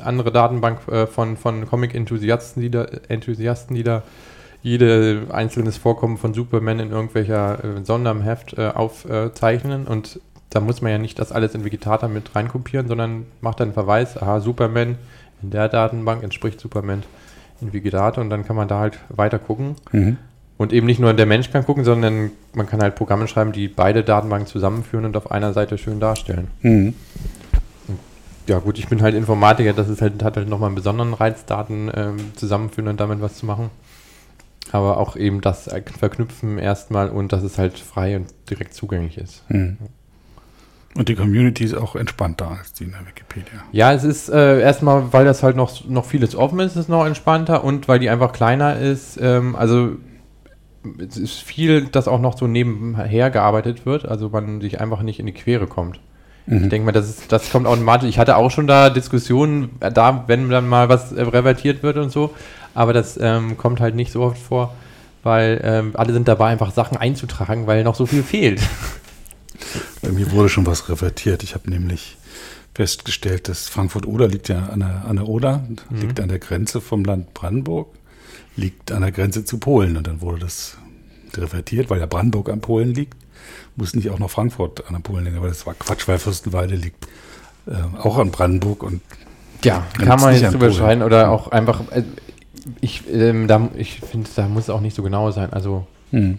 andere 0.00 0.30
Datenbank 0.30 0.86
äh, 0.88 1.06
von, 1.06 1.36
von 1.36 1.66
Comic-Enthusiasten, 1.66 2.62
die 2.62 2.70
da, 2.70 2.86
Enthusiasten, 3.08 3.74
die 3.74 3.82
da 3.82 4.02
jede 4.68 5.26
einzelnes 5.30 5.76
Vorkommen 5.76 6.18
von 6.18 6.34
Superman 6.34 6.80
in 6.80 6.90
irgendwelcher 6.90 7.64
äh, 7.64 7.84
Sonderheft 7.84 8.56
äh, 8.58 8.68
aufzeichnen. 8.68 9.86
und 9.86 10.20
da 10.50 10.60
muss 10.60 10.80
man 10.80 10.92
ja 10.92 10.98
nicht 10.98 11.18
das 11.18 11.30
alles 11.30 11.54
in 11.54 11.64
Wikidata 11.64 12.08
mit 12.08 12.34
reinkopieren, 12.34 12.88
sondern 12.88 13.26
macht 13.40 13.60
dann 13.60 13.68
einen 13.68 13.74
Verweis, 13.74 14.16
aha, 14.16 14.40
Superman 14.40 14.96
in 15.42 15.50
der 15.50 15.68
Datenbank 15.68 16.22
entspricht 16.22 16.58
Superman 16.60 17.02
in 17.60 17.72
Wikidata 17.72 18.20
und 18.20 18.30
dann 18.30 18.46
kann 18.46 18.56
man 18.56 18.68
da 18.68 18.78
halt 18.78 18.98
weiter 19.08 19.38
gucken. 19.38 19.76
Mhm. 19.92 20.16
Und 20.56 20.72
eben 20.72 20.86
nicht 20.86 20.98
nur 21.00 21.12
der 21.14 21.26
Mensch 21.26 21.52
kann 21.52 21.64
gucken, 21.64 21.84
sondern 21.84 22.30
man 22.52 22.66
kann 22.66 22.80
halt 22.80 22.96
Programme 22.96 23.28
schreiben, 23.28 23.52
die 23.52 23.68
beide 23.68 24.02
Datenbanken 24.02 24.48
zusammenführen 24.48 25.04
und 25.04 25.16
auf 25.16 25.30
einer 25.30 25.52
Seite 25.52 25.78
schön 25.78 26.00
darstellen. 26.00 26.48
Mhm. 26.62 26.94
Ja 28.48 28.58
gut, 28.58 28.78
ich 28.78 28.88
bin 28.88 29.02
halt 29.02 29.14
Informatiker, 29.14 29.74
das 29.74 29.88
ist 29.88 30.00
halt, 30.00 30.22
hat 30.24 30.36
halt 30.36 30.48
nochmal 30.48 30.68
einen 30.68 30.74
besonderen 30.74 31.12
Reiz, 31.12 31.44
Daten 31.44 31.90
ähm, 31.94 32.16
zusammenführen 32.34 32.88
und 32.88 32.98
damit 32.98 33.20
was 33.20 33.36
zu 33.36 33.46
machen. 33.46 33.70
Aber 34.72 34.98
auch 34.98 35.16
eben 35.16 35.40
das 35.40 35.70
Verknüpfen 35.98 36.58
erstmal 36.58 37.08
und 37.08 37.32
dass 37.32 37.42
es 37.42 37.58
halt 37.58 37.78
frei 37.78 38.16
und 38.16 38.26
direkt 38.50 38.74
zugänglich 38.74 39.18
ist. 39.18 39.48
Mhm. 39.50 39.78
Und 40.94 41.08
die 41.08 41.14
Community 41.14 41.64
ist 41.64 41.74
auch 41.74 41.94
entspannter 41.94 42.50
als 42.50 42.72
die 42.72 42.84
in 42.84 42.90
der 42.90 43.06
Wikipedia. 43.06 43.60
Ja, 43.72 43.92
es 43.92 44.04
ist 44.04 44.28
äh, 44.30 44.60
erstmal, 44.60 45.12
weil 45.12 45.24
das 45.24 45.42
halt 45.42 45.54
noch, 45.54 45.88
noch 45.88 46.04
vieles 46.04 46.34
offen 46.34 46.58
ist, 46.60 46.72
ist 46.72 46.76
es 46.76 46.88
noch 46.88 47.06
entspannter 47.06 47.62
und 47.62 47.86
weil 47.88 47.98
die 47.98 48.10
einfach 48.10 48.32
kleiner 48.32 48.76
ist. 48.78 49.18
Ähm, 49.20 49.54
also 49.54 49.96
es 50.98 51.16
ist 51.16 51.40
viel, 51.40 51.86
das 51.86 52.08
auch 52.08 52.20
noch 52.20 52.36
so 52.36 52.46
nebenher 52.46 53.30
gearbeitet 53.30 53.86
wird, 53.86 54.06
also 54.06 54.30
man 54.30 54.60
sich 54.60 54.80
einfach 54.80 55.02
nicht 55.02 55.20
in 55.20 55.26
die 55.26 55.32
Quere 55.32 55.66
kommt. 55.66 56.00
Mhm. 56.46 56.64
Ich 56.64 56.68
denke 56.70 56.86
mal, 56.86 56.92
das, 56.92 57.08
ist, 57.08 57.30
das 57.30 57.50
kommt 57.50 57.66
automatisch. 57.66 58.08
Ich 58.08 58.18
hatte 58.18 58.36
auch 58.36 58.50
schon 58.50 58.66
da 58.66 58.90
Diskussionen, 58.90 59.70
äh, 59.80 59.92
da, 59.92 60.24
wenn 60.26 60.48
dann 60.48 60.68
mal 60.68 60.88
was 60.88 61.12
äh, 61.12 61.22
revertiert 61.22 61.82
wird 61.82 61.98
und 61.98 62.10
so, 62.10 62.34
aber 62.78 62.92
das 62.92 63.18
ähm, 63.20 63.56
kommt 63.56 63.80
halt 63.80 63.94
nicht 63.94 64.12
so 64.12 64.22
oft 64.22 64.38
vor, 64.38 64.74
weil 65.22 65.60
ähm, 65.64 65.90
alle 65.94 66.12
sind 66.12 66.28
dabei, 66.28 66.48
einfach 66.48 66.72
Sachen 66.72 66.96
einzutragen, 66.96 67.66
weil 67.66 67.82
noch 67.82 67.96
so 67.96 68.06
viel 68.06 68.22
fehlt. 68.22 68.60
Bei 70.02 70.10
mir 70.10 70.30
wurde 70.30 70.48
schon 70.48 70.64
was 70.64 70.88
revertiert. 70.88 71.42
Ich 71.42 71.54
habe 71.54 71.68
nämlich 71.68 72.16
festgestellt, 72.74 73.48
dass 73.48 73.68
Frankfurt-Oder 73.68 74.28
liegt 74.28 74.48
ja 74.48 74.66
an 74.66 74.80
der, 74.80 75.04
an 75.08 75.16
der 75.16 75.26
Oder, 75.26 75.64
mhm. 75.90 76.00
liegt 76.00 76.20
an 76.20 76.28
der 76.28 76.38
Grenze 76.38 76.80
vom 76.80 77.04
Land 77.04 77.34
Brandenburg 77.34 77.88
liegt 78.54 78.92
an 78.92 79.02
der 79.02 79.12
Grenze 79.12 79.44
zu 79.44 79.58
Polen. 79.58 79.96
Und 79.96 80.06
dann 80.06 80.20
wurde 80.20 80.40
das 80.40 80.76
revertiert, 81.34 81.90
weil 81.90 82.00
ja 82.00 82.06
Brandenburg 82.06 82.48
an 82.48 82.60
Polen 82.60 82.94
liegt. 82.94 83.16
Muss 83.76 83.94
nicht 83.94 84.10
auch 84.10 84.18
noch 84.18 84.30
Frankfurt 84.30 84.86
an 84.86 84.94
der 84.94 85.00
Polen 85.00 85.24
liegen, 85.24 85.36
aber 85.36 85.48
das 85.48 85.66
war 85.66 85.74
Quatsch, 85.74 86.06
weil 86.06 86.18
Fürstenwalde 86.18 86.74
liegt 86.74 87.06
äh, 87.66 87.72
auch 87.98 88.18
an 88.18 88.30
Brandenburg 88.30 88.82
und 88.82 89.00
ja, 89.64 89.84
kann 89.94 90.20
man 90.20 90.34
jetzt 90.34 90.54
überschreiten 90.54 91.02
oder 91.02 91.30
auch 91.30 91.48
einfach, 91.48 91.80
äh, 91.90 92.02
ich, 92.80 93.02
ähm, 93.12 93.46
da, 93.48 93.68
ich 93.76 94.00
finde, 94.00 94.28
da 94.34 94.48
muss 94.48 94.64
es 94.64 94.70
auch 94.70 94.80
nicht 94.80 94.96
so 94.96 95.02
genau 95.02 95.30
sein. 95.30 95.52
Also, 95.52 95.86
hm. 96.10 96.38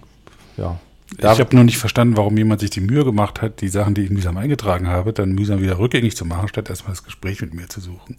ja. 0.58 0.78
Ich 1.18 1.26
habe 1.26 1.56
nur 1.56 1.64
nicht 1.64 1.80
verstanden, 1.80 2.18
warum 2.18 2.38
jemand 2.38 2.62
sich 2.62 2.70
die 2.70 2.82
Mühe 2.82 3.04
gemacht 3.04 3.42
hat, 3.42 3.62
die 3.62 3.68
Sachen, 3.68 3.96
die 3.96 4.04
ich 4.04 4.12
mühsam 4.12 4.38
eingetragen 4.38 4.88
habe, 4.88 5.12
dann 5.12 5.32
mühsam 5.32 5.60
wieder 5.60 5.80
rückgängig 5.80 6.16
zu 6.16 6.24
machen, 6.24 6.48
statt 6.48 6.70
erstmal 6.70 6.92
das 6.92 7.04
Gespräch 7.04 7.42
mit 7.42 7.54
mir 7.56 7.68
zu 7.68 7.82
suchen. 7.82 8.18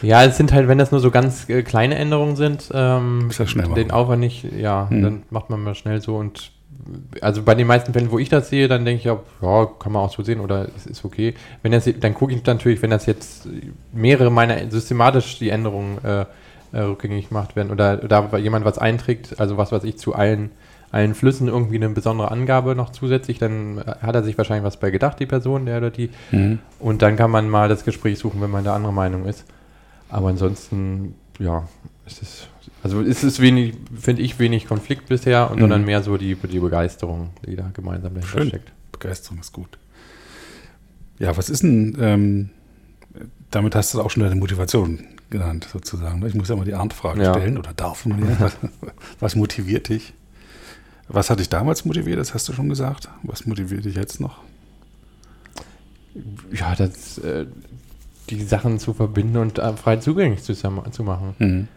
Ja, 0.00 0.22
es 0.22 0.36
sind 0.36 0.52
halt, 0.52 0.68
wenn 0.68 0.78
das 0.78 0.92
nur 0.92 1.00
so 1.00 1.10
ganz 1.10 1.48
äh, 1.48 1.62
kleine 1.62 1.96
Änderungen 1.96 2.36
sind, 2.36 2.70
ähm, 2.72 3.26
ist 3.28 3.40
das 3.40 3.50
schnell 3.50 3.68
den 3.74 3.90
Aufwand 3.90 4.20
nicht, 4.20 4.46
ja, 4.56 4.88
hm. 4.88 5.02
dann 5.02 5.22
macht 5.30 5.50
man 5.50 5.62
mal 5.62 5.74
schnell 5.74 6.00
so 6.00 6.16
und 6.16 6.52
also 7.20 7.42
bei 7.42 7.54
den 7.54 7.66
meisten 7.66 7.92
Fällen, 7.92 8.10
wo 8.10 8.18
ich 8.18 8.28
das 8.28 8.48
sehe, 8.48 8.68
dann 8.68 8.84
denke 8.84 8.98
ich 8.98 9.04
ja, 9.04 9.18
ja, 9.42 9.66
kann 9.78 9.92
man 9.92 10.02
auch 10.02 10.12
so 10.12 10.22
sehen 10.22 10.40
oder 10.40 10.68
es 10.76 10.86
ist 10.86 11.04
okay. 11.04 11.34
Wenn 11.62 11.72
das, 11.72 11.88
dann 12.00 12.14
gucke 12.14 12.32
ich 12.32 12.44
natürlich, 12.44 12.82
wenn 12.82 12.90
das 12.90 13.06
jetzt 13.06 13.48
mehrere 13.92 14.30
meiner 14.30 14.70
systematisch 14.70 15.38
die 15.38 15.50
Änderungen 15.50 16.02
äh, 16.04 16.24
äh, 16.72 16.80
rückgängig 16.80 17.28
gemacht 17.28 17.56
werden 17.56 17.70
oder 17.70 17.96
da 17.96 18.36
jemand 18.36 18.64
was 18.64 18.78
einträgt, 18.78 19.40
also 19.40 19.56
was 19.56 19.72
weiß 19.72 19.84
ich, 19.84 19.98
zu 19.98 20.14
allen, 20.14 20.50
allen 20.90 21.14
Flüssen 21.14 21.48
irgendwie 21.48 21.76
eine 21.76 21.88
besondere 21.90 22.30
Angabe 22.30 22.74
noch 22.74 22.90
zusätzlich, 22.90 23.38
dann 23.38 23.82
hat 24.00 24.14
er 24.14 24.22
sich 24.22 24.36
wahrscheinlich 24.38 24.64
was 24.64 24.78
bei 24.78 24.90
gedacht, 24.90 25.20
die 25.20 25.26
Person, 25.26 25.66
der 25.66 25.78
oder 25.78 25.90
die. 25.90 26.10
Mhm. 26.30 26.58
Und 26.78 27.02
dann 27.02 27.16
kann 27.16 27.30
man 27.30 27.48
mal 27.48 27.68
das 27.68 27.84
Gespräch 27.84 28.18
suchen, 28.18 28.40
wenn 28.40 28.50
man 28.50 28.64
da 28.64 28.74
andere 28.74 28.92
Meinung 28.92 29.26
ist. 29.26 29.44
Aber 30.08 30.28
ansonsten, 30.28 31.14
ja, 31.38 31.68
es 32.06 32.22
ist, 32.22 32.48
also 32.82 33.00
ist 33.00 33.22
es 33.22 33.40
wenig, 33.40 33.74
finde 33.98 34.22
ich, 34.22 34.38
wenig 34.38 34.66
Konflikt 34.66 35.08
bisher, 35.08 35.50
und 35.50 35.56
mhm. 35.56 35.60
sondern 35.60 35.84
mehr 35.84 36.02
so 36.02 36.16
die, 36.16 36.34
die 36.34 36.58
Begeisterung, 36.58 37.30
die 37.46 37.56
da 37.56 37.70
gemeinsam 37.74 38.14
dahinter 38.14 38.38
Schön. 38.38 38.48
steckt. 38.48 38.72
Begeisterung 38.92 39.40
ist 39.40 39.52
gut. 39.52 39.78
Ja, 41.18 41.36
was 41.36 41.50
ist 41.50 41.62
denn, 41.62 41.96
ähm, 42.00 42.50
damit 43.50 43.74
hast 43.74 43.94
du 43.94 44.00
auch 44.00 44.10
schon 44.10 44.22
deine 44.22 44.36
Motivation 44.36 45.00
genannt, 45.30 45.68
sozusagen. 45.70 46.24
Ich 46.26 46.34
muss 46.34 46.48
ja 46.48 46.56
mal 46.56 46.64
die 46.64 46.74
Arndt-Frage 46.74 47.22
ja. 47.22 47.34
stellen, 47.34 47.58
oder 47.58 47.72
darf 47.74 48.06
man 48.06 48.28
ja. 48.28 48.36
was, 48.40 48.56
was 49.20 49.36
motiviert 49.36 49.88
dich? 49.88 50.14
Was 51.08 51.30
hat 51.30 51.40
dich 51.40 51.48
damals 51.48 51.84
motiviert, 51.84 52.18
das 52.18 52.34
hast 52.34 52.48
du 52.48 52.52
schon 52.52 52.68
gesagt. 52.68 53.08
Was 53.22 53.46
motiviert 53.46 53.84
dich 53.84 53.94
jetzt 53.94 54.20
noch? 54.20 54.42
Ja, 56.52 56.74
das, 56.74 57.18
äh, 57.18 57.46
die 58.28 58.42
Sachen 58.42 58.78
zu 58.78 58.92
verbinden 58.92 59.38
und 59.38 59.58
äh, 59.58 59.72
frei 59.74 59.96
zugänglich 59.96 60.42
zu, 60.42 60.54
zu 60.54 61.02
machen. 61.02 61.34
Mhm. 61.38 61.68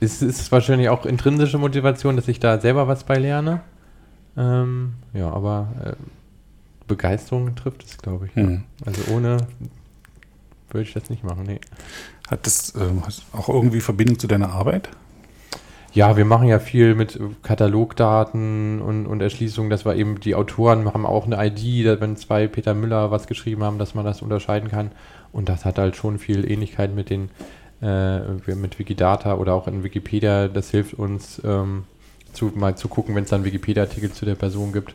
Es 0.00 0.22
ist 0.22 0.50
wahrscheinlich 0.52 0.88
auch 0.88 1.06
intrinsische 1.06 1.58
Motivation, 1.58 2.16
dass 2.16 2.28
ich 2.28 2.40
da 2.40 2.60
selber 2.60 2.88
was 2.88 3.04
bei 3.04 3.18
lerne. 3.18 3.60
Ähm, 4.36 4.94
ja, 5.12 5.30
aber 5.30 5.68
äh, 5.84 5.92
Begeisterung 6.86 7.54
trifft 7.54 7.84
es, 7.84 7.98
glaube 7.98 8.26
ich. 8.26 8.36
Mhm. 8.36 8.64
Also 8.84 9.02
ohne 9.12 9.38
würde 10.70 10.82
ich 10.82 10.92
das 10.92 11.10
nicht 11.10 11.22
machen, 11.24 11.44
nee. 11.44 11.60
Hat 12.32 12.46
das 12.46 12.72
ähm, 12.76 13.02
auch 13.32 13.50
irgendwie 13.50 13.82
Verbindung 13.82 14.18
zu 14.18 14.26
deiner 14.26 14.52
Arbeit? 14.52 14.88
Ja, 15.92 16.16
wir 16.16 16.24
machen 16.24 16.48
ja 16.48 16.58
viel 16.60 16.94
mit 16.94 17.20
Katalogdaten 17.42 18.80
und, 18.80 19.06
und 19.06 19.20
Erschließungen, 19.20 19.68
dass 19.68 19.84
wir 19.84 19.96
eben 19.96 20.18
die 20.18 20.34
Autoren 20.34 20.86
haben 20.86 21.04
auch 21.04 21.26
eine 21.26 21.36
ID, 21.46 22.00
wenn 22.00 22.16
zwei 22.16 22.46
Peter 22.46 22.72
Müller 22.72 23.10
was 23.10 23.26
geschrieben 23.26 23.62
haben, 23.62 23.78
dass 23.78 23.94
man 23.94 24.06
das 24.06 24.22
unterscheiden 24.22 24.70
kann. 24.70 24.92
Und 25.30 25.50
das 25.50 25.66
hat 25.66 25.76
halt 25.76 25.94
schon 25.94 26.18
viel 26.18 26.50
Ähnlichkeit 26.50 26.94
mit 26.94 27.10
den 27.10 27.28
äh, 27.82 28.20
mit 28.54 28.78
Wikidata 28.78 29.34
oder 29.34 29.52
auch 29.52 29.68
in 29.68 29.84
Wikipedia. 29.84 30.48
Das 30.48 30.70
hilft 30.70 30.94
uns 30.94 31.38
ähm, 31.44 31.84
zu, 32.32 32.50
mal 32.54 32.78
zu 32.78 32.88
gucken, 32.88 33.14
wenn 33.14 33.24
es 33.24 33.30
dann 33.30 33.44
Wikipedia-Artikel 33.44 34.10
zu 34.12 34.24
der 34.24 34.36
Person 34.36 34.72
gibt. 34.72 34.94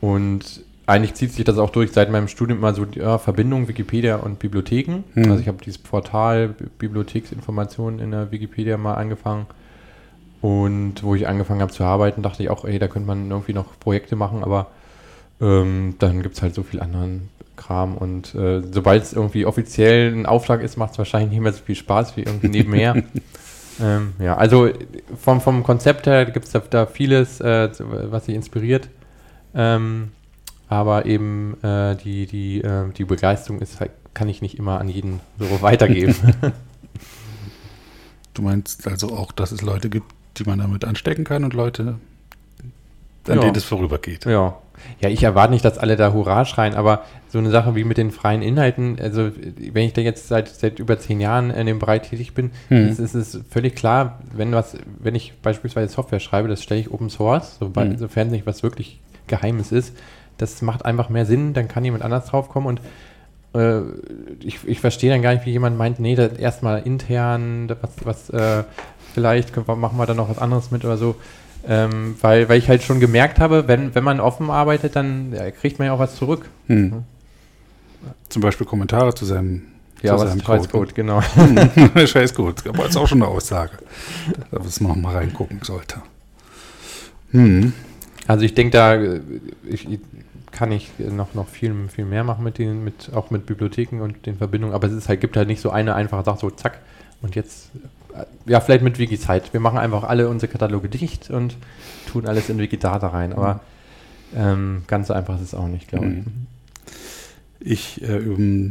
Und 0.00 0.64
eigentlich 0.90 1.14
zieht 1.14 1.32
sich 1.32 1.44
das 1.44 1.58
auch 1.58 1.70
durch 1.70 1.92
seit 1.92 2.10
meinem 2.10 2.28
Studium 2.28 2.58
immer 2.58 2.74
so 2.74 2.84
die 2.84 2.98
ja, 2.98 3.18
Verbindung 3.18 3.68
Wikipedia 3.68 4.16
und 4.16 4.38
Bibliotheken. 4.38 5.04
Mhm. 5.14 5.30
Also 5.30 5.40
ich 5.40 5.48
habe 5.48 5.58
dieses 5.64 5.78
Portal 5.78 6.54
Bibliotheksinformationen 6.78 8.00
in 8.00 8.10
der 8.10 8.30
Wikipedia 8.30 8.76
mal 8.76 8.94
angefangen. 8.94 9.46
Und 10.40 11.02
wo 11.02 11.14
ich 11.14 11.28
angefangen 11.28 11.60
habe 11.60 11.72
zu 11.72 11.84
arbeiten, 11.84 12.22
dachte 12.22 12.42
ich 12.42 12.50
auch, 12.50 12.64
ey, 12.64 12.78
da 12.78 12.88
könnte 12.88 13.06
man 13.06 13.30
irgendwie 13.30 13.52
noch 13.52 13.78
Projekte 13.78 14.16
machen, 14.16 14.42
aber 14.42 14.68
Ähm, 15.40 15.94
dann 15.98 16.22
gibt 16.22 16.36
es 16.36 16.42
halt 16.42 16.54
so 16.54 16.62
viel 16.62 16.80
anderen 16.80 17.30
Kram 17.56 17.96
und 17.96 18.34
äh, 18.34 18.62
sobald 18.70 19.02
es 19.02 19.12
irgendwie 19.12 19.46
offiziell 19.46 20.12
ein 20.12 20.26
Auftrag 20.26 20.62
ist, 20.62 20.76
macht 20.76 20.92
es 20.92 20.98
wahrscheinlich 20.98 21.30
nicht 21.30 21.40
mehr 21.40 21.52
so 21.52 21.62
viel 21.64 21.74
Spaß 21.74 22.16
wie 22.16 22.22
irgendwie 22.22 22.48
nebenher. 22.48 23.02
ähm, 23.80 24.12
ja, 24.18 24.36
also 24.36 24.68
vom, 25.18 25.40
vom 25.40 25.62
Konzept 25.62 26.06
her 26.06 26.26
gibt 26.26 26.46
es 26.46 26.52
da, 26.52 26.62
da, 26.70 26.86
vieles, 26.86 27.40
äh, 27.40 27.70
was 27.78 28.26
sich 28.26 28.34
inspiriert. 28.34 28.88
Ähm, 29.54 30.12
aber 30.70 31.04
eben 31.04 31.56
äh, 31.64 31.96
die, 31.96 32.26
die, 32.26 32.62
äh, 32.62 32.90
die 32.96 33.04
Begeisterung 33.04 33.60
ist 33.60 33.80
halt, 33.80 33.90
kann 34.14 34.28
ich 34.28 34.40
nicht 34.40 34.56
immer 34.56 34.80
an 34.80 34.88
jeden 34.88 35.18
so 35.36 35.62
weitergeben. 35.62 36.14
du 38.34 38.42
meinst 38.42 38.86
also 38.86 39.08
auch, 39.08 39.32
dass 39.32 39.50
es 39.50 39.62
Leute 39.62 39.90
gibt, 39.90 40.06
die 40.38 40.44
man 40.44 40.60
damit 40.60 40.84
anstecken 40.84 41.24
kann 41.24 41.42
und 41.42 41.54
Leute, 41.54 41.98
an 43.26 43.34
ja. 43.34 43.40
denen 43.40 43.56
es 43.56 43.64
vorübergeht. 43.64 44.24
Ja. 44.26 44.58
Ja, 45.00 45.10
ich 45.10 45.22
erwarte 45.24 45.52
nicht, 45.52 45.64
dass 45.64 45.76
alle 45.76 45.96
da 45.96 46.12
Hurra 46.12 46.46
schreien, 46.46 46.74
aber 46.74 47.04
so 47.28 47.38
eine 47.38 47.50
Sache 47.50 47.74
wie 47.74 47.84
mit 47.84 47.98
den 47.98 48.12
freien 48.12 48.40
Inhalten, 48.40 48.96
also 48.98 49.30
wenn 49.34 49.84
ich 49.84 49.92
da 49.92 50.00
jetzt 50.00 50.28
seit, 50.28 50.48
seit 50.48 50.78
über 50.78 50.98
zehn 50.98 51.20
Jahren 51.20 51.50
in 51.50 51.66
dem 51.66 51.80
Bereich 51.80 52.08
tätig 52.08 52.32
bin, 52.32 52.52
hm. 52.68 52.88
ist, 52.88 52.98
ist 52.98 53.14
es 53.14 53.40
völlig 53.50 53.74
klar, 53.74 54.20
wenn 54.32 54.52
was, 54.52 54.78
wenn 54.98 55.14
ich 55.16 55.34
beispielsweise 55.42 55.92
Software 55.92 56.20
schreibe, 56.20 56.48
das 56.48 56.62
stelle 56.62 56.80
ich 56.80 56.90
Open 56.90 57.10
Source, 57.10 57.56
sobald, 57.58 57.90
hm. 57.90 57.98
sofern 57.98 58.28
nicht 58.28 58.46
was 58.46 58.62
wirklich 58.62 59.00
Geheimes 59.26 59.70
ist. 59.70 59.94
Das 60.40 60.62
macht 60.62 60.84
einfach 60.84 61.08
mehr 61.08 61.26
Sinn, 61.26 61.52
dann 61.52 61.68
kann 61.68 61.84
jemand 61.84 62.02
anders 62.02 62.26
draufkommen 62.26 62.68
und 62.68 62.80
äh, 63.54 63.80
ich, 64.40 64.58
ich 64.66 64.80
verstehe 64.80 65.10
dann 65.10 65.22
gar 65.22 65.34
nicht, 65.34 65.46
wie 65.46 65.50
jemand 65.50 65.76
meint, 65.76 66.00
nee, 66.00 66.14
erstmal 66.14 66.82
intern, 66.82 67.70
was, 67.80 67.90
was 68.04 68.30
äh, 68.30 68.64
vielleicht 69.12 69.56
machen 69.66 69.98
wir 69.98 70.06
da 70.06 70.14
noch 70.14 70.28
was 70.28 70.38
anderes 70.38 70.70
mit 70.70 70.84
oder 70.84 70.96
so. 70.96 71.16
Ähm, 71.68 72.16
weil, 72.22 72.48
weil 72.48 72.58
ich 72.58 72.68
halt 72.70 72.82
schon 72.82 73.00
gemerkt 73.00 73.38
habe, 73.38 73.68
wenn, 73.68 73.94
wenn 73.94 74.02
man 74.02 74.18
offen 74.18 74.50
arbeitet, 74.50 74.96
dann 74.96 75.34
ja, 75.34 75.50
kriegt 75.50 75.78
man 75.78 75.86
ja 75.86 75.92
auch 75.92 75.98
was 75.98 76.16
zurück. 76.16 76.48
Hm. 76.68 77.04
Zum 78.30 78.40
Beispiel 78.40 78.66
Kommentare 78.66 79.14
zu 79.14 79.26
seinem 79.26 79.62
ja, 80.02 80.16
zu 80.16 80.26
seinem 80.26 80.42
Code. 80.42 80.68
Code 80.68 80.92
genau. 80.94 81.20
Scheiß 82.06 82.32
Code. 82.32 82.62
Aber 82.68 82.86
ist 82.86 82.96
auch 82.96 83.06
schon 83.06 83.22
eine 83.22 83.30
Aussage. 83.30 83.72
Da 84.50 84.58
muss 84.58 84.80
man 84.80 85.02
mal 85.02 85.16
reingucken 85.16 85.60
sollte. 85.62 85.96
Hm. 87.32 87.74
Also 88.26 88.44
ich 88.44 88.54
denke, 88.54 88.70
da 88.70 88.98
ich, 89.68 89.86
kann 90.52 90.72
ich 90.72 90.90
noch, 90.98 91.34
noch 91.34 91.48
viel, 91.48 91.74
viel 91.88 92.04
mehr 92.04 92.24
machen 92.24 92.44
mit 92.44 92.58
den, 92.58 92.84
mit, 92.84 93.10
auch 93.14 93.30
mit 93.30 93.46
Bibliotheken 93.46 94.00
und 94.00 94.26
den 94.26 94.36
Verbindungen, 94.36 94.74
aber 94.74 94.86
es 94.86 94.92
ist 94.92 95.08
halt, 95.08 95.20
gibt 95.20 95.36
halt 95.36 95.48
nicht 95.48 95.60
so 95.60 95.70
eine 95.70 95.94
einfache 95.94 96.24
Sache, 96.24 96.38
so 96.38 96.50
zack, 96.50 96.80
und 97.22 97.34
jetzt 97.34 97.70
ja, 98.46 98.60
vielleicht 98.60 98.82
mit 98.82 98.98
Wikizeit. 98.98 99.52
Wir 99.52 99.60
machen 99.60 99.78
einfach 99.78 100.04
alle 100.04 100.28
unsere 100.28 100.50
Kataloge 100.50 100.88
dicht 100.88 101.30
und 101.30 101.56
tun 102.10 102.26
alles 102.26 102.48
in 102.48 102.58
Wikidata 102.58 103.08
rein. 103.08 103.32
Aber 103.32 103.60
ähm, 104.34 104.82
ganz 104.86 105.08
so 105.08 105.14
einfach 105.14 105.36
ist 105.36 105.42
es 105.42 105.54
auch 105.54 105.68
nicht, 105.68 105.88
glaube 105.88 106.06
ich. 106.06 106.12
Mhm. 106.12 106.46
Ich 107.60 108.02
äh, 108.02 108.70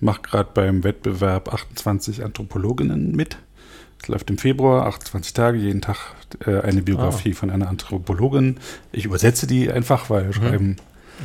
mache 0.00 0.22
gerade 0.22 0.50
beim 0.52 0.82
Wettbewerb 0.82 1.52
28 1.52 2.24
Anthropologinnen 2.24 3.14
mit. 3.14 3.36
Es 4.02 4.08
läuft 4.08 4.30
im 4.30 4.38
Februar, 4.38 4.86
28 4.86 5.34
Tage, 5.34 5.58
jeden 5.58 5.82
Tag 5.82 6.14
äh, 6.46 6.60
eine 6.60 6.80
Biografie 6.80 7.32
ah. 7.32 7.36
von 7.36 7.50
einer 7.50 7.68
Anthropologin. 7.68 8.56
Ich 8.92 9.04
übersetze 9.04 9.46
die 9.46 9.70
einfach, 9.70 10.08
weil 10.08 10.28
mhm. 10.28 10.32
Schreiben 10.32 10.76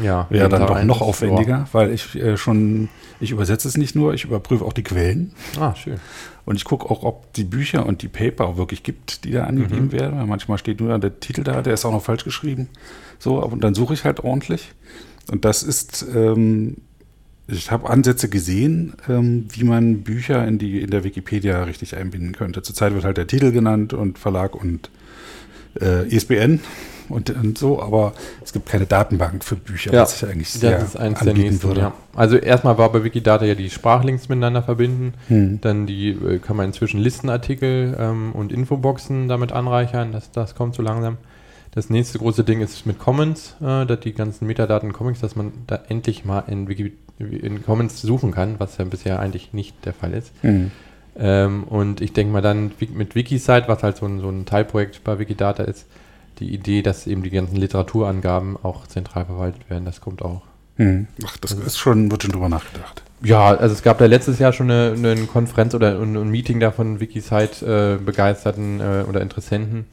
ja, 0.03 0.27
wäre 0.29 0.49
dann 0.49 0.65
doch 0.65 0.83
noch 0.83 1.01
aufwendiger, 1.01 1.67
weil 1.71 1.91
ich 1.91 2.15
äh, 2.15 2.37
schon, 2.37 2.89
ich 3.19 3.31
übersetze 3.31 3.67
es 3.67 3.77
nicht 3.77 3.95
nur, 3.95 4.13
ich 4.13 4.25
überprüfe 4.25 4.65
auch 4.65 4.73
die 4.73 4.83
Quellen. 4.83 5.31
Ah, 5.59 5.75
schön. 5.75 5.97
Und 6.45 6.57
ich 6.57 6.63
gucke 6.63 6.89
auch, 6.89 7.03
ob 7.03 7.33
die 7.33 7.43
Bücher 7.43 7.85
und 7.85 8.01
die 8.01 8.07
Paper 8.07 8.45
auch 8.45 8.57
wirklich 8.57 8.83
gibt, 8.83 9.23
die 9.23 9.31
da 9.31 9.45
angegeben 9.45 9.85
mhm. 9.85 9.91
werden. 9.91 10.27
Manchmal 10.27 10.57
steht 10.57 10.79
nur 10.79 10.97
der 10.99 11.19
Titel 11.19 11.43
da, 11.43 11.61
der 11.61 11.73
ist 11.73 11.85
auch 11.85 11.91
noch 11.91 12.03
falsch 12.03 12.23
geschrieben. 12.23 12.69
So, 13.17 13.43
und 13.43 13.63
dann 13.63 13.73
suche 13.73 13.95
ich 13.95 14.05
halt 14.05 14.23
ordentlich. 14.23 14.73
Und 15.31 15.43
das 15.43 15.63
ist, 15.63 16.05
ähm, 16.13 16.77
ich 17.47 17.71
habe 17.71 17.89
Ansätze 17.89 18.29
gesehen, 18.29 18.93
ähm, 19.09 19.47
wie 19.51 19.63
man 19.63 20.03
Bücher 20.03 20.47
in, 20.47 20.59
die, 20.59 20.81
in 20.81 20.91
der 20.91 21.03
Wikipedia 21.03 21.63
richtig 21.63 21.95
einbinden 21.95 22.33
könnte. 22.33 22.61
Zurzeit 22.61 22.93
wird 22.93 23.05
halt 23.05 23.17
der 23.17 23.27
Titel 23.27 23.51
genannt 23.51 23.93
und 23.93 24.19
Verlag 24.19 24.55
und 24.55 24.91
äh, 25.81 26.07
ISBN 26.07 26.59
und, 27.09 27.29
und, 27.29 27.57
so, 27.57 27.81
aber 27.81 28.13
es 28.43 28.53
gibt 28.53 28.67
keine 28.67 28.85
Datenbank 28.85 29.43
für 29.43 29.55
Bücher, 29.55 29.93
ja, 29.93 30.01
was 30.01 30.21
ich 30.21 30.29
eigentlich 30.29 30.49
sehr 30.49 30.79
das 30.79 30.89
ist 30.89 30.97
eins 30.97 31.19
der 31.19 31.33
nächsten, 31.33 31.63
würde. 31.63 31.81
Ja. 31.81 31.93
Also 32.15 32.37
erstmal 32.37 32.77
war 32.77 32.91
bei 32.91 33.03
Wikidata 33.03 33.45
ja 33.45 33.55
die 33.55 33.69
Sprachlinks 33.69 34.29
miteinander 34.29 34.63
verbinden, 34.63 35.13
hm. 35.27 35.61
dann 35.61 35.85
die 35.85 36.09
äh, 36.09 36.39
kann 36.39 36.57
man 36.57 36.67
inzwischen 36.67 36.99
Listenartikel 36.99 37.95
ähm, 37.99 38.31
und 38.33 38.51
Infoboxen 38.51 39.27
damit 39.27 39.51
anreichern, 39.51 40.11
das, 40.11 40.31
das 40.31 40.55
kommt 40.55 40.75
so 40.75 40.81
langsam. 40.81 41.17
Das 41.75 41.89
nächste 41.89 42.19
große 42.19 42.45
Ding 42.45 42.61
ist 42.61 42.85
mit 42.85 42.99
Commons, 42.99 43.55
äh, 43.61 43.85
dass 43.85 43.99
die 43.99 44.13
ganzen 44.13 44.47
Metadaten 44.47 44.93
Comics, 44.93 45.19
dass 45.19 45.35
man 45.35 45.51
da 45.67 45.79
endlich 45.89 46.23
mal 46.23 46.45
in, 46.47 46.69
Wiki, 46.69 46.93
in 47.19 47.63
Commons 47.63 48.01
suchen 48.01 48.31
kann, 48.31 48.55
was 48.59 48.77
ja 48.77 48.85
bisher 48.85 49.19
eigentlich 49.19 49.51
nicht 49.51 49.85
der 49.85 49.93
Fall 49.93 50.13
ist. 50.13 50.31
Hm. 50.41 50.71
Ähm, 51.17 51.63
und 51.65 52.01
ich 52.01 52.13
denke 52.13 52.31
mal 52.33 52.41
dann 52.41 52.71
mit 52.93 53.15
Wikisite, 53.15 53.65
was 53.67 53.83
halt 53.83 53.97
so 53.97 54.05
ein, 54.05 54.19
so 54.19 54.29
ein 54.29 54.45
Teilprojekt 54.45 55.03
bei 55.03 55.19
Wikidata 55.19 55.63
ist, 55.63 55.85
die 56.39 56.53
Idee, 56.53 56.81
dass 56.81 57.07
eben 57.07 57.23
die 57.23 57.29
ganzen 57.29 57.55
Literaturangaben 57.55 58.57
auch 58.61 58.87
zentral 58.87 59.25
verwaltet 59.25 59.69
werden, 59.69 59.85
das 59.85 60.01
kommt 60.01 60.21
auch. 60.21 60.41
Hm. 60.77 61.07
Ach, 61.25 61.37
das 61.37 61.53
ist 61.53 61.77
schon, 61.77 62.11
wird 62.11 62.23
schon 62.23 62.33
drüber 62.33 62.49
nachgedacht. 62.49 63.01
Ja, 63.23 63.55
also 63.55 63.73
es 63.73 63.81
gab 63.81 63.97
da 63.97 64.05
letztes 64.05 64.39
Jahr 64.39 64.51
schon 64.51 64.69
eine, 64.69 64.93
eine 64.93 65.25
Konferenz 65.25 65.73
oder 65.73 65.99
ein, 65.99 66.15
ein, 66.15 66.29
Meeting 66.29 66.59
da 66.59 66.71
von 66.71 66.99
Wikisite 66.99 67.97
äh, 67.99 68.03
begeisterten 68.03 68.81
äh, 68.81 69.05
oder 69.07 69.21
Interessenten. 69.21 69.85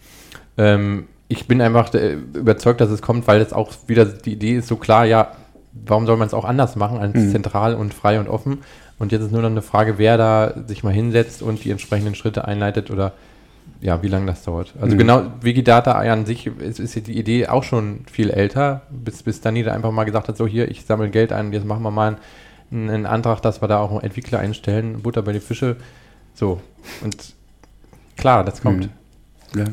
Ähm, 0.58 1.06
ich 1.28 1.46
bin 1.46 1.60
einfach 1.60 1.94
äh, 1.94 2.14
überzeugt, 2.34 2.80
dass 2.80 2.90
es 2.90 3.00
kommt, 3.00 3.26
weil 3.26 3.40
es 3.40 3.52
auch 3.52 3.72
wieder 3.86 4.04
die 4.04 4.32
Idee 4.32 4.56
ist 4.56 4.68
so 4.68 4.76
klar, 4.76 5.06
ja, 5.06 5.32
warum 5.72 6.04
soll 6.06 6.16
man 6.16 6.26
es 6.26 6.34
auch 6.34 6.44
anders 6.44 6.76
machen 6.76 6.98
als 6.98 7.14
mhm. 7.14 7.30
zentral 7.30 7.74
und 7.74 7.94
frei 7.94 8.18
und 8.18 8.28
offen? 8.28 8.58
Und 8.98 9.12
jetzt 9.12 9.22
ist 9.22 9.32
nur 9.32 9.42
noch 9.42 9.50
eine 9.50 9.62
Frage, 9.62 9.98
wer 9.98 10.18
da 10.18 10.54
sich 10.66 10.84
mal 10.84 10.92
hinsetzt 10.92 11.42
und 11.42 11.64
die 11.64 11.70
entsprechenden 11.70 12.14
Schritte 12.14 12.44
einleitet 12.44 12.90
oder 12.90 13.12
ja, 13.80 14.00
wie 14.02 14.08
lange 14.08 14.26
das 14.26 14.44
dauert. 14.44 14.74
Also 14.80 14.94
mhm. 14.94 14.98
genau, 14.98 15.32
Wikidata 15.40 15.92
an 15.92 16.24
sich 16.24 16.46
ist, 16.46 16.78
ist 16.78 17.06
die 17.06 17.18
Idee 17.18 17.48
auch 17.48 17.64
schon 17.64 18.04
viel 18.10 18.30
älter, 18.30 18.82
bis, 18.90 19.24
bis 19.24 19.40
Dani 19.40 19.64
da 19.64 19.72
einfach 19.72 19.90
mal 19.90 20.04
gesagt 20.04 20.28
hat, 20.28 20.36
so 20.36 20.46
hier, 20.46 20.70
ich 20.70 20.84
sammle 20.84 21.10
Geld 21.10 21.32
ein, 21.32 21.52
jetzt 21.52 21.66
machen 21.66 21.82
wir 21.82 21.90
mal 21.90 22.16
einen, 22.70 22.88
einen 22.88 23.06
Antrag, 23.06 23.42
dass 23.42 23.60
wir 23.60 23.68
da 23.68 23.78
auch 23.78 23.90
einen 23.90 24.00
Entwickler 24.00 24.38
einstellen, 24.38 25.02
Butter 25.02 25.22
bei 25.22 25.32
die 25.32 25.40
Fische. 25.40 25.76
So, 26.34 26.60
und 27.02 27.34
klar, 28.16 28.44
das 28.44 28.62
kommt. 28.62 28.88
Mhm. 29.54 29.58
Ja. 29.58 29.64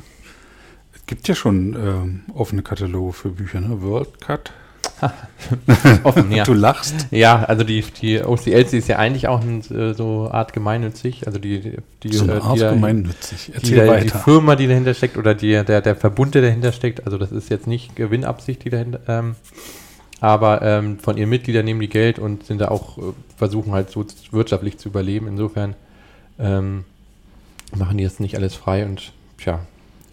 Es 0.95 1.06
gibt 1.06 1.28
ja 1.28 1.36
schon 1.36 1.75
ähm, 1.75 2.21
offene 2.34 2.63
Kataloge 2.63 3.13
für 3.13 3.30
Bücher, 3.30 3.62
ne? 3.62 3.82
WorldCut 3.82 4.52
Offen, 6.04 6.32
ja. 6.32 6.44
Du 6.44 6.54
lachst. 6.54 7.08
Ja, 7.12 7.44
also 7.44 7.64
die, 7.64 7.82
die 8.02 8.22
OCLC 8.22 8.74
ist 8.74 8.88
ja 8.88 8.98
eigentlich 8.98 9.28
auch 9.28 9.42
ein, 9.42 9.62
äh, 9.72 9.94
so 9.94 10.30
Art 10.30 10.54
gemeinnützig. 10.54 11.28
Also 11.28 11.40
die, 11.40 11.78
die, 12.04 12.14
so 12.14 12.26
eine 12.26 12.34
äh, 12.34 12.42
Art 12.42 12.58
die, 12.58 12.62
gemeinnützig. 12.62 13.52
Erzähl 13.54 13.84
die, 13.84 13.90
weiter. 13.90 14.04
die 14.04 14.24
Firma, 14.24 14.56
die 14.56 14.68
dahinter 14.68 14.94
steckt 14.94 15.18
oder 15.18 15.36
die, 15.36 15.64
der, 15.64 15.82
der 15.82 15.96
Verbund, 15.96 16.36
der 16.36 16.42
dahinter 16.42 16.72
steckt. 16.72 17.06
Also 17.06 17.18
das 17.18 17.32
ist 17.32 17.50
jetzt 17.50 17.68
nicht 17.68 17.96
Gewinnabsicht, 17.96 18.64
die 18.64 18.70
dahinter. 18.70 19.00
Ähm, 19.08 19.36
aber 20.22 20.62
ähm, 20.62 21.00
von 21.00 21.18
ihren 21.18 21.30
Mitgliedern 21.30 21.66
nehmen 21.66 21.80
die 21.80 21.90
Geld 21.90 22.20
und 22.20 22.46
sind 22.46 22.60
da 22.60 22.68
auch, 22.68 22.98
äh, 22.98 23.02
versuchen 23.38 23.72
halt 23.72 23.90
so 23.90 24.06
wirtschaftlich 24.32 24.78
zu 24.78 24.90
überleben. 24.90 25.28
Insofern 25.28 25.76
ähm, 26.40 26.84
machen 27.76 27.98
die 27.98 28.04
das 28.04 28.20
nicht 28.20 28.36
alles 28.36 28.56
frei 28.56 28.86
und 28.86 29.14
tja, 29.38 29.60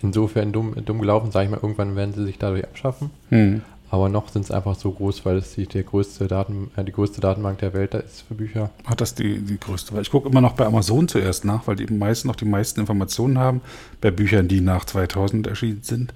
insofern 0.02 0.52
dumm, 0.52 0.74
dumm 0.84 1.00
gelaufen, 1.00 1.30
sage 1.30 1.46
ich 1.46 1.50
mal, 1.50 1.60
irgendwann 1.60 1.96
werden 1.96 2.14
sie 2.14 2.24
sich 2.24 2.38
dadurch 2.38 2.64
abschaffen. 2.64 3.10
Hm. 3.30 3.62
Aber 3.90 4.08
noch 4.08 4.28
sind 4.28 4.44
es 4.44 4.50
einfach 4.50 4.74
so 4.74 4.90
groß, 4.90 5.24
weil 5.24 5.36
es 5.36 5.54
die, 5.54 5.66
der 5.66 5.84
größte 5.84 6.26
Daten, 6.26 6.70
äh, 6.76 6.84
die 6.84 6.92
größte 6.92 7.20
Datenbank 7.20 7.58
der 7.58 7.72
Welt 7.72 7.94
da 7.94 7.98
ist 7.98 8.22
für 8.22 8.34
Bücher. 8.34 8.70
Hat 8.84 9.00
das 9.00 9.14
die, 9.14 9.38
die 9.38 9.58
größte? 9.58 9.94
Weil 9.94 10.02
ich 10.02 10.10
gucke 10.10 10.28
immer 10.28 10.40
noch 10.40 10.54
bei 10.54 10.66
Amazon 10.66 11.08
zuerst 11.08 11.44
nach, 11.44 11.66
weil 11.66 11.76
die 11.76 11.92
meisten 11.92 12.28
noch 12.28 12.36
die 12.36 12.46
meisten 12.46 12.80
Informationen 12.80 13.38
haben 13.38 13.60
bei 14.00 14.10
Büchern, 14.10 14.48
die 14.48 14.60
nach 14.60 14.84
2000 14.84 15.46
erschienen 15.46 15.82
sind. 15.82 16.12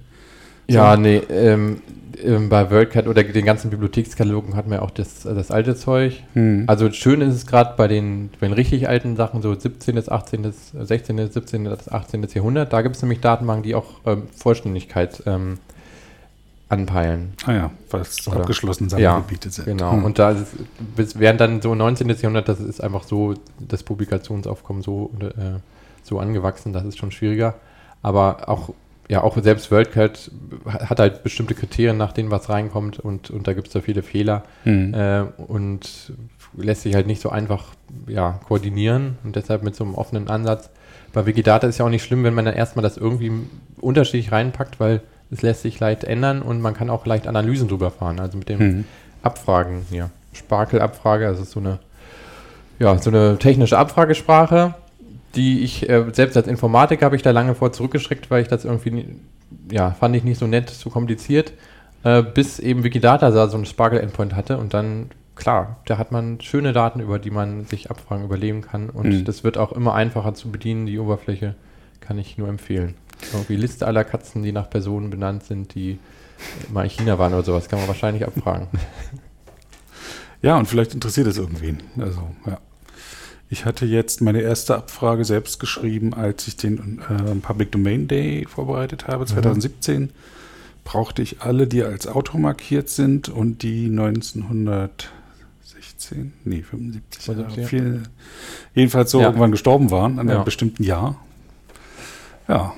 So. 0.67 0.77
Ja, 0.77 0.95
nee, 0.95 1.17
ähm, 1.29 1.81
ähm, 2.23 2.49
bei 2.49 2.69
WorldCat 2.69 3.07
oder 3.07 3.23
den 3.23 3.45
ganzen 3.45 3.69
Bibliothekskatalogen 3.69 4.55
hat 4.55 4.67
man 4.67 4.79
ja 4.79 4.81
auch 4.83 4.91
das, 4.91 5.23
das 5.23 5.51
alte 5.51 5.75
Zeug. 5.75 6.23
Hm. 6.33 6.65
Also 6.67 6.91
schön 6.91 7.21
ist 7.21 7.33
es 7.33 7.47
gerade 7.47 7.73
bei 7.77 7.87
den, 7.87 8.29
bei 8.39 8.47
den 8.47 8.53
richtig 8.53 8.87
alten 8.87 9.15
Sachen, 9.15 9.41
so 9.41 9.53
17., 9.53 9.97
18., 10.09 10.53
16., 10.79 11.31
17., 11.31 11.67
18. 11.67 12.27
Jahrhundert, 12.33 12.73
da 12.73 12.81
gibt 12.81 12.95
es 12.95 13.01
nämlich 13.01 13.21
Datenbanken, 13.21 13.63
die 13.63 13.75
auch 13.75 13.85
ähm, 14.05 14.23
Vollständigkeit 14.35 15.23
ähm, 15.25 15.57
anpeilen. 16.71 17.33
Ah 17.45 17.53
ja, 17.53 17.71
weil 17.89 18.01
es 18.01 18.27
abgeschlossene 18.27 18.89
Sammelgebiete 18.89 19.49
ja, 19.49 19.51
sind. 19.51 19.65
Genau, 19.65 19.91
hm. 19.91 20.05
und 20.05 20.19
da 20.19 20.31
ist, 20.31 20.47
bis, 20.95 21.19
während 21.19 21.41
dann 21.41 21.61
so 21.61 21.75
19. 21.75 22.09
Jahrhundert, 22.09 22.47
das 22.47 22.59
ist 22.59 22.81
einfach 22.81 23.03
so, 23.03 23.33
das 23.59 23.83
Publikationsaufkommen 23.83 24.81
so, 24.81 25.11
äh, 25.19 25.59
so 26.03 26.19
angewachsen, 26.19 26.71
das 26.71 26.85
ist 26.85 26.97
schon 26.97 27.11
schwieriger. 27.11 27.55
Aber 28.01 28.47
auch, 28.47 28.73
ja, 29.09 29.21
auch 29.21 29.37
selbst 29.41 29.69
WorldCat 29.69 30.31
hat 30.65 30.99
halt 30.99 31.23
bestimmte 31.23 31.55
Kriterien, 31.55 31.97
nach 31.97 32.13
denen 32.13 32.31
was 32.31 32.49
reinkommt 32.49 32.99
und, 32.99 33.29
und 33.29 33.47
da 33.47 33.53
gibt 33.53 33.67
es 33.67 33.73
da 33.73 33.81
viele 33.81 34.01
Fehler 34.01 34.43
hm. 34.63 34.93
äh, 34.93 35.23
und 35.37 36.13
lässt 36.55 36.83
sich 36.83 36.95
halt 36.95 37.07
nicht 37.07 37.21
so 37.21 37.29
einfach 37.29 37.65
ja, 38.07 38.39
koordinieren 38.47 39.17
und 39.23 39.35
deshalb 39.35 39.63
mit 39.63 39.75
so 39.75 39.83
einem 39.83 39.95
offenen 39.95 40.29
Ansatz. 40.29 40.69
Bei 41.11 41.25
Wikidata 41.25 41.67
ist 41.67 41.77
ja 41.77 41.85
auch 41.85 41.89
nicht 41.89 42.03
schlimm, 42.03 42.23
wenn 42.23 42.33
man 42.33 42.45
dann 42.45 42.55
erstmal 42.55 42.83
das 42.83 42.95
irgendwie 42.95 43.31
unterschiedlich 43.81 44.31
reinpackt, 44.31 44.79
weil 44.79 45.01
Es 45.31 45.41
lässt 45.41 45.61
sich 45.61 45.79
leicht 45.79 46.03
ändern 46.03 46.41
und 46.41 46.61
man 46.61 46.73
kann 46.73 46.89
auch 46.89 47.05
leicht 47.05 47.27
Analysen 47.27 47.67
drüber 47.67 47.89
fahren. 47.91 48.19
Also 48.19 48.37
mit 48.37 48.49
dem 48.49 48.59
Mhm. 48.59 48.85
Abfragen 49.23 49.85
hier. 49.89 50.09
Sparkel-Abfrage, 50.33 51.25
das 51.25 51.39
ist 51.39 51.51
so 51.51 51.59
eine, 51.59 51.79
ja, 52.79 52.97
so 52.97 53.09
eine 53.09 53.37
technische 53.37 53.77
Abfragesprache, 53.77 54.73
die 55.35 55.59
ich, 55.61 55.87
äh, 55.89 56.05
selbst 56.11 56.35
als 56.37 56.47
Informatiker 56.47 57.05
habe 57.05 57.15
ich 57.15 57.21
da 57.21 57.31
lange 57.31 57.55
vor 57.55 57.71
zurückgeschreckt, 57.71 58.29
weil 58.31 58.41
ich 58.41 58.47
das 58.47 58.65
irgendwie, 58.65 59.05
ja, 59.71 59.91
fand 59.91 60.15
ich 60.15 60.23
nicht 60.23 60.39
so 60.39 60.47
nett, 60.47 60.69
so 60.69 60.89
kompliziert, 60.89 61.53
äh, 62.03 62.23
bis 62.23 62.59
eben 62.59 62.83
Wikidata 62.83 63.29
da 63.31 63.47
so 63.47 63.55
einen 63.57 63.65
Sparkel-Endpoint 63.65 64.35
hatte 64.35 64.57
und 64.57 64.73
dann, 64.73 65.11
klar, 65.35 65.77
da 65.85 65.97
hat 65.97 66.11
man 66.11 66.41
schöne 66.41 66.73
Daten, 66.73 66.99
über 66.99 67.19
die 67.19 67.31
man 67.31 67.65
sich 67.65 67.91
Abfragen 67.91 68.25
überlegen 68.25 68.61
kann 68.61 68.89
und 68.89 69.07
Mhm. 69.07 69.25
das 69.25 69.43
wird 69.43 69.57
auch 69.57 69.71
immer 69.71 69.93
einfacher 69.93 70.33
zu 70.33 70.49
bedienen, 70.51 70.85
die 70.85 70.99
Oberfläche 70.99 71.55
kann 72.01 72.17
ich 72.17 72.37
nur 72.37 72.49
empfehlen. 72.49 72.95
Irgendwie 73.33 73.55
Liste 73.55 73.85
aller 73.87 74.03
Katzen, 74.03 74.43
die 74.43 74.51
nach 74.51 74.69
Personen 74.69 75.09
benannt 75.09 75.43
sind, 75.43 75.73
die 75.75 75.99
mal 76.71 76.83
in 76.83 76.89
China 76.89 77.17
waren 77.19 77.33
oder 77.33 77.43
sowas, 77.43 77.69
kann 77.69 77.79
man 77.79 77.87
wahrscheinlich 77.87 78.25
abfragen. 78.25 78.67
Ja, 80.43 80.57
und 80.57 80.65
vielleicht 80.65 80.95
interessiert 80.95 81.27
es 81.27 81.37
irgendwen. 81.37 81.83
Also, 81.99 82.27
ja. 82.47 82.57
Ich 83.51 83.63
hatte 83.65 83.85
jetzt 83.85 84.21
meine 84.21 84.41
erste 84.41 84.75
Abfrage 84.75 85.23
selbst 85.23 85.59
geschrieben, 85.59 86.15
als 86.15 86.47
ich 86.47 86.55
den 86.55 86.99
äh, 87.07 87.35
Public 87.35 87.71
Domain 87.71 88.07
Day 88.07 88.47
vorbereitet 88.49 89.07
habe, 89.07 89.27
2017. 89.27 90.09
Brauchte 90.83 91.21
ich 91.21 91.41
alle, 91.43 91.67
die 91.67 91.83
als 91.83 92.07
Autor 92.07 92.39
markiert 92.39 92.89
sind 92.89 93.29
und 93.29 93.61
die 93.61 93.85
1916, 93.85 96.33
nee, 96.43 96.63
75, 96.63 97.27
Jahre, 97.27 97.43
75, 97.49 97.61
ja. 97.61 97.67
viel, 97.67 98.01
jedenfalls 98.73 99.11
so 99.11 99.19
Ja. 99.19 99.27
irgendwann 99.27 99.51
gestorben 99.51 99.91
waren, 99.91 100.13
an 100.13 100.21
einem 100.27 100.39
Ja. 100.39 100.43
bestimmten 100.43 100.81
Jahr. 100.83 101.17
Ja, 102.47 102.73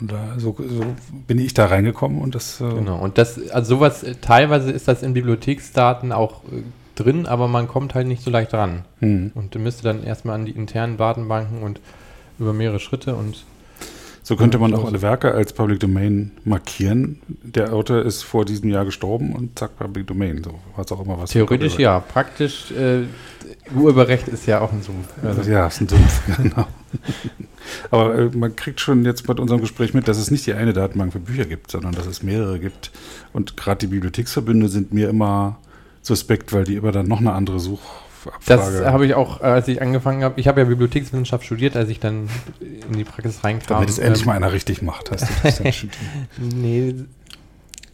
und 0.00 0.12
da, 0.12 0.34
so, 0.38 0.54
so 0.58 0.84
bin 1.26 1.38
ich 1.38 1.54
da 1.54 1.66
reingekommen 1.66 2.20
und 2.20 2.34
das. 2.34 2.60
Äh, 2.60 2.68
Genau, 2.68 2.98
und 2.98 3.18
das, 3.18 3.50
also 3.50 3.76
sowas, 3.76 4.02
äh, 4.02 4.14
teilweise 4.20 4.70
ist 4.70 4.88
das 4.88 5.02
in 5.02 5.14
Bibliotheksdaten 5.14 6.12
auch 6.12 6.44
äh, 6.44 6.62
drin, 6.94 7.26
aber 7.26 7.48
man 7.48 7.68
kommt 7.68 7.94
halt 7.94 8.06
nicht 8.06 8.22
so 8.22 8.30
leicht 8.30 8.54
ran. 8.54 8.84
hm. 9.00 9.32
Und 9.34 9.54
du 9.54 9.58
müsste 9.58 9.82
dann 9.84 10.02
erstmal 10.04 10.34
an 10.36 10.46
die 10.46 10.52
internen 10.52 10.96
Datenbanken 10.96 11.62
und 11.62 11.80
über 12.38 12.52
mehrere 12.52 12.78
Schritte 12.80 13.14
und 13.16 13.44
So 14.22 14.36
könnte 14.36 14.58
man 14.58 14.74
auch 14.74 14.84
alle 14.84 15.00
Werke 15.02 15.32
als 15.32 15.52
Public 15.52 15.80
Domain 15.80 16.32
markieren. 16.44 17.18
Der 17.42 17.72
Autor 17.72 18.02
ist 18.02 18.22
vor 18.22 18.44
diesem 18.44 18.68
Jahr 18.70 18.84
gestorben 18.84 19.32
und 19.34 19.58
zack, 19.58 19.76
Public 19.78 20.06
Domain. 20.06 20.42
So, 20.44 20.54
was 20.76 20.92
auch 20.92 21.04
immer 21.04 21.18
was. 21.18 21.30
theoretisch 21.30 21.78
ja, 21.78 21.98
praktisch 22.00 22.70
äh, 22.72 23.04
Urheberrecht 23.74 24.28
ist 24.28 24.46
ja 24.46 24.60
auch 24.60 24.72
ein 24.72 24.82
Zoom. 24.82 25.04
Also, 25.22 25.50
Ja, 25.50 25.66
ist 25.66 25.80
ein 25.80 25.88
Sumpf, 25.88 26.36
genau. 26.42 26.66
Aber 27.90 28.14
äh, 28.14 28.30
man 28.34 28.56
kriegt 28.56 28.80
schon 28.80 29.04
jetzt 29.04 29.26
bei 29.26 29.34
unserem 29.34 29.60
Gespräch 29.60 29.94
mit, 29.94 30.08
dass 30.08 30.18
es 30.18 30.30
nicht 30.30 30.46
die 30.46 30.54
eine 30.54 30.72
Datenbank 30.72 31.12
für 31.12 31.20
Bücher 31.20 31.44
gibt, 31.44 31.70
sondern 31.70 31.92
dass 31.92 32.06
es 32.06 32.22
mehrere 32.22 32.58
gibt. 32.58 32.90
Und 33.32 33.56
gerade 33.56 33.78
die 33.78 33.86
Bibliotheksverbünde 33.88 34.68
sind 34.68 34.92
mir 34.92 35.08
immer 35.08 35.58
suspekt, 36.02 36.52
weil 36.52 36.64
die 36.64 36.76
immer 36.76 36.92
dann 36.92 37.06
noch 37.06 37.20
eine 37.20 37.32
andere 37.32 37.56
Das 37.56 37.64
Suchabfrage 37.64 38.92
habe 38.92 39.06
ich 39.06 39.14
auch, 39.14 39.40
äh, 39.40 39.44
als 39.44 39.68
ich 39.68 39.80
angefangen 39.82 40.22
habe. 40.24 40.40
Ich 40.40 40.48
habe 40.48 40.60
ja 40.60 40.66
Bibliothekswissenschaft 40.66 41.44
studiert, 41.44 41.76
als 41.76 41.88
ich 41.88 42.00
dann 42.00 42.28
in 42.60 42.96
die 42.96 43.04
Praxis 43.04 43.44
reinkam. 43.44 43.66
damit 43.68 43.88
es 43.88 43.98
endlich 43.98 44.22
Ähm, 44.22 44.28
mal 44.28 44.36
einer 44.36 44.52
richtig 44.52 44.82
macht, 44.82 45.10
hast 45.10 45.22
du 45.22 45.34
das 45.42 45.58
dann 45.58 45.72
studiert. 45.72 45.96
Nee. 46.38 46.94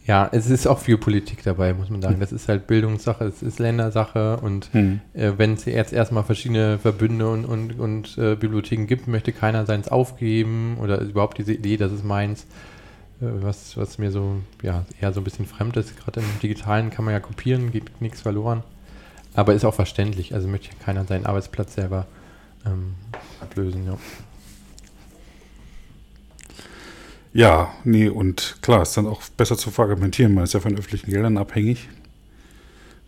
Ja, 0.05 0.29
es 0.31 0.49
ist 0.49 0.67
auch 0.67 0.77
viel 0.77 0.99
Politik 0.99 1.41
dabei, 1.43 1.73
muss 1.73 1.89
man 1.89 2.01
sagen. 2.01 2.19
Das 2.19 2.31
ist 2.31 2.47
halt 2.47 2.67
Bildungssache, 2.67 3.25
es 3.25 3.41
ist 3.41 3.57
Ländersache 3.57 4.37
und 4.37 4.69
Hm. 4.71 5.01
äh, 5.13 5.31
wenn 5.37 5.53
es 5.53 5.65
jetzt 5.65 5.93
erstmal 5.93 6.23
verschiedene 6.23 6.77
Verbünde 6.77 7.27
und, 7.27 7.45
und, 7.45 7.79
und 7.79 8.17
äh, 8.19 8.35
Bibliotheken 8.35 8.85
gibt, 8.85 9.07
möchte 9.07 9.31
keiner 9.31 9.65
seins 9.65 9.87
aufgeben 9.87 10.77
oder 10.79 11.01
überhaupt 11.01 11.39
diese 11.39 11.53
Idee, 11.53 11.77
das 11.77 11.91
ist 11.91 12.03
meins, 12.05 12.43
äh, 13.19 13.25
was, 13.41 13.77
was 13.77 13.97
mir 13.97 14.11
so, 14.11 14.35
ja, 14.61 14.85
eher 15.01 15.11
so 15.11 15.21
ein 15.21 15.23
bisschen 15.23 15.47
fremd 15.47 15.75
ist. 15.77 15.97
Gerade 15.97 16.19
im 16.19 16.25
Digitalen 16.41 16.91
kann 16.91 17.03
man 17.03 17.13
ja 17.13 17.19
kopieren, 17.19 17.71
geht 17.71 17.99
nichts 17.99 18.21
verloren. 18.21 18.61
Aber 19.33 19.53
ist 19.55 19.65
auch 19.65 19.73
verständlich, 19.73 20.35
also 20.35 20.47
möchte 20.47 20.69
keiner 20.85 21.03
seinen 21.05 21.25
Arbeitsplatz 21.25 21.73
selber 21.73 22.05
ähm, 22.65 22.93
ablösen, 23.41 23.85
ja. 23.85 23.97
Ja, 27.35 27.73
nee, 27.83 28.07
und 28.07 28.55
klar, 28.61 28.81
ist 28.81 28.95
dann 28.95 29.07
auch 29.07 29.21
besser 29.35 29.57
zu 29.57 29.69
fragmentieren. 29.69 30.33
Man 30.33 30.45
ist 30.45 30.53
ja 30.53 30.61
von 30.61 30.77
öffentlichen 30.77 31.11
Geldern 31.11 31.37
abhängig 31.37 31.89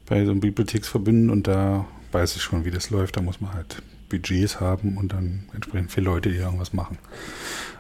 bei 0.06 0.26
so 0.26 0.32
einem 0.32 0.42
Bibliotheksverbünden 0.42 1.30
und 1.30 1.48
da 1.48 1.86
weiß 2.12 2.36
ich 2.36 2.42
schon, 2.42 2.66
wie 2.66 2.72
das 2.72 2.90
läuft. 2.90 3.16
Da 3.16 3.22
muss 3.22 3.40
man 3.40 3.54
halt 3.54 3.82
Budgets 4.10 4.60
haben 4.60 4.98
und 4.98 5.14
dann 5.14 5.46
entsprechend 5.54 5.92
viele 5.92 6.08
Leute, 6.08 6.30
die 6.30 6.36
irgendwas 6.36 6.74
machen. 6.74 6.98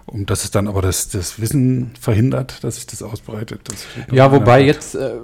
Und 0.05 0.29
das 0.29 0.45
ist 0.45 0.55
dann 0.55 0.69
aber 0.69 0.81
das, 0.81 1.09
das 1.09 1.41
Wissen 1.41 1.91
verhindert, 1.99 2.63
dass 2.63 2.75
sich 2.75 2.87
das 2.87 3.03
ausbreitet. 3.03 3.59
Das 3.65 3.83
steht 3.83 4.13
Ja, 4.13 4.31
wobei 4.31 4.63
jetzt, 4.63 4.95
äh, 4.95 5.15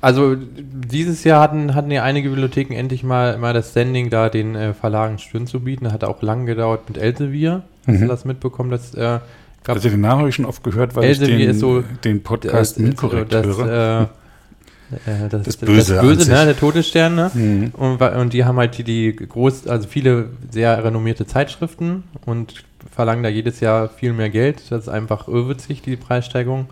also 0.00 0.34
dieses 0.34 1.24
Jahr 1.24 1.42
hatten, 1.42 1.74
hatten 1.74 1.90
ja 1.90 2.04
einige 2.04 2.30
Bibliotheken 2.30 2.72
endlich 2.74 3.02
mal, 3.04 3.36
mal 3.36 3.52
das 3.52 3.72
Standing, 3.72 4.08
da 4.08 4.30
den 4.30 4.54
äh, 4.54 4.72
Verlagen 4.72 5.18
Stirn 5.18 5.46
zu 5.46 5.60
bieten. 5.60 5.92
Hat 5.92 6.04
auch 6.04 6.22
lang 6.22 6.46
gedauert 6.46 6.88
mit 6.88 6.96
Elsevier. 6.96 7.64
Hast 7.86 8.00
du 8.00 8.04
Mhm. 8.04 8.08
das 8.08 8.24
mitbekommen? 8.24 8.70
Das 8.70 8.94
äh, 8.94 9.18
gab 9.64 9.76
Also 9.76 9.88
den 9.88 10.00
Namen 10.00 10.20
habe 10.20 10.28
ich 10.28 10.34
schon 10.34 10.44
oft 10.44 10.62
gehört, 10.62 10.94
weil 10.94 11.04
ich 11.04 11.20
Elsevier 11.20 11.38
den, 11.38 11.50
ist 11.50 11.60
so- 11.60 11.82
den 12.04 12.22
Podcast 12.22 12.78
inkorrekt 12.78 13.32
das, 13.32 13.46
höre. 13.46 14.08
äh, 14.92 15.10
äh, 15.10 15.28
das, 15.28 15.42
Das 15.42 15.42
das 15.44 15.56
Böse 15.56 16.00
an 16.00 16.06
Böse, 16.06 16.30
ne, 16.30 16.44
der 16.44 16.56
Todesstern, 16.58 17.14
ne? 17.14 17.30
Mhm. 17.34 17.70
Und, 17.72 18.00
und 18.00 18.32
die 18.32 18.44
haben 18.44 18.58
halt 18.58 18.78
die, 18.78 18.84
die 18.84 19.16
groß, 19.16 19.66
also 19.66 19.88
viele 19.88 20.28
sehr 20.50 20.84
renommierte 20.84 21.26
Zeitschriften 21.26 22.04
und 22.26 22.64
verlangen 22.94 23.22
da 23.22 23.28
jedes 23.28 23.60
Jahr 23.60 23.88
viel 23.88 24.12
mehr 24.12 24.30
Geld. 24.30 24.62
Das 24.70 24.82
ist 24.82 24.88
einfach 24.88 25.26
irrwitzig, 25.26 25.82
die 25.82 25.96
Preissteigerung. 25.96 26.66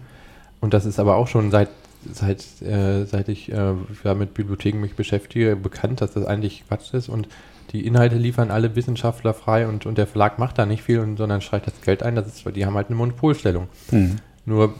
Und 0.61 0.74
das 0.74 0.84
ist 0.86 1.01
aber 1.01 1.16
auch 1.16 1.26
schon 1.26 1.51
seit, 1.51 1.68
seit, 2.12 2.45
äh, 2.62 3.05
seit 3.07 3.28
ich 3.28 3.51
äh, 3.51 3.72
ja, 4.05 4.14
mit 4.14 4.34
Bibliotheken 4.34 4.78
mich 4.80 4.95
beschäftige, 4.95 5.57
bekannt, 5.57 6.01
dass 6.01 6.12
das 6.12 6.24
eigentlich 6.26 6.62
Quatsch 6.68 6.93
ist. 6.95 7.09
Und 7.09 7.26
die 7.73 7.87
Inhalte 7.87 8.16
liefern 8.16 8.51
alle 8.51 8.77
Wissenschaftler 8.77 9.33
frei 9.33 9.66
und, 9.66 9.87
und 9.87 9.97
der 9.97 10.07
Verlag 10.07 10.39
macht 10.39 10.59
da 10.59 10.66
nicht 10.66 10.83
viel, 10.83 11.01
und, 11.01 11.16
sondern 11.16 11.41
streicht 11.41 11.66
das 11.66 11.81
Geld 11.81 12.03
ein. 12.03 12.14
Das 12.14 12.27
ist, 12.27 12.45
die 12.55 12.66
haben 12.66 12.75
halt 12.75 12.89
eine 12.89 12.97
Monopolstellung. 12.97 13.68
Mhm. 13.91 14.16
Nur 14.45 14.75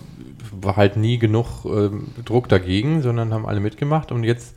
war 0.51 0.76
halt 0.76 0.97
nie 0.97 1.18
genug 1.18 1.64
ähm, 1.64 2.09
Druck 2.24 2.49
dagegen, 2.49 3.01
sondern 3.01 3.32
haben 3.32 3.47
alle 3.47 3.61
mitgemacht. 3.61 4.12
Und 4.12 4.24
jetzt, 4.24 4.55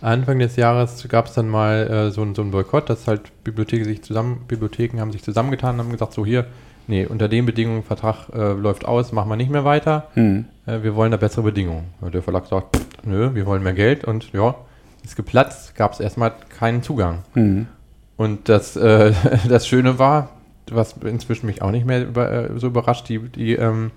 Anfang 0.00 0.38
des 0.38 0.56
Jahres, 0.56 1.06
gab 1.08 1.26
es 1.26 1.34
dann 1.34 1.48
mal 1.48 1.86
äh, 1.86 2.10
so, 2.10 2.26
so 2.34 2.42
einen 2.42 2.50
Boykott, 2.50 2.90
dass 2.90 3.06
halt 3.06 3.30
Bibliotheken 3.44 3.84
sich 3.84 4.02
zusammen, 4.02 4.44
Bibliotheken 4.48 4.98
haben 5.00 5.12
sich 5.12 5.22
zusammengetan 5.22 5.76
und 5.76 5.84
haben 5.84 5.92
gesagt, 5.92 6.12
so 6.12 6.26
hier, 6.26 6.46
nee, 6.88 7.06
unter 7.06 7.28
den 7.28 7.46
Bedingungen, 7.46 7.82
Vertrag 7.82 8.28
äh, 8.34 8.52
läuft 8.52 8.84
aus, 8.86 9.12
machen 9.12 9.28
wir 9.28 9.36
nicht 9.36 9.50
mehr 9.50 9.64
weiter. 9.64 10.08
Mhm. 10.14 10.46
Äh, 10.66 10.82
wir 10.82 10.96
wollen 10.96 11.12
da 11.12 11.18
bessere 11.18 11.44
Bedingungen. 11.44 11.84
Und 12.00 12.14
der 12.14 12.22
Verlag 12.22 12.46
sagt, 12.46 12.76
pff, 12.76 12.86
nö, 13.04 13.34
wir 13.34 13.46
wollen 13.46 13.62
mehr 13.62 13.74
Geld 13.74 14.04
und 14.04 14.32
ja, 14.32 14.56
ist 15.04 15.16
geplatzt, 15.16 15.76
gab 15.76 15.92
es 15.92 16.00
erstmal 16.00 16.32
keinen 16.58 16.82
Zugang. 16.82 17.18
Mhm. 17.34 17.68
Und 18.16 18.48
das, 18.48 18.76
äh, 18.76 19.12
das 19.48 19.66
Schöne 19.68 19.98
war, 19.98 20.30
was 20.70 20.94
inzwischen 21.04 21.46
mich 21.46 21.62
auch 21.62 21.70
nicht 21.70 21.86
mehr 21.86 22.02
über, 22.06 22.30
äh, 22.30 22.58
so 22.58 22.66
überrascht, 22.68 23.08
die, 23.08 23.18
die 23.18 23.54
ähm, 23.54 23.90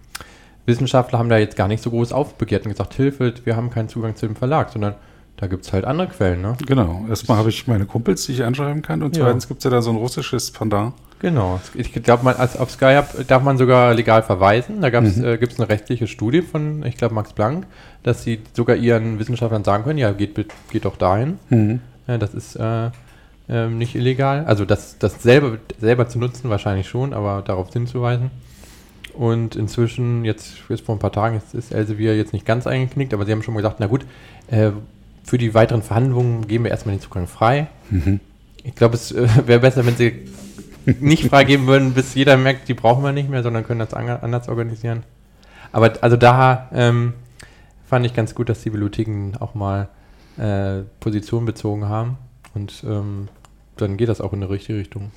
Wissenschaftler 0.66 1.18
haben 1.20 1.30
da 1.30 1.38
jetzt 1.38 1.56
gar 1.56 1.68
nicht 1.68 1.82
so 1.82 1.90
groß 1.90 2.12
aufbegehrt 2.14 2.66
und 2.66 2.72
gesagt, 2.72 2.94
Hilfe, 2.94 3.34
wir 3.44 3.56
haben 3.56 3.70
keinen 3.70 3.90
Zugang 3.90 4.16
zu 4.16 4.28
dem 4.28 4.36
Verlag, 4.36 4.70
sondern 4.70 4.96
da 5.38 5.48
gibt 5.48 5.66
es 5.66 5.72
halt 5.74 5.86
andere 5.86 6.08
Quellen, 6.08 6.42
ne? 6.42 6.58
Genau. 6.68 7.06
Erstmal 7.10 7.38
habe 7.38 7.50
ich 7.50 7.66
meine 7.66 7.86
Kumpels, 7.86 8.26
die 8.26 8.34
ich 8.34 8.44
anschreiben 8.44 8.82
kann. 8.82 9.02
Und 9.02 9.16
Ja. 9.16 9.24
zweitens 9.24 9.48
gibt 9.48 9.60
es 9.60 9.64
ja 9.64 9.70
da 9.72 9.82
so 9.82 9.90
ein 9.90 9.96
russisches 9.96 10.52
Pendant. 10.52 10.94
Genau. 11.20 11.60
Ich 11.76 11.92
glaube, 11.94 12.24
man 12.26 12.36
als 12.36 12.58
auf 12.58 12.72
Skype 12.72 13.24
darf 13.28 13.42
man 13.42 13.58
sogar 13.58 13.94
legal 13.94 14.22
verweisen. 14.22 14.82
Da 14.82 14.90
Mhm. 15.02 15.24
äh, 15.24 15.38
gibt 15.38 15.54
es 15.54 15.60
eine 15.60 15.70
rechtliche 15.70 16.08
Studie 16.08 16.42
von, 16.42 16.84
ich 16.86 16.98
glaube, 16.98 17.16
Max 17.16 17.32
Planck, 17.34 17.66
dass 18.04 18.24
sie 18.24 18.42
sogar 18.54 18.76
ihren 18.76 19.18
Wissenschaftlern 19.18 19.64
sagen 19.64 19.86
können, 19.86 19.98
ja, 19.98 20.12
geht, 20.12 20.36
geht 20.72 20.84
doch 20.86 20.98
dahin. 20.98 21.40
Mhm. 21.50 21.80
Ja, 22.08 22.18
das 22.18 22.34
ist 22.34 22.56
äh, 22.58 22.90
ähm, 23.50 23.78
nicht 23.78 23.96
illegal. 23.96 24.46
Also 24.46 24.66
das, 24.66 24.98
das 25.00 25.22
selber, 25.22 25.58
selber 25.80 26.08
zu 26.08 26.20
nutzen 26.20 26.50
wahrscheinlich 26.50 26.88
schon, 26.88 27.14
aber 27.14 27.42
darauf 27.42 27.74
hinzuweisen. 27.74 28.32
Und 29.14 29.56
inzwischen, 29.56 30.24
jetzt, 30.24 30.58
jetzt 30.70 30.86
vor 30.86 30.96
ein 30.96 31.00
paar 31.00 31.12
Tagen, 31.12 31.36
jetzt 31.36 31.54
ist 31.54 31.74
Elsevier 31.74 32.16
jetzt 32.16 32.32
nicht 32.32 32.46
ganz 32.46 32.68
eingeknickt, 32.68 33.14
aber 33.14 33.26
sie 33.26 33.32
haben 33.32 33.44
schon 33.44 33.54
mal 33.54 33.62
gesagt, 33.62 33.80
na 33.80 33.88
gut, 33.88 34.06
äh, 34.50 34.72
für 35.24 35.38
die 35.38 35.54
weiteren 35.54 35.82
Verhandlungen 35.82 36.48
geben 36.48 36.64
wir 36.64 36.72
erstmal 36.72 36.96
den 36.96 37.02
Zugang 37.02 37.28
frei. 37.28 37.68
Mhm. 37.90 38.20
Ich 38.64 38.76
glaube, 38.76 38.96
es 38.96 39.12
äh, 39.12 39.28
wäre 39.46 39.60
besser, 39.60 39.86
wenn 39.86 39.96
sie 39.96 40.28
nicht 41.00 41.26
freigeben 41.26 41.68
würden, 41.68 41.94
bis 41.94 42.16
jeder 42.16 42.38
merkt, 42.38 42.68
die 42.68 42.74
brauchen 42.74 43.04
wir 43.04 43.12
nicht 43.12 43.30
mehr, 43.30 43.44
sondern 43.44 43.66
können 43.66 43.80
das 43.80 43.94
an- 43.94 44.10
anders 44.10 44.48
organisieren. 44.48 45.04
Aber 45.72 45.94
also 46.02 46.18
da 46.18 46.70
ähm, 46.74 47.14
fand 47.86 48.06
ich 48.06 48.14
ganz 48.14 48.34
gut, 48.34 48.50
dass 48.50 48.62
die 48.62 48.70
Bibliotheken 48.70 49.34
auch 49.40 49.54
mal 49.54 49.90
äh, 50.38 50.84
Position 51.00 51.46
bezogen 51.46 51.90
haben. 51.90 52.18
Und 52.56 52.84
ähm, 52.88 53.28
dann 53.82 53.98
geht 53.98 54.10
das 54.10 54.22
auch 54.22 54.34
in 54.34 54.42
die 54.42 54.48
richtige 54.48 54.80
Richtung. 54.80 55.12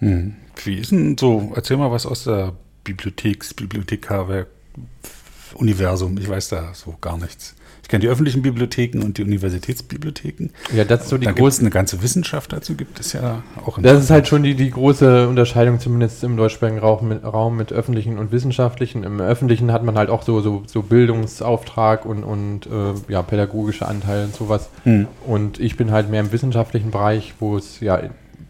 Mhm. 0.00 0.36
Wie 0.64 0.78
ist 0.78 0.92
denn 0.92 1.18
so, 1.18 1.52
erzähl 1.54 1.76
mal 1.76 1.90
was 1.90 2.06
aus 2.06 2.24
der 2.24 2.54
Bibliotheks-, 2.84 3.54
Bibliothekar-Universum. 3.54 6.18
Ich 6.18 6.28
weiß 6.28 6.48
da 6.48 6.74
so 6.74 6.96
gar 7.00 7.16
nichts. 7.18 7.54
Kenne 7.92 8.00
die 8.00 8.08
öffentlichen 8.08 8.40
Bibliotheken 8.40 9.02
und 9.02 9.18
die 9.18 9.22
Universitätsbibliotheken. 9.22 10.48
Ja, 10.74 10.84
das 10.84 11.02
ist 11.02 11.08
so 11.10 11.18
die 11.18 11.26
Da 11.26 11.32
gibt 11.32 11.46
es 11.46 11.56
große. 11.56 11.60
eine 11.60 11.68
ganze 11.68 12.02
Wissenschaft 12.02 12.50
dazu, 12.50 12.74
gibt 12.74 12.98
es 12.98 13.12
ja 13.12 13.42
auch 13.66 13.76
in 13.76 13.84
Das 13.84 14.02
ist 14.02 14.08
halt 14.08 14.26
schon 14.26 14.42
die, 14.42 14.54
die 14.54 14.70
große 14.70 15.28
Unterscheidung, 15.28 15.78
zumindest 15.78 16.24
im 16.24 16.38
deutschsprachigen 16.38 16.78
Raum 16.78 17.06
mit, 17.06 17.22
Raum 17.22 17.58
mit 17.58 17.70
öffentlichen 17.70 18.16
und 18.16 18.32
wissenschaftlichen. 18.32 19.04
Im 19.04 19.20
öffentlichen 19.20 19.72
hat 19.72 19.84
man 19.84 19.98
halt 19.98 20.08
auch 20.08 20.22
so, 20.22 20.40
so, 20.40 20.62
so 20.64 20.80
Bildungsauftrag 20.80 22.06
und, 22.06 22.24
und 22.24 22.64
äh, 22.64 23.12
ja, 23.12 23.20
pädagogische 23.20 23.86
Anteile 23.86 24.24
und 24.24 24.34
sowas. 24.34 24.70
Hm. 24.84 25.06
Und 25.26 25.60
ich 25.60 25.76
bin 25.76 25.90
halt 25.90 26.08
mehr 26.08 26.20
im 26.20 26.32
wissenschaftlichen 26.32 26.92
Bereich, 26.92 27.34
wo 27.40 27.58
es 27.58 27.80
ja 27.80 28.00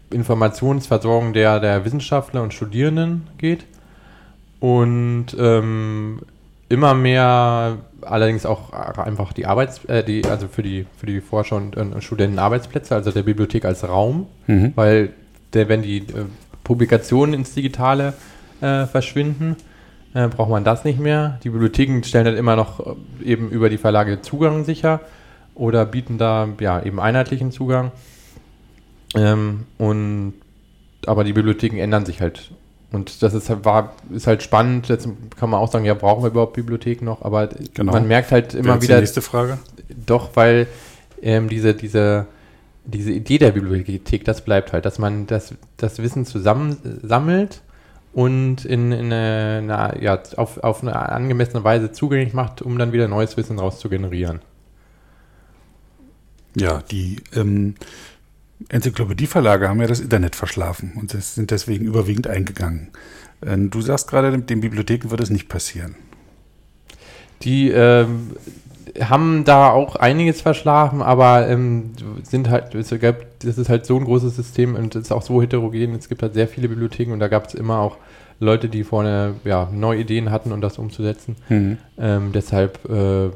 Informationsversorgung 0.09 1.33
der, 1.33 1.59
der 1.59 1.83
Wissenschaftler 1.83 2.43
und 2.43 2.53
Studierenden 2.53 3.27
geht. 3.37 3.65
Und 4.61 5.35
ähm, 5.37 6.21
immer 6.69 6.93
mehr 6.93 7.79
allerdings 8.05 8.45
auch 8.45 8.71
einfach 8.71 9.33
die 9.33 9.45
Arbeits, 9.45 9.83
äh, 9.85 10.03
die, 10.03 10.25
also 10.25 10.47
für 10.47 10.63
die, 10.63 10.85
für 10.97 11.05
die 11.05 11.21
Forscher 11.21 11.55
und, 11.57 11.75
und 11.77 12.03
Studenten 12.03 12.39
Arbeitsplätze, 12.39 12.95
also 12.95 13.11
der 13.11 13.23
Bibliothek 13.23 13.65
als 13.65 13.87
Raum, 13.87 14.27
Mhm. 14.47 14.73
weil 14.75 15.09
der, 15.53 15.69
wenn 15.69 15.81
die 15.81 15.97
äh, 15.97 16.25
Publikationen 16.63 17.33
ins 17.33 17.53
Digitale 17.53 18.13
äh, 18.61 18.85
verschwinden, 18.85 19.55
äh, 20.13 20.27
braucht 20.27 20.49
man 20.49 20.63
das 20.63 20.83
nicht 20.83 20.99
mehr. 20.99 21.39
Die 21.43 21.49
Bibliotheken 21.49 22.03
stellen 22.03 22.25
dann 22.25 22.37
immer 22.37 22.55
noch 22.55 22.79
äh, 22.85 22.93
eben 23.25 23.49
über 23.49 23.69
die 23.69 23.77
Verlage 23.77 24.21
Zugang 24.21 24.63
sicher 24.65 25.01
oder 25.55 25.85
bieten 25.85 26.17
da 26.17 26.47
ja 26.59 26.81
eben 26.81 26.99
einheitlichen 26.99 27.51
Zugang. 27.51 27.91
Ähm, 29.15 29.65
und 29.77 30.33
aber 31.05 31.23
die 31.23 31.33
Bibliotheken 31.33 31.77
ändern 31.79 32.05
sich 32.05 32.21
halt. 32.21 32.51
Und 32.93 33.21
das 33.23 33.33
ist, 33.33 33.49
halt- 33.49 33.65
war, 33.65 33.93
ist 34.13 34.27
halt 34.27 34.43
spannend. 34.43 34.87
Jetzt 34.87 35.07
kann 35.37 35.49
man 35.49 35.59
auch 35.59 35.69
sagen, 35.71 35.83
ja, 35.83 35.95
brauchen 35.95 36.23
wir 36.23 36.29
überhaupt 36.29 36.53
Bibliotheken 36.53 37.03
noch? 37.05 37.23
Aber 37.23 37.49
Genau. 37.73 37.91
man 37.91 38.07
merkt 38.07 38.31
halt 38.31 38.53
immer 38.53 38.81
wieder, 38.81 38.95
Die 38.95 39.01
nächste 39.01 39.21
Frage. 39.21 39.57
doch, 40.05 40.29
weil 40.35 40.67
ähm, 41.21 41.49
diese, 41.49 41.73
diese, 41.73 42.27
diese 42.85 43.11
Idee 43.11 43.39
der 43.39 43.51
Bibliothek, 43.51 44.23
das 44.23 44.41
bleibt 44.45 44.73
halt, 44.73 44.85
dass 44.85 44.99
man 44.99 45.25
das, 45.27 45.55
das 45.77 45.97
Wissen 45.99 46.25
zusammen 46.25 46.77
äh, 47.03 47.47
und 48.13 48.63
in, 48.65 48.91
in 48.91 49.11
eine, 49.11 49.57
eine, 49.91 50.03
ja, 50.03 50.19
auf, 50.37 50.59
auf 50.63 50.83
eine 50.83 50.95
angemessene 50.95 51.63
Weise 51.63 51.91
zugänglich 51.91 52.33
macht, 52.35 52.61
um 52.61 52.77
dann 52.77 52.93
wieder 52.93 53.07
neues 53.07 53.37
Wissen 53.37 53.57
daraus 53.57 53.79
zu 53.79 53.89
generieren. 53.89 54.41
Ja, 56.55 56.83
die 56.91 57.17
ähm, 57.35 57.73
Enzyklopädieverlage 58.69 59.67
haben 59.67 59.81
ja 59.81 59.87
das 59.87 59.99
Internet 59.99 60.35
verschlafen 60.35 60.93
und 60.95 61.11
sind 61.11 61.51
deswegen 61.51 61.85
überwiegend 61.85 62.27
eingegangen. 62.27 62.89
Ähm, 63.45 63.69
du 63.69 63.81
sagst 63.81 64.09
gerade, 64.09 64.31
mit 64.31 64.49
den 64.49 64.61
Bibliotheken 64.61 65.09
wird 65.09 65.21
es 65.21 65.29
nicht 65.29 65.49
passieren. 65.49 65.95
Die 67.41 67.69
ähm, 67.69 68.31
haben 69.01 69.43
da 69.43 69.69
auch 69.69 69.95
einiges 69.95 70.41
verschlafen, 70.41 71.01
aber 71.01 71.47
ähm, 71.47 71.91
sind 72.23 72.49
halt, 72.49 72.75
es 72.75 72.91
ist 72.91 73.69
halt 73.69 73.85
so 73.85 73.97
ein 73.97 74.05
großes 74.05 74.35
System 74.35 74.75
und 74.75 74.95
es 74.95 75.03
ist 75.03 75.11
auch 75.11 75.23
so 75.23 75.41
heterogen. 75.41 75.95
Es 75.95 76.09
gibt 76.09 76.21
halt 76.21 76.33
sehr 76.33 76.47
viele 76.47 76.69
Bibliotheken 76.69 77.11
und 77.11 77.19
da 77.19 77.27
gab 77.27 77.47
es 77.47 77.53
immer 77.53 77.79
auch 77.79 77.97
Leute, 78.39 78.69
die 78.69 78.83
vorne 78.83 79.35
ja, 79.45 79.69
neue 79.71 80.01
Ideen 80.01 80.31
hatten, 80.31 80.51
um 80.51 80.61
das 80.61 80.77
umzusetzen. 80.77 81.35
Mhm. 81.49 81.77
Ähm, 81.97 82.31
deshalb, 82.33 82.79
äh, 82.89 83.29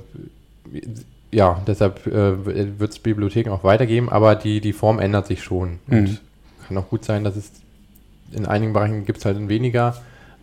ja, 1.31 1.61
deshalb 1.67 2.07
äh, 2.07 2.79
wird 2.79 2.91
es 2.91 2.99
Bibliotheken 2.99 3.51
auch 3.51 3.63
weitergeben, 3.63 4.09
aber 4.09 4.35
die, 4.35 4.61
die 4.61 4.73
Form 4.73 4.99
ändert 4.99 5.27
sich 5.27 5.43
schon. 5.43 5.79
Mhm. 5.87 5.97
Und 5.97 6.21
kann 6.67 6.77
auch 6.77 6.89
gut 6.89 7.05
sein, 7.05 7.23
dass 7.23 7.35
es 7.35 7.51
in 8.31 8.45
einigen 8.45 8.73
Bereichen 8.73 9.05
gibt 9.05 9.19
es 9.19 9.25
halt 9.25 9.47
weniger, 9.47 9.95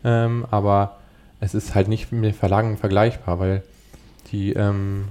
ähm, 0.05 0.47
aber 0.51 0.99
es 1.41 1.55
ist 1.55 1.75
halt 1.75 1.89
nicht 1.89 2.13
mit 2.13 2.35
Verlagen 2.35 2.79
vergleichbar, 2.79 3.39
weil 3.39 3.63
die, 4.33 4.53
ähm, 4.53 5.09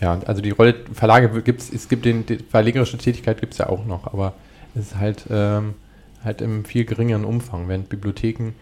äh, 0.00 0.04
ja, 0.04 0.20
also 0.26 0.42
die 0.42 0.50
Rolle 0.50 0.74
Verlage 0.92 1.42
gibt 1.42 1.62
es, 1.62 1.72
es 1.72 1.88
gibt 1.88 2.04
den, 2.04 2.26
die 2.26 2.38
verlegerische 2.38 2.98
Tätigkeit 2.98 3.40
gibt 3.40 3.54
es 3.54 3.58
ja 3.58 3.68
auch 3.68 3.84
noch, 3.84 4.12
aber 4.12 4.34
es 4.74 4.88
ist 4.88 4.98
halt, 4.98 5.24
ähm, 5.30 5.74
halt 6.24 6.40
im 6.40 6.64
viel 6.64 6.84
geringeren 6.84 7.24
Umfang, 7.24 7.68
während 7.68 7.88
Bibliotheken 7.88 8.52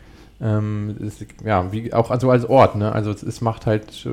ähm, 0.41 0.97
ist, 1.01 1.25
ja, 1.45 1.73
wie 1.73 1.93
auch 1.93 2.11
also 2.11 2.31
als 2.31 2.45
Ort, 2.45 2.77
ne? 2.77 2.93
Also 2.93 3.11
es, 3.11 3.23
es 3.23 3.41
macht 3.41 3.67
halt, 3.67 4.07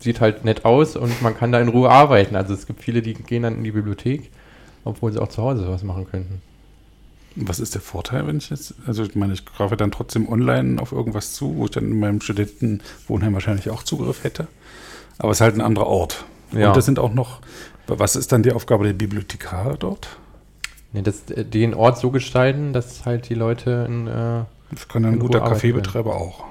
sieht 0.00 0.20
halt 0.20 0.44
nett 0.44 0.64
aus 0.64 0.96
und 0.96 1.22
man 1.22 1.36
kann 1.36 1.52
da 1.52 1.60
in 1.60 1.68
Ruhe 1.68 1.90
arbeiten. 1.90 2.36
Also 2.36 2.54
es 2.54 2.66
gibt 2.66 2.82
viele, 2.82 3.02
die 3.02 3.14
gehen 3.14 3.42
dann 3.42 3.56
in 3.56 3.64
die 3.64 3.70
Bibliothek, 3.70 4.30
obwohl 4.84 5.12
sie 5.12 5.20
auch 5.20 5.28
zu 5.28 5.42
Hause 5.42 5.68
was 5.68 5.82
machen 5.82 6.06
könnten. 6.10 6.42
Was 7.36 7.60
ist 7.60 7.74
der 7.74 7.80
Vorteil, 7.80 8.26
wenn 8.26 8.38
ich 8.38 8.50
jetzt, 8.50 8.74
also 8.86 9.04
ich 9.04 9.14
meine, 9.14 9.34
ich 9.34 9.44
greife 9.46 9.76
dann 9.76 9.92
trotzdem 9.92 10.28
online 10.28 10.82
auf 10.82 10.90
irgendwas 10.90 11.34
zu, 11.34 11.56
wo 11.56 11.66
ich 11.66 11.70
dann 11.70 11.84
in 11.84 12.00
meinem 12.00 12.20
Studentenwohnheim 12.20 13.34
wahrscheinlich 13.34 13.70
auch 13.70 13.84
Zugriff 13.84 14.24
hätte. 14.24 14.48
Aber 15.18 15.30
es 15.30 15.36
ist 15.36 15.42
halt 15.42 15.54
ein 15.54 15.60
anderer 15.60 15.86
Ort. 15.86 16.24
Ja. 16.52 16.68
Und 16.68 16.76
das 16.76 16.86
sind 16.86 16.98
auch 16.98 17.14
noch, 17.14 17.40
was 17.86 18.16
ist 18.16 18.32
dann 18.32 18.42
die 18.42 18.52
Aufgabe 18.52 18.84
der 18.84 18.94
Bibliothekare 18.94 19.76
dort? 19.78 20.08
Nee, 20.92 21.02
das, 21.02 21.30
äh, 21.30 21.44
den 21.44 21.74
Ort 21.74 21.98
so 21.98 22.10
gestalten, 22.10 22.72
dass 22.72 23.04
halt 23.04 23.28
die 23.28 23.34
Leute 23.34 23.86
in, 23.88 24.08
äh, 24.08 24.44
Das 24.72 24.88
kann 24.88 25.02
dann 25.02 25.12
ein 25.12 25.14
In 25.14 25.20
guter 25.20 25.40
Kaffeebetreiber 25.40 26.16
auch. 26.16 26.44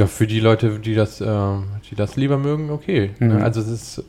Ja, 0.00 0.06
für 0.06 0.26
die 0.26 0.40
Leute, 0.40 0.78
die 0.78 0.94
das, 0.94 1.20
äh, 1.20 1.26
die 1.90 1.94
das 1.94 2.16
lieber 2.16 2.38
mögen, 2.38 2.70
okay. 2.70 3.10
Mhm. 3.18 3.28
Ne? 3.28 3.44
Also 3.44 3.60
es 3.60 3.68
ist 3.68 4.04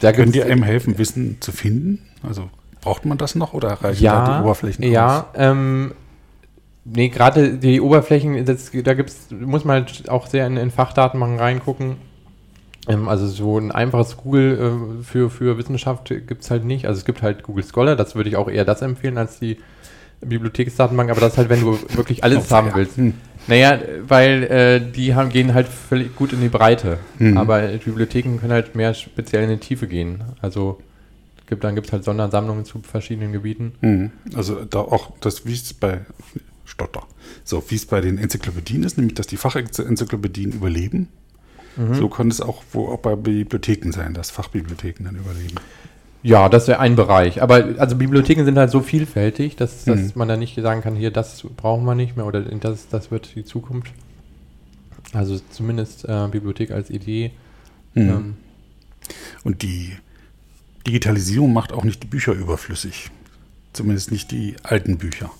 da 0.00 0.12
Können 0.12 0.32
die 0.32 0.42
einem 0.42 0.64
helfen, 0.64 0.98
Wissen 0.98 1.36
zu 1.40 1.52
finden? 1.52 2.00
Also 2.24 2.50
braucht 2.80 3.04
man 3.04 3.18
das 3.18 3.36
noch 3.36 3.54
oder 3.54 3.68
reichen 3.68 4.02
ja, 4.02 4.26
da 4.26 4.38
die 4.38 4.42
Oberflächen 4.42 4.84
Ja, 4.84 5.26
ähm, 5.36 5.92
nee, 6.84 7.08
gerade 7.08 7.54
die 7.54 7.80
Oberflächen, 7.80 8.44
das, 8.44 8.72
da 8.72 8.94
gibt's, 8.94 9.28
muss 9.30 9.64
man 9.64 9.84
halt 9.84 10.10
auch 10.10 10.26
sehr 10.26 10.44
in, 10.48 10.56
in 10.56 10.72
Fachdatenbanken 10.72 11.38
reingucken. 11.38 11.96
Ähm, 12.88 13.08
also 13.08 13.28
so 13.28 13.56
ein 13.58 13.70
einfaches 13.70 14.16
Google 14.16 14.98
äh, 15.00 15.04
für, 15.04 15.30
für 15.30 15.56
Wissenschaft 15.56 16.08
gibt 16.08 16.42
es 16.42 16.50
halt 16.50 16.64
nicht. 16.64 16.88
Also 16.88 16.98
es 16.98 17.04
gibt 17.04 17.22
halt 17.22 17.44
Google 17.44 17.62
Scholar, 17.62 17.94
das 17.94 18.16
würde 18.16 18.28
ich 18.28 18.34
auch 18.34 18.50
eher 18.50 18.64
das 18.64 18.82
empfehlen 18.82 19.18
als 19.18 19.38
die 19.38 19.58
Bibliotheksdatenbank, 20.20 21.10
aber 21.10 21.20
das 21.20 21.34
ist 21.34 21.38
halt, 21.38 21.48
wenn 21.48 21.60
du 21.60 21.78
wirklich 21.94 22.24
alles 22.24 22.50
haben 22.50 22.72
willst. 22.74 22.98
Naja, 23.46 23.78
weil 24.06 24.42
äh, 24.44 24.80
die 24.80 25.14
haben, 25.14 25.30
gehen 25.30 25.54
halt 25.54 25.68
völlig 25.68 26.14
gut 26.14 26.32
in 26.32 26.40
die 26.40 26.48
Breite. 26.48 26.98
Mhm. 27.18 27.36
Aber 27.36 27.60
Bibliotheken 27.60 28.38
können 28.38 28.52
halt 28.52 28.74
mehr 28.74 28.94
speziell 28.94 29.44
in 29.44 29.50
die 29.50 29.56
Tiefe 29.56 29.86
gehen. 29.86 30.22
Also 30.40 30.80
gibt, 31.52 31.64
dann 31.64 31.74
gibt 31.74 31.88
es 31.88 31.92
halt 31.92 32.04
Sondersammlungen 32.04 32.64
zu 32.64 32.80
verschiedenen 32.80 33.32
Gebieten. 33.32 33.72
Mhm. 33.80 34.10
Also 34.34 34.64
da 34.64 34.80
auch 34.80 35.12
das, 35.20 35.44
wie 35.46 35.52
es 35.52 35.74
bei 35.74 36.00
Stotter, 36.64 37.02
so 37.44 37.62
wie 37.68 37.74
es 37.74 37.86
bei 37.86 38.00
den 38.00 38.18
Enzyklopädien 38.18 38.84
ist, 38.84 38.96
nämlich 38.96 39.14
dass 39.14 39.26
die 39.26 39.36
Fachenzyklopädien 39.36 40.52
überleben. 40.52 41.08
Mhm. 41.76 41.94
So 41.94 42.08
kann 42.08 42.28
es 42.28 42.40
auch, 42.40 42.62
wo 42.72 42.88
auch 42.88 42.98
bei 42.98 43.16
Bibliotheken 43.16 43.92
sein, 43.92 44.14
dass 44.14 44.30
Fachbibliotheken 44.30 45.04
dann 45.04 45.16
überleben. 45.16 45.56
Ja, 46.22 46.48
das 46.48 46.68
wäre 46.68 46.78
ein 46.78 46.94
Bereich. 46.96 47.42
Aber 47.42 47.64
also 47.78 47.96
Bibliotheken 47.96 48.44
sind 48.44 48.56
halt 48.56 48.70
so 48.70 48.80
vielfältig, 48.80 49.56
dass, 49.56 49.84
dass 49.84 50.00
Mhm. 50.00 50.12
man 50.14 50.28
da 50.28 50.36
nicht 50.36 50.54
sagen 50.60 50.80
kann, 50.80 50.94
hier, 50.94 51.10
das 51.10 51.42
brauchen 51.56 51.84
wir 51.84 51.94
nicht 51.96 52.16
mehr 52.16 52.26
oder 52.26 52.40
das, 52.42 52.88
das 52.88 53.10
wird 53.10 53.34
die 53.34 53.44
Zukunft. 53.44 53.92
Also 55.12 55.38
zumindest 55.50 56.04
äh, 56.08 56.28
Bibliothek 56.30 56.70
als 56.70 56.90
Idee. 56.90 57.32
Mhm. 57.94 58.08
Ähm, 58.08 58.36
Und 59.44 59.62
die 59.62 59.92
Digitalisierung 60.86 61.52
macht 61.52 61.72
auch 61.72 61.84
nicht 61.84 62.02
die 62.02 62.06
Bücher 62.08 62.32
überflüssig. 62.32 63.10
Zumindest 63.72 64.10
nicht 64.12 64.30
die 64.30 64.56
alten 64.62 64.98
Bücher. 64.98 65.30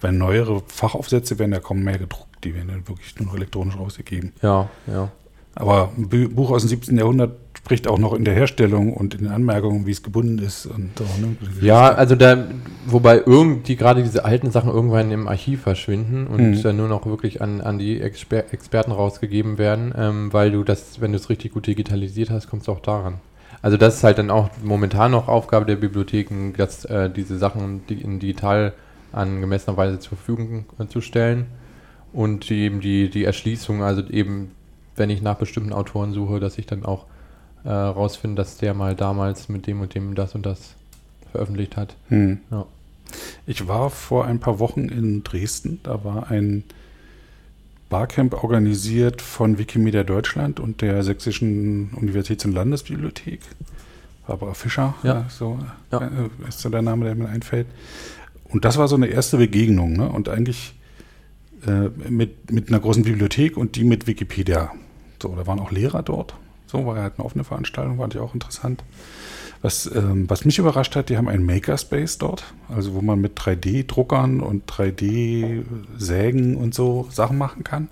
Weil 0.00 0.12
neuere 0.12 0.62
Fachaufsätze 0.66 1.38
werden 1.38 1.52
ja 1.52 1.60
kaum 1.60 1.80
mehr 1.82 1.98
gedruckt. 1.98 2.44
Die 2.44 2.54
werden 2.54 2.68
dann 2.68 2.88
wirklich 2.88 3.14
nur 3.18 3.26
noch 3.28 3.34
elektronisch 3.34 3.76
rausgegeben. 3.76 4.32
ja, 4.42 4.68
ja. 4.86 5.10
Aber 5.54 5.92
ein 5.98 6.08
Buch 6.34 6.50
aus 6.50 6.62
dem 6.62 6.70
17. 6.70 6.96
Jahrhundert 6.96 7.36
spricht 7.64 7.86
auch 7.86 7.98
noch 7.98 8.12
in 8.12 8.24
der 8.24 8.34
Herstellung 8.34 8.92
und 8.92 9.14
in 9.14 9.24
den 9.24 9.32
Anmerkungen, 9.32 9.86
wie 9.86 9.92
es 9.92 10.02
gebunden 10.02 10.38
ist. 10.38 10.66
Und 10.66 10.90
so, 10.98 11.04
ne? 11.04 11.36
Ja, 11.60 11.92
also 11.94 12.16
da, 12.16 12.44
wobei 12.86 13.22
irgendwie 13.24 13.76
gerade 13.76 14.02
diese 14.02 14.24
alten 14.24 14.50
Sachen 14.50 14.70
irgendwann 14.70 15.12
im 15.12 15.28
Archiv 15.28 15.62
verschwinden 15.62 16.26
und 16.26 16.40
Mhm. 16.50 16.62
dann 16.62 16.76
nur 16.76 16.88
noch 16.88 17.06
wirklich 17.06 17.40
an, 17.40 17.60
an 17.60 17.78
die 17.78 18.00
Exper 18.00 18.52
Experten 18.52 18.90
rausgegeben 18.90 19.58
werden, 19.58 19.94
ähm, 19.96 20.32
weil 20.32 20.50
du 20.50 20.64
das, 20.64 21.00
wenn 21.00 21.12
du 21.12 21.18
es 21.18 21.30
richtig 21.30 21.52
gut 21.52 21.66
digitalisiert 21.68 22.30
hast, 22.30 22.48
kommst 22.50 22.66
du 22.66 22.72
auch 22.72 22.80
daran. 22.80 23.14
Also 23.62 23.76
das 23.76 23.94
ist 23.96 24.04
halt 24.04 24.18
dann 24.18 24.30
auch 24.30 24.50
momentan 24.64 25.12
noch 25.12 25.28
Aufgabe 25.28 25.64
der 25.64 25.76
Bibliotheken, 25.76 26.52
dass 26.56 26.84
äh, 26.86 27.08
diese 27.10 27.38
Sachen 27.38 27.82
die 27.88 28.00
in 28.02 28.18
digital 28.18 28.72
angemessener 29.12 29.76
Weise 29.76 30.00
zur 30.00 30.16
Verfügung 30.18 30.64
äh, 30.80 30.86
zu 30.88 31.00
stellen 31.00 31.46
und 32.12 32.48
die, 32.50 32.62
eben 32.62 32.80
die, 32.80 33.08
die 33.08 33.24
Erschließung, 33.24 33.82
also 33.84 34.02
eben, 34.08 34.50
wenn 34.96 35.10
ich 35.10 35.22
nach 35.22 35.36
bestimmten 35.36 35.72
Autoren 35.72 36.12
suche, 36.12 36.40
dass 36.40 36.58
ich 36.58 36.66
dann 36.66 36.84
auch 36.84 37.06
äh, 37.64 37.70
rausfinde, 37.70 38.36
dass 38.42 38.56
der 38.58 38.74
mal 38.74 38.94
damals 38.96 39.48
mit 39.48 39.66
dem 39.66 39.80
und 39.80 39.94
dem 39.94 40.14
das 40.14 40.34
und 40.34 40.44
das 40.46 40.74
veröffentlicht 41.30 41.76
hat. 41.76 41.96
Hm. 42.08 42.40
Ja. 42.50 42.66
Ich 43.46 43.68
war 43.68 43.90
vor 43.90 44.24
ein 44.26 44.40
paar 44.40 44.58
Wochen 44.58 44.88
in 44.88 45.22
Dresden. 45.22 45.80
Da 45.82 46.02
war 46.04 46.30
ein 46.30 46.64
Barcamp 47.90 48.42
organisiert 48.42 49.20
von 49.20 49.58
Wikimedia 49.58 50.02
Deutschland 50.02 50.60
und 50.60 50.80
der 50.80 51.02
Sächsischen 51.02 51.90
Universitäts- 51.94 52.44
und 52.46 52.52
Landesbibliothek. 52.52 53.40
Barbara 54.26 54.54
Fischer, 54.54 54.94
Ja. 55.02 55.20
äh, 55.20 55.24
so 55.28 55.58
Ja. 55.90 56.00
äh, 56.00 56.48
ist 56.48 56.60
so 56.60 56.70
der 56.70 56.80
Name, 56.82 57.04
der 57.04 57.14
mir 57.14 57.28
einfällt. 57.28 57.66
Und 58.44 58.64
das 58.64 58.78
war 58.78 58.88
so 58.88 58.96
eine 58.96 59.08
erste 59.08 59.36
Begegnung. 59.36 59.92
Ne? 59.94 60.08
Und 60.08 60.28
eigentlich 60.28 60.74
äh, 61.66 61.88
mit, 62.08 62.50
mit 62.50 62.68
einer 62.68 62.80
großen 62.80 63.02
Bibliothek 63.04 63.56
und 63.56 63.76
die 63.76 63.84
mit 63.84 64.06
Wikipedia. 64.06 64.72
So, 65.20 65.34
da 65.36 65.46
waren 65.46 65.60
auch 65.60 65.70
Lehrer 65.70 66.02
dort. 66.02 66.34
So 66.72 66.86
war 66.86 66.96
ja 66.96 67.02
halt 67.02 67.18
eine 67.18 67.26
offene 67.26 67.44
Veranstaltung, 67.44 67.98
fand 67.98 68.14
ich 68.14 68.20
auch 68.20 68.32
interessant. 68.32 68.82
Was, 69.60 69.88
ähm, 69.94 70.28
was 70.28 70.46
mich 70.46 70.58
überrascht 70.58 70.96
hat, 70.96 71.10
die 71.10 71.18
haben 71.18 71.28
einen 71.28 71.44
Makerspace 71.44 72.16
dort, 72.16 72.44
also 72.74 72.94
wo 72.94 73.02
man 73.02 73.20
mit 73.20 73.38
3D-Druckern 73.38 74.40
und 74.40 74.64
3D-Sägen 74.64 76.56
und 76.56 76.74
so 76.74 77.06
Sachen 77.10 77.36
machen 77.36 77.62
kann. 77.62 77.88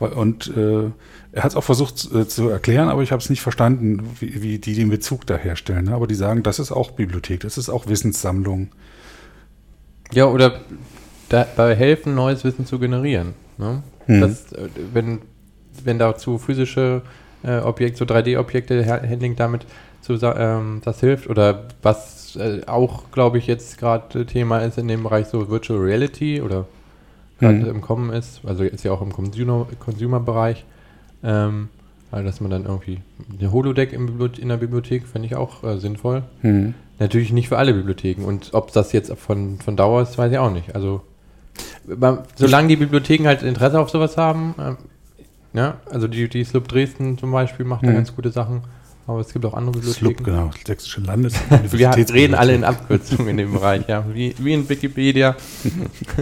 Und 0.00 0.48
äh, 0.48 0.90
er 1.30 1.44
hat 1.44 1.52
es 1.52 1.56
auch 1.56 1.62
versucht 1.62 2.12
äh, 2.12 2.26
zu 2.26 2.48
erklären, 2.48 2.88
aber 2.88 3.02
ich 3.02 3.12
habe 3.12 3.22
es 3.22 3.30
nicht 3.30 3.40
verstanden, 3.40 4.10
wie, 4.18 4.42
wie, 4.42 4.58
die 4.58 4.74
den 4.74 4.90
Bezug 4.90 5.24
da 5.24 5.36
herstellen. 5.36 5.84
Ne? 5.84 5.94
Aber 5.94 6.08
die 6.08 6.16
sagen, 6.16 6.42
das 6.42 6.58
ist 6.58 6.72
auch 6.72 6.90
Bibliothek, 6.90 7.40
das 7.40 7.56
ist 7.56 7.68
auch 7.68 7.86
Wissenssammlung. 7.86 8.70
Ja, 10.12 10.26
oder 10.26 10.60
dabei 11.28 11.76
helfen, 11.76 12.16
neues 12.16 12.42
Wissen 12.42 12.66
zu 12.66 12.80
generieren. 12.80 13.34
Ne? 13.58 13.84
Hm. 14.06 14.20
Das, 14.20 14.52
äh, 14.52 14.68
wenn, 14.92 15.20
wenn 15.84 16.00
dazu 16.00 16.38
physische 16.38 17.02
äh, 17.42 17.58
Objekte, 17.58 17.98
so 17.98 18.04
3D-Objekte, 18.04 18.86
Handling 18.86 19.36
damit 19.36 19.66
zu, 20.00 20.14
ähm, 20.22 20.80
das 20.84 21.00
hilft. 21.00 21.28
Oder 21.28 21.64
was 21.82 22.36
äh, 22.36 22.62
auch, 22.66 23.10
glaube 23.10 23.38
ich, 23.38 23.46
jetzt 23.46 23.78
gerade 23.78 24.26
Thema 24.26 24.58
ist 24.58 24.78
in 24.78 24.88
dem 24.88 25.02
Bereich 25.02 25.26
so 25.26 25.48
Virtual 25.48 25.78
Reality 25.78 26.40
oder 26.40 26.66
gerade 27.38 27.58
mhm. 27.58 27.66
im 27.66 27.80
Kommen 27.80 28.12
ist, 28.12 28.40
also 28.44 28.64
jetzt 28.64 28.84
ja 28.84 28.92
auch 28.92 29.02
im 29.02 29.12
Consumer-Bereich, 29.12 30.64
ähm, 31.22 31.68
also 32.10 32.26
dass 32.26 32.40
man 32.40 32.50
dann 32.50 32.64
irgendwie 32.64 33.00
eine 33.38 33.52
Holodeck 33.52 33.92
in 33.92 34.48
der 34.48 34.56
Bibliothek 34.56 35.06
fände 35.06 35.26
ich 35.26 35.36
auch 35.36 35.62
äh, 35.62 35.78
sinnvoll. 35.78 36.24
Mhm. 36.42 36.74
Natürlich 36.98 37.32
nicht 37.32 37.48
für 37.48 37.58
alle 37.58 37.74
Bibliotheken. 37.74 38.24
Und 38.24 38.50
ob 38.54 38.72
das 38.72 38.92
jetzt 38.92 39.12
von, 39.14 39.60
von 39.60 39.76
Dauer 39.76 40.02
ist, 40.02 40.18
weiß 40.18 40.32
ich 40.32 40.38
auch 40.38 40.50
nicht. 40.50 40.74
Also 40.74 41.02
solange 42.34 42.68
die 42.68 42.76
Bibliotheken 42.76 43.26
halt 43.26 43.42
Interesse 43.42 43.78
auf 43.78 43.90
sowas 43.90 44.16
haben, 44.16 44.54
äh, 44.58 44.74
ja, 45.52 45.76
also 45.90 46.08
die, 46.08 46.28
die 46.28 46.44
Slup 46.44 46.68
Dresden 46.68 47.18
zum 47.18 47.32
Beispiel 47.32 47.64
macht 47.64 47.82
mhm. 47.82 47.88
da 47.88 47.92
ganz 47.94 48.14
gute 48.14 48.30
Sachen. 48.30 48.62
Aber 49.06 49.20
es 49.20 49.32
gibt 49.32 49.46
auch 49.46 49.54
andere 49.54 49.72
Bibliotheken. 49.72 49.98
Slup, 49.98 50.24
genau, 50.24 50.50
Sächsische 50.66 51.00
Landes. 51.00 51.34
Wir 51.70 51.90
reden 51.96 52.34
alle 52.34 52.54
in 52.54 52.62
Abkürzungen 52.62 53.28
in 53.28 53.36
dem 53.38 53.52
Bereich, 53.52 53.88
ja. 53.88 54.04
Wie, 54.12 54.34
wie 54.38 54.52
in 54.52 54.68
Wikipedia. 54.68 55.34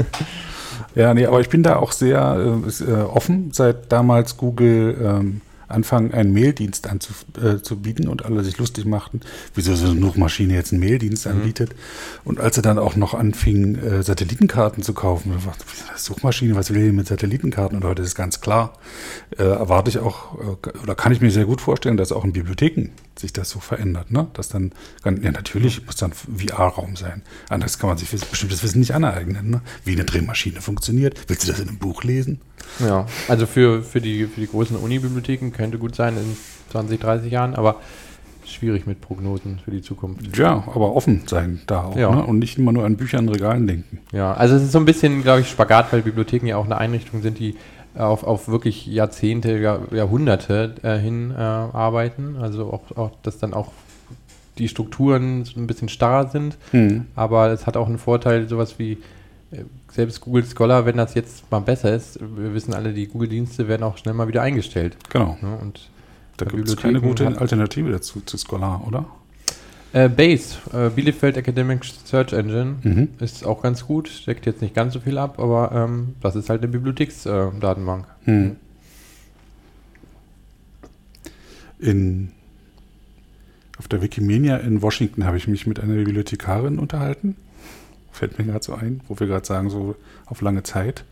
Ja, 0.97 1.13
nee, 1.13 1.27
aber 1.27 1.41
ich 1.41 1.51
bin 1.51 1.63
da 1.63 1.77
auch 1.77 1.93
sehr 1.93 2.63
äh, 2.65 2.85
äh, 2.85 3.03
offen, 3.03 3.51
seit 3.53 3.93
damals 3.93 4.39
Google 4.39 4.97
ähm, 4.99 5.41
anfangen, 5.69 6.13
einen 6.13 6.33
Maildienst 6.33 6.89
anzubieten 6.89 8.07
äh, 8.07 8.09
und 8.09 8.25
alle 8.25 8.45
sich 8.45 8.59
lustig 8.59 8.85
machten, 8.85 9.21
wieso 9.55 9.75
so 9.75 9.91
eine 9.91 10.01
Suchmaschine 10.01 10.55
jetzt 10.55 10.73
einen 10.73 10.81
Maildienst 10.81 11.27
mhm. 11.27 11.33
anbietet. 11.33 11.75
Und 12.25 12.41
als 12.41 12.57
sie 12.57 12.63
dann 12.63 12.79
auch 12.79 12.97
noch 12.97 13.15
anfingen, 13.15 13.77
äh, 13.77 14.03
Satellitenkarten 14.03 14.83
zu 14.83 14.95
kaufen, 14.95 15.35
ich 15.37 15.45
dachte, 15.45 15.65
Suchmaschine, 15.97 16.55
was 16.55 16.73
will 16.73 16.87
ich 16.87 16.93
mit 16.93 17.07
Satellitenkarten? 17.07 17.77
Und 17.77 17.85
heute 17.85 18.03
ist 18.03 18.15
ganz 18.15 18.41
klar, 18.41 18.75
äh, 19.37 19.43
erwarte 19.43 19.91
ich 19.91 19.99
auch, 19.99 20.39
äh, 20.39 20.79
oder 20.83 20.95
kann 20.95 21.13
ich 21.13 21.21
mir 21.21 21.31
sehr 21.31 21.45
gut 21.45 21.61
vorstellen, 21.61 21.97
dass 21.97 22.13
auch 22.13 22.25
in 22.25 22.33
Bibliotheken 22.33 22.91
sich 23.19 23.33
das 23.33 23.51
so 23.51 23.61
verändert, 23.61 24.11
ne? 24.11 24.29
Dass 24.35 24.49
dann, 24.49 24.73
ja 25.05 25.33
natürlich 25.33 25.87
muss 25.87 25.97
dann 25.97 26.13
VR-Raum 26.13 26.97
sein. 26.97 27.23
Anders 27.49 27.79
kann 27.79 27.89
man 27.89 27.99
sich 27.99 28.11
bestimmtes 28.11 28.63
Wissen 28.63 28.81
nicht 28.81 28.95
aneignen, 28.95 29.51
ne? 29.51 29.63
Wie 29.85 29.93
eine 29.93 30.05
Drehmaschine 30.05 30.61
funktioniert. 30.61 31.19
Willst 31.29 31.45
du 31.45 31.49
das 31.49 31.61
in 31.61 31.69
einem 31.69 31.79
Buch 31.79 32.05
lesen? 32.05 32.41
Ja, 32.81 33.07
also 33.29 33.47
für, 33.47 33.83
für, 33.83 34.01
die, 34.01 34.27
für 34.27 34.41
die 34.41 34.49
großen 34.49 34.77
Uni-Bibliotheken 34.77 35.51
könnte 35.57 35.79
gut 35.79 35.95
sein 35.95 36.17
in 36.17 36.37
20, 36.71 37.01
30 37.01 37.33
Jahren, 37.33 37.55
aber 37.55 37.77
schwierig 38.45 38.87
mit 38.87 39.01
Prognosen 39.01 39.59
für 39.65 39.71
die 39.71 39.83
Zukunft. 39.83 40.37
Ja, 40.37 40.65
aber 40.67 40.95
offen 40.95 41.23
sein 41.27 41.61
da 41.67 41.85
auch 41.85 41.97
ja. 41.97 42.15
ne? 42.15 42.25
und 42.25 42.39
nicht 42.39 42.59
immer 42.59 42.73
nur 42.73 42.85
an 42.85 42.97
Büchern, 42.97 43.29
Regalen 43.29 43.67
denken. 43.67 43.99
Ja, 44.13 44.33
also 44.35 44.55
es 44.55 44.63
ist 44.63 44.73
so 44.73 44.79
ein 44.79 44.85
bisschen, 44.85 45.23
glaube 45.23 45.41
ich, 45.41 45.51
Spagat, 45.51 45.93
weil 45.93 46.03
Bibliotheken 46.03 46.47
ja 46.47 46.57
auch 46.57 46.65
eine 46.65 46.79
Einrichtung 46.79 47.23
sind, 47.23 47.39
die 47.39 47.57
auf, 47.97 48.25
auf 48.25 48.49
wirklich 48.49 48.87
Jahrzehnte, 48.87 49.59
Jahr, 49.59 49.93
Jahrhunderte 49.93 50.75
äh, 50.83 50.99
hin 50.99 51.33
äh, 51.37 51.41
arbeiten. 51.41 52.37
Also 52.41 52.67
auch, 52.73 52.97
auch, 52.97 53.11
dass 53.23 53.39
dann 53.39 53.55
auch 53.55 53.73
die 54.59 54.69
Strukturen 54.69 55.45
ein 55.57 55.67
bisschen 55.67 55.89
starrer 55.89 56.29
sind. 56.29 56.57
Mhm. 56.73 57.07
Aber 57.15 57.49
es 57.49 57.67
hat 57.67 57.77
auch 57.77 57.89
einen 57.89 57.99
Vorteil, 57.99 58.49
sowas 58.49 58.79
wie 58.79 58.99
selbst 59.91 60.21
Google 60.21 60.45
Scholar, 60.45 60.87
wenn 60.87 60.97
das 60.97 61.15
jetzt 61.15 61.51
mal 61.51 61.61
besser 61.61 61.95
ist, 61.95 62.19
wir 62.21 62.53
wissen 62.55 62.75
alle, 62.75 62.93
die 62.93 63.07
Google-Dienste 63.07 63.69
werden 63.69 63.83
auch 63.83 63.97
schnell 63.97 64.15
mal 64.15 64.29
wieder 64.29 64.43
eingestellt. 64.43 64.97
Genau. 65.09 65.39
Ja, 65.41 65.55
und 65.55 65.89
da 66.37 66.47
gibt 66.47 66.69
es 66.69 66.77
keine 66.77 67.01
gute 67.01 67.27
Alternative 67.39 67.91
dazu 67.91 68.21
zu 68.21 68.37
Scholar, 68.37 68.87
oder? 68.87 69.07
Äh, 69.93 70.09
Base, 70.09 70.57
äh, 70.73 70.91
Bielefeld 70.91 71.37
Academic 71.37 71.85
Search 71.85 72.33
Engine, 72.33 72.77
mhm. 72.83 73.09
ist 73.21 73.47
auch 73.47 73.63
ganz 73.63 73.87
gut, 73.87 74.27
deckt 74.27 74.45
jetzt 74.45 74.61
nicht 74.61 74.75
ganz 74.75 74.93
so 74.95 75.01
viel 75.01 75.17
ab, 75.17 75.39
aber 75.39 75.73
ähm, 75.73 76.17
das 76.21 76.37
ist 76.37 76.51
halt 76.51 76.63
eine 76.63 76.71
Bibliotheksdatenbank. 76.71 78.07
Äh, 78.27 78.31
mhm. 78.31 78.57
In, 81.79 82.33
auf 83.79 83.87
der 83.87 84.03
Wikimania 84.03 84.57
in 84.57 84.83
Washington 84.83 85.25
habe 85.25 85.37
ich 85.37 85.47
mich 85.47 85.67
mit 85.67 85.79
einer 85.79 85.95
Bibliothekarin 85.95 86.79
unterhalten 86.79 87.37
fällt 88.17 88.39
mir 88.39 88.45
gerade 88.45 88.65
so 88.65 88.75
ein, 88.75 89.01
wo 89.09 89.19
wir 89.19 89.27
gerade 89.27 89.47
sagen, 89.47 89.71
so 89.71 89.95
auf 90.27 90.41
lange 90.41 90.63
Zeit. 90.63 91.05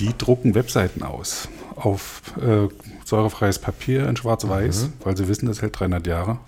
Die 0.00 0.16
drucken 0.16 0.54
Webseiten 0.54 1.02
aus 1.02 1.48
auf 1.76 2.22
äh, 2.38 2.68
säurefreies 3.04 3.58
Papier 3.58 4.08
in 4.08 4.16
Schwarz-Weiß, 4.16 4.86
mhm. 4.86 4.92
weil 5.04 5.16
sie 5.16 5.28
wissen, 5.28 5.46
das 5.46 5.62
hält 5.62 5.78
300 5.78 6.06
Jahre. 6.06 6.38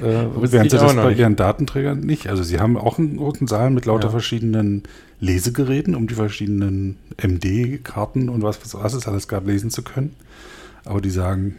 Äh, 0.00 0.02
während 0.34 0.70
sie 0.70 0.78
das 0.78 0.94
bei 0.94 1.12
ihren 1.12 1.36
Datenträgern 1.36 2.00
nicht. 2.00 2.28
Also 2.28 2.42
sie 2.42 2.58
haben 2.60 2.76
auch 2.76 2.98
einen 2.98 3.16
großen 3.16 3.46
Saal 3.46 3.70
mit 3.70 3.84
lauter 3.84 4.06
ja. 4.06 4.10
verschiedenen 4.10 4.84
Lesegeräten, 5.20 5.94
um 5.94 6.06
die 6.06 6.14
verschiedenen 6.14 6.96
MD-Karten 7.22 8.28
und 8.28 8.42
was, 8.42 8.60
was 8.74 8.94
es 8.94 9.06
alles 9.08 9.28
gab, 9.28 9.46
lesen 9.46 9.70
zu 9.70 9.82
können. 9.82 10.14
Aber 10.84 11.00
die 11.00 11.10
sagen, 11.10 11.56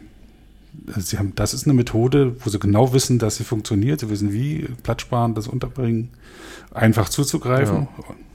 sie 0.97 1.17
haben, 1.17 1.33
das 1.35 1.53
ist 1.53 1.65
eine 1.65 1.73
Methode, 1.73 2.35
wo 2.39 2.49
sie 2.49 2.59
genau 2.59 2.93
wissen, 2.93 3.19
dass 3.19 3.37
sie 3.37 3.43
funktioniert. 3.43 3.99
Sie 3.99 4.09
wissen, 4.09 4.33
wie 4.33 4.67
Platz 4.83 5.01
sparen, 5.01 5.35
das 5.35 5.47
unterbringen, 5.47 6.09
einfach 6.71 7.09
zuzugreifen. 7.09 7.87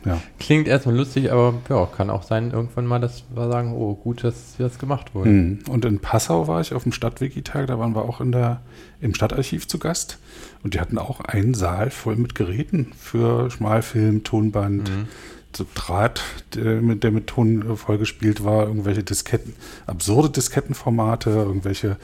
Ja. 0.05 0.13
ja. 0.13 0.21
Klingt 0.39 0.69
erstmal 0.69 0.97
lustig, 0.97 1.33
aber 1.33 1.55
ja, 1.69 1.87
kann 1.87 2.11
auch 2.11 2.23
sein, 2.23 2.51
irgendwann 2.51 2.87
mal, 2.87 3.01
dass 3.01 3.25
wir 3.35 3.49
sagen, 3.49 3.73
oh, 3.75 3.95
gut, 3.95 4.25
dass 4.25 4.57
das 4.59 4.79
gemacht 4.79 5.15
wurde. 5.15 5.31
Mhm. 5.31 5.59
Und 5.69 5.85
in 5.85 6.01
Passau 6.01 6.49
war 6.49 6.61
ich 6.61 6.75
auf 6.75 6.83
dem 6.83 6.93
Stadtwiki-Tag, 6.93 7.67
da 7.67 7.79
waren 7.79 7.95
wir 7.95 8.03
auch 8.03 8.21
in 8.21 8.33
der, 8.33 8.61
im 9.01 9.15
Stadtarchiv 9.15 9.67
zu 9.69 9.79
Gast. 9.79 10.19
Und 10.63 10.75
die 10.75 10.81
hatten 10.81 10.99
auch 10.99 11.21
einen 11.21 11.55
Saal 11.55 11.91
voll 11.91 12.17
mit 12.17 12.35
Geräten 12.35 12.93
für 12.99 13.51
Schmalfilm, 13.51 14.25
Tonband. 14.25 14.89
Mhm 14.91 15.09
Draht, 15.75 16.23
der 16.55 16.83
mit, 16.83 17.05
der 17.05 17.11
mit 17.11 17.29
Ton 17.29 17.77
vollgespielt 17.77 18.45
war, 18.45 18.67
irgendwelche 18.67 19.03
Disketten, 19.03 19.55
absurde 19.87 20.31
Diskettenformate, 20.31 21.31
irgendwelche 21.31 21.97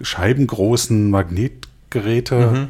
scheibengroßen 0.00 1.10
Magnetgeräte. 1.10 2.36
Mhm. 2.36 2.66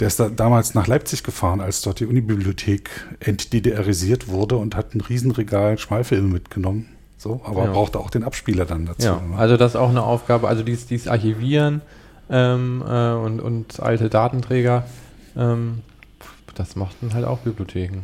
Der 0.00 0.08
ist 0.08 0.20
da 0.20 0.28
damals 0.28 0.74
nach 0.74 0.86
Leipzig 0.86 1.22
gefahren, 1.22 1.60
als 1.60 1.82
dort 1.82 2.00
die 2.00 2.06
Unibibliothek 2.06 2.90
entDDRisiert 3.20 4.28
wurde 4.28 4.56
und 4.56 4.76
hat 4.76 4.94
ein 4.94 5.00
Riesenregal 5.00 5.78
Schmalfilme 5.78 6.28
mitgenommen. 6.28 6.88
So, 7.18 7.40
aber 7.44 7.64
ja. 7.64 7.72
brauchte 7.72 7.98
auch 7.98 8.10
den 8.10 8.24
Abspieler 8.24 8.66
dann 8.66 8.86
dazu. 8.86 9.06
Ja, 9.06 9.20
ne? 9.20 9.36
also 9.36 9.56
das 9.56 9.72
ist 9.72 9.76
auch 9.76 9.88
eine 9.88 10.02
Aufgabe, 10.02 10.48
also 10.48 10.62
dies, 10.62 10.86
dies 10.86 11.08
Archivieren 11.08 11.80
ähm, 12.28 12.82
äh, 12.86 13.12
und, 13.12 13.40
und 13.40 13.80
alte 13.80 14.10
Datenträger, 14.10 14.84
ähm, 15.36 15.82
das 16.54 16.76
machten 16.76 17.14
halt 17.14 17.24
auch 17.24 17.38
Bibliotheken. 17.38 18.02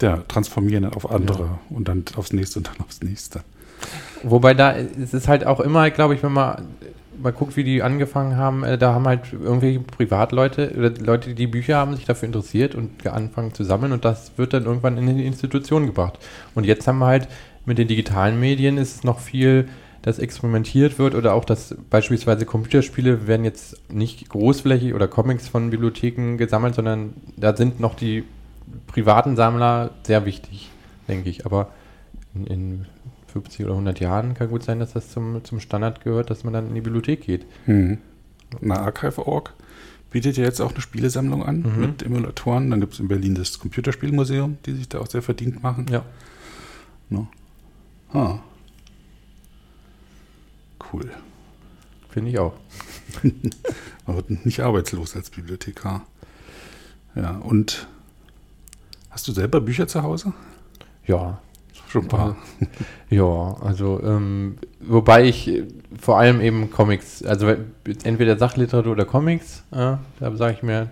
Ja, 0.00 0.18
transformieren 0.28 0.84
dann 0.84 0.94
auf 0.94 1.10
andere 1.10 1.42
ja. 1.44 1.58
und 1.70 1.88
dann 1.88 2.04
aufs 2.16 2.32
nächste 2.32 2.58
und 2.58 2.68
dann 2.68 2.80
aufs 2.80 3.00
nächste. 3.02 3.40
Wobei 4.22 4.54
da 4.54 4.70
ist 4.70 5.14
es 5.14 5.28
halt 5.28 5.46
auch 5.46 5.60
immer, 5.60 5.90
glaube 5.90 6.14
ich, 6.14 6.22
wenn 6.22 6.32
man 6.32 6.66
mal 7.22 7.32
guckt, 7.32 7.56
wie 7.56 7.64
die 7.64 7.82
angefangen 7.82 8.36
haben, 8.36 8.62
äh, 8.62 8.78
da 8.78 8.92
haben 8.92 9.06
halt 9.06 9.32
irgendwelche 9.32 9.80
Privatleute 9.80 10.72
oder 10.76 10.90
Leute, 10.90 11.34
die 11.34 11.46
Bücher 11.46 11.76
haben, 11.76 11.96
sich 11.96 12.04
dafür 12.04 12.26
interessiert 12.26 12.74
und 12.74 13.06
angefangen 13.06 13.54
zu 13.54 13.64
sammeln 13.64 13.92
und 13.92 14.04
das 14.04 14.32
wird 14.36 14.52
dann 14.52 14.64
irgendwann 14.64 14.98
in 14.98 15.16
die 15.16 15.26
Institution 15.26 15.86
gebracht. 15.86 16.18
Und 16.54 16.64
jetzt 16.64 16.86
haben 16.86 16.98
wir 16.98 17.06
halt 17.06 17.28
mit 17.64 17.78
den 17.78 17.88
digitalen 17.88 18.38
Medien 18.38 18.78
ist 18.78 18.96
es 18.96 19.04
noch 19.04 19.18
viel, 19.18 19.68
dass 20.02 20.20
experimentiert 20.20 21.00
wird 21.00 21.16
oder 21.16 21.34
auch, 21.34 21.44
dass 21.44 21.74
beispielsweise 21.90 22.46
Computerspiele 22.46 23.26
werden 23.26 23.44
jetzt 23.44 23.76
nicht 23.90 24.28
großflächig 24.28 24.94
oder 24.94 25.08
Comics 25.08 25.48
von 25.48 25.70
Bibliotheken 25.70 26.36
gesammelt, 26.36 26.76
sondern 26.76 27.14
da 27.36 27.56
sind 27.56 27.80
noch 27.80 27.96
die 27.96 28.22
privaten 28.86 29.36
Sammler 29.36 29.90
sehr 30.02 30.24
wichtig, 30.24 30.70
denke 31.08 31.28
ich. 31.30 31.46
Aber 31.46 31.70
in, 32.34 32.46
in 32.46 32.86
50 33.28 33.64
oder 33.64 33.74
100 33.74 34.00
Jahren 34.00 34.34
kann 34.34 34.48
gut 34.48 34.62
sein, 34.62 34.78
dass 34.78 34.92
das 34.92 35.10
zum, 35.10 35.44
zum 35.44 35.60
Standard 35.60 36.02
gehört, 36.02 36.30
dass 36.30 36.44
man 36.44 36.52
dann 36.52 36.68
in 36.68 36.74
die 36.74 36.80
Bibliothek 36.80 37.22
geht. 37.22 37.46
Mhm. 37.66 37.98
Na, 38.60 38.80
Archive.org 38.80 39.52
bietet 40.10 40.36
ja 40.36 40.44
jetzt 40.44 40.60
auch 40.60 40.72
eine 40.72 40.80
Spielesammlung 40.80 41.44
an 41.44 41.62
mhm. 41.62 41.80
mit 41.80 42.02
Emulatoren. 42.02 42.70
Dann 42.70 42.80
gibt 42.80 42.94
es 42.94 43.00
in 43.00 43.08
Berlin 43.08 43.34
das 43.34 43.58
Computerspielmuseum, 43.58 44.58
die 44.64 44.72
sich 44.74 44.88
da 44.88 45.00
auch 45.00 45.08
sehr 45.08 45.22
verdient 45.22 45.62
machen. 45.62 45.86
Ja. 45.90 46.04
No. 47.10 47.28
Ah. 48.12 48.38
Cool. 50.92 51.10
Finde 52.08 52.30
ich 52.30 52.38
auch. 52.38 52.54
Man 54.06 54.16
wird 54.16 54.46
nicht 54.46 54.60
arbeitslos 54.60 55.16
als 55.16 55.30
Bibliothekar. 55.30 56.06
Ja, 57.14 57.32
und 57.36 57.88
hast 59.16 59.26
du 59.28 59.32
selber 59.32 59.62
Bücher 59.62 59.88
zu 59.88 60.02
Hause? 60.02 60.34
Ja, 61.06 61.38
Schon 61.88 62.02
ein 62.02 62.08
paar. 62.08 62.36
Ja, 63.08 63.56
also, 63.62 63.98
ähm, 64.02 64.56
wobei 64.80 65.24
ich 65.24 65.48
äh, 65.48 65.64
vor 65.98 66.18
allem 66.18 66.42
eben 66.42 66.70
Comics, 66.70 67.22
also 67.22 67.54
entweder 68.04 68.36
Sachliteratur 68.36 68.92
oder 68.92 69.06
Comics, 69.06 69.62
äh, 69.70 69.96
da 70.20 70.36
sage 70.36 70.52
ich 70.52 70.62
mir, 70.62 70.90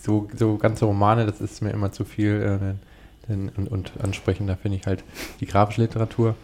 so, 0.00 0.28
so 0.36 0.56
ganze 0.56 0.84
Romane, 0.84 1.26
das 1.26 1.40
ist 1.40 1.62
mir 1.62 1.70
immer 1.70 1.90
zu 1.90 2.04
viel 2.04 2.60
äh, 2.76 3.28
denn, 3.28 3.48
und, 3.56 3.68
und 3.68 3.92
ansprechender 4.00 4.56
finde 4.56 4.78
ich 4.78 4.86
halt 4.86 5.02
die 5.40 5.46
grafische 5.46 5.80
Literatur. 5.80 6.36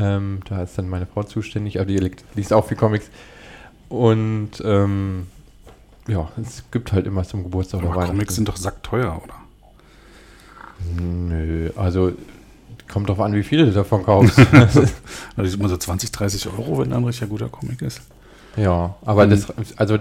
Ähm, 0.00 0.40
da 0.48 0.62
ist 0.64 0.76
dann 0.76 0.88
meine 0.88 1.06
Frau 1.06 1.22
zuständig, 1.22 1.76
aber 1.78 1.86
die 1.86 1.98
li- 1.98 2.16
liest 2.34 2.52
auch 2.52 2.66
viel 2.66 2.76
Comics. 2.76 3.08
Und 3.88 4.50
ähm, 4.64 5.28
ja, 6.08 6.28
es 6.40 6.64
gibt 6.72 6.92
halt 6.92 7.06
immer 7.06 7.22
zum 7.22 7.44
Geburtstag 7.44 7.82
Aber. 7.84 8.06
Comics 8.06 8.34
sind 8.34 8.48
doch 8.48 8.56
sackteuer, 8.56 9.20
oder? 9.22 9.34
Nö, 10.98 11.70
also 11.76 12.12
kommt 12.90 13.08
drauf 13.08 13.20
an, 13.20 13.32
wie 13.34 13.42
viele 13.42 13.66
du 13.66 13.72
davon 13.72 14.02
kaufst. 14.04 14.38
Also 14.52 14.82
das 15.36 15.46
ist 15.48 15.54
immer 15.54 15.68
so 15.68 15.76
20, 15.76 16.12
30 16.12 16.46
Euro, 16.48 16.78
wenn 16.80 16.92
ein 16.92 17.04
richtig 17.04 17.28
guter 17.30 17.48
Comic 17.48 17.80
ist. 17.82 18.02
Ja, 18.56 18.96
aber 19.04 19.26
Mhm. 19.26 19.30
das, 19.30 19.46
also 19.78 19.98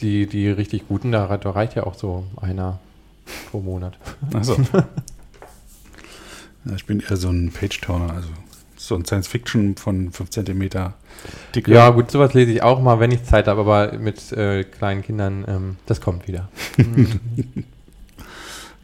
die, 0.00 0.26
die 0.26 0.48
richtig 0.48 0.88
guten, 0.88 1.12
da, 1.12 1.26
reicht 1.26 1.76
ja 1.76 1.84
auch 1.84 1.94
so 1.94 2.24
einer 2.40 2.80
pro 3.50 3.60
Monat. 3.60 3.96
Also. 4.32 4.56
ja, 6.64 6.74
ich 6.74 6.86
bin 6.86 7.00
eher 7.00 7.16
so 7.16 7.28
ein 7.28 7.52
Page-Turner, 7.52 8.12
also 8.12 8.28
so 8.76 8.96
ein 8.96 9.04
Science-Fiction 9.04 9.76
von 9.76 10.10
5 10.10 10.30
cm 10.30 10.68
dicke. 11.54 11.72
Ja, 11.72 11.90
gut, 11.90 12.10
sowas 12.10 12.34
lese 12.34 12.50
ich 12.50 12.62
auch 12.62 12.82
mal, 12.82 12.98
wenn 13.00 13.12
ich 13.12 13.24
Zeit 13.24 13.46
habe, 13.46 13.60
aber 13.60 13.96
mit 13.96 14.32
äh, 14.32 14.64
kleinen 14.64 15.02
Kindern, 15.02 15.44
ähm, 15.46 15.76
das 15.86 16.00
kommt 16.00 16.26
wieder. 16.26 16.48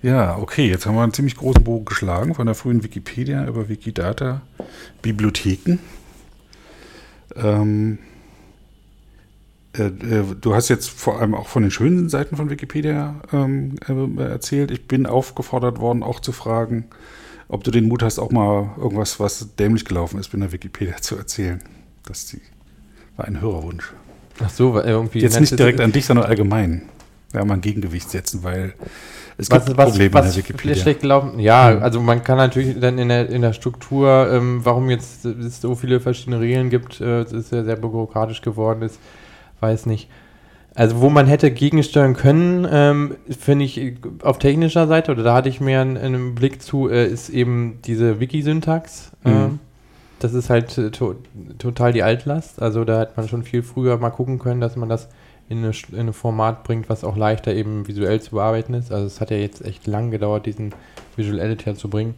Ja, 0.03 0.39
okay, 0.39 0.67
jetzt 0.67 0.87
haben 0.87 0.95
wir 0.95 1.03
einen 1.03 1.13
ziemlich 1.13 1.37
großen 1.37 1.63
Bogen 1.63 1.85
geschlagen 1.85 2.35
von 2.35 2.47
der 2.47 2.55
frühen 2.55 2.83
Wikipedia 2.83 3.47
über 3.47 3.69
Wikidata, 3.69 4.41
Bibliotheken. 5.03 5.79
Ähm, 7.37 7.99
äh, 9.77 9.85
äh, 9.85 10.25
du 10.41 10.55
hast 10.55 10.69
jetzt 10.69 10.89
vor 10.89 11.21
allem 11.21 11.35
auch 11.35 11.49
von 11.49 11.63
den 11.63 11.71
schönen 11.71 12.09
Seiten 12.09 12.37
von 12.37 12.49
Wikipedia 12.49 13.21
ähm, 13.33 13.77
äh, 13.87 14.23
erzählt. 14.23 14.71
Ich 14.71 14.89
bin 14.89 15.07
aufgefordert 15.07 15.79
worden, 15.79 16.03
auch 16.03 16.21
zu 16.21 16.33
fragen, 16.33 16.87
ob 17.49 17.63
du 17.65 17.71
den 17.71 17.87
Mut 17.87 18.03
hast, 18.03 18.19
auch 18.19 18.31
mal 18.31 18.75
irgendwas, 18.79 19.21
was 19.21 19.55
dämlich 19.57 19.85
gelaufen 19.85 20.19
ist, 20.19 20.33
in 20.33 20.41
der 20.41 20.53
Wikipedia 20.53 20.97
zu 20.97 21.17
erzählen. 21.17 21.61
Das 22.05 22.27
die, 22.27 22.41
war 23.17 23.27
ein 23.27 23.41
Hörerwunsch. 23.41 23.93
Ach 24.43 24.51
so, 24.51 24.73
weil 24.75 24.87
irgendwie. 24.87 25.21
Jetzt 25.21 25.39
nicht 25.39 25.59
direkt 25.59 25.81
an 25.81 25.93
dich, 25.93 26.07
sondern 26.07 26.27
allgemein. 26.27 26.83
Ja, 27.35 27.45
mal 27.45 27.55
ein 27.55 27.61
Gegengewicht 27.61 28.11
setzen, 28.11 28.43
weil 28.43 28.75
es 29.41 29.51
Was, 29.51 29.64
gibt 29.66 29.78
was, 29.78 29.91
Probleme 29.91 30.14
was 30.14 30.26
in 30.26 30.32
der 30.32 30.38
Wikipedia. 30.51 30.74
schlecht 30.76 31.01
gelaufen? 31.01 31.38
Ja, 31.38 31.70
Mhm. 31.76 31.82
also 31.82 32.01
man 32.01 32.22
kann 32.22 32.36
natürlich 32.36 32.78
dann 32.78 32.99
in 32.99 33.09
der, 33.09 33.28
in 33.28 33.43
der 33.43 33.53
Struktur, 33.53 34.28
ähm, 34.32 34.61
warum 34.64 34.91
jetzt 34.91 35.24
es 35.24 35.61
so 35.61 35.74
viele 35.74 36.01
verschiedene 36.01 36.41
Regeln 36.41 36.70
gibt, 36.70 37.01
äh, 37.01 37.20
es 37.22 37.32
ist 37.32 37.53
ja 37.53 37.64
sehr 37.64 37.76
bürokratisch 37.76 38.43
geworden 38.43 38.82
ist, 38.82 38.99
weiß 39.61 39.86
nicht. 39.86 40.09
Also 40.74 41.01
wo 41.01 41.11
man 41.11 41.26
hätte 41.26 41.51
gegensteuern 41.51 42.14
können, 42.14 42.66
ähm, 42.70 43.16
finde 43.28 43.64
ich 43.64 43.95
auf 44.22 44.38
technischer 44.38 44.86
Seite, 44.86 45.11
oder 45.12 45.24
da 45.24 45.34
hatte 45.34 45.49
ich 45.49 45.61
mehr 45.61 45.80
einen, 45.80 45.97
einen 45.97 46.34
Blick 46.36 46.62
zu, 46.62 46.88
äh, 46.88 47.07
ist 47.07 47.28
eben 47.28 47.78
diese 47.84 48.20
Wiki-Syntax. 48.20 49.11
Mhm. 49.24 49.30
Ähm, 49.30 49.59
das 50.20 50.32
ist 50.34 50.49
halt 50.51 50.76
äh, 50.78 50.91
to 50.91 51.16
total 51.59 51.93
die 51.93 52.03
Altlast. 52.03 52.62
Also 52.62 52.84
da 52.84 53.01
hätte 53.01 53.14
man 53.16 53.26
schon 53.28 53.43
viel 53.43 53.62
früher 53.62 53.97
mal 53.99 54.11
gucken 54.11 54.38
können, 54.38 54.61
dass 54.61 54.76
man 54.76 54.88
das 54.88 55.09
in, 55.51 55.59
eine, 55.59 55.73
Sch- 55.73 55.93
in 55.93 56.07
ein 56.09 56.13
Format 56.15 56.65
bringt, 56.65 56.89
was 56.89 57.05
auch 57.05 57.17
leichter 57.17 57.53
eben 57.55 57.87
visuell 57.87 58.21
zu 58.23 58.31
bearbeiten 58.37 58.73
ist. 58.73 58.91
Also 58.91 59.07
es 59.07 59.21
hat 59.21 59.31
ja 59.31 59.37
jetzt 59.37 59.63
echt 59.65 59.87
lang 59.87 60.11
gedauert, 60.11 60.47
diesen 60.47 60.75
Visual 61.17 61.39
Editor 61.39 61.75
zu 61.75 61.91
bringen. 61.91 62.15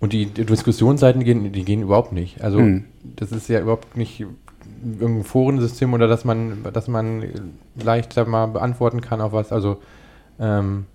Und 0.00 0.12
die, 0.12 0.26
die 0.26 0.44
Diskussionsseiten 0.46 1.22
gehen, 1.22 1.52
die 1.52 1.64
gehen 1.64 1.82
überhaupt 1.82 2.12
nicht. 2.12 2.42
Also 2.42 2.58
Hm. 2.58 2.86
das 3.16 3.30
ist 3.32 3.48
ja 3.48 3.60
überhaupt 3.60 3.96
nicht 3.96 4.24
irgendein 4.98 5.24
Forensystem 5.24 5.92
oder 5.92 6.08
dass 6.08 6.24
man, 6.24 6.64
dass 6.72 6.88
man 6.88 7.22
leichter 7.76 8.24
mal 8.26 8.46
beantworten 8.46 9.00
kann 9.02 9.20
auf 9.20 9.32
was. 9.32 9.52
Also 9.52 9.80
ähm, 10.40 10.86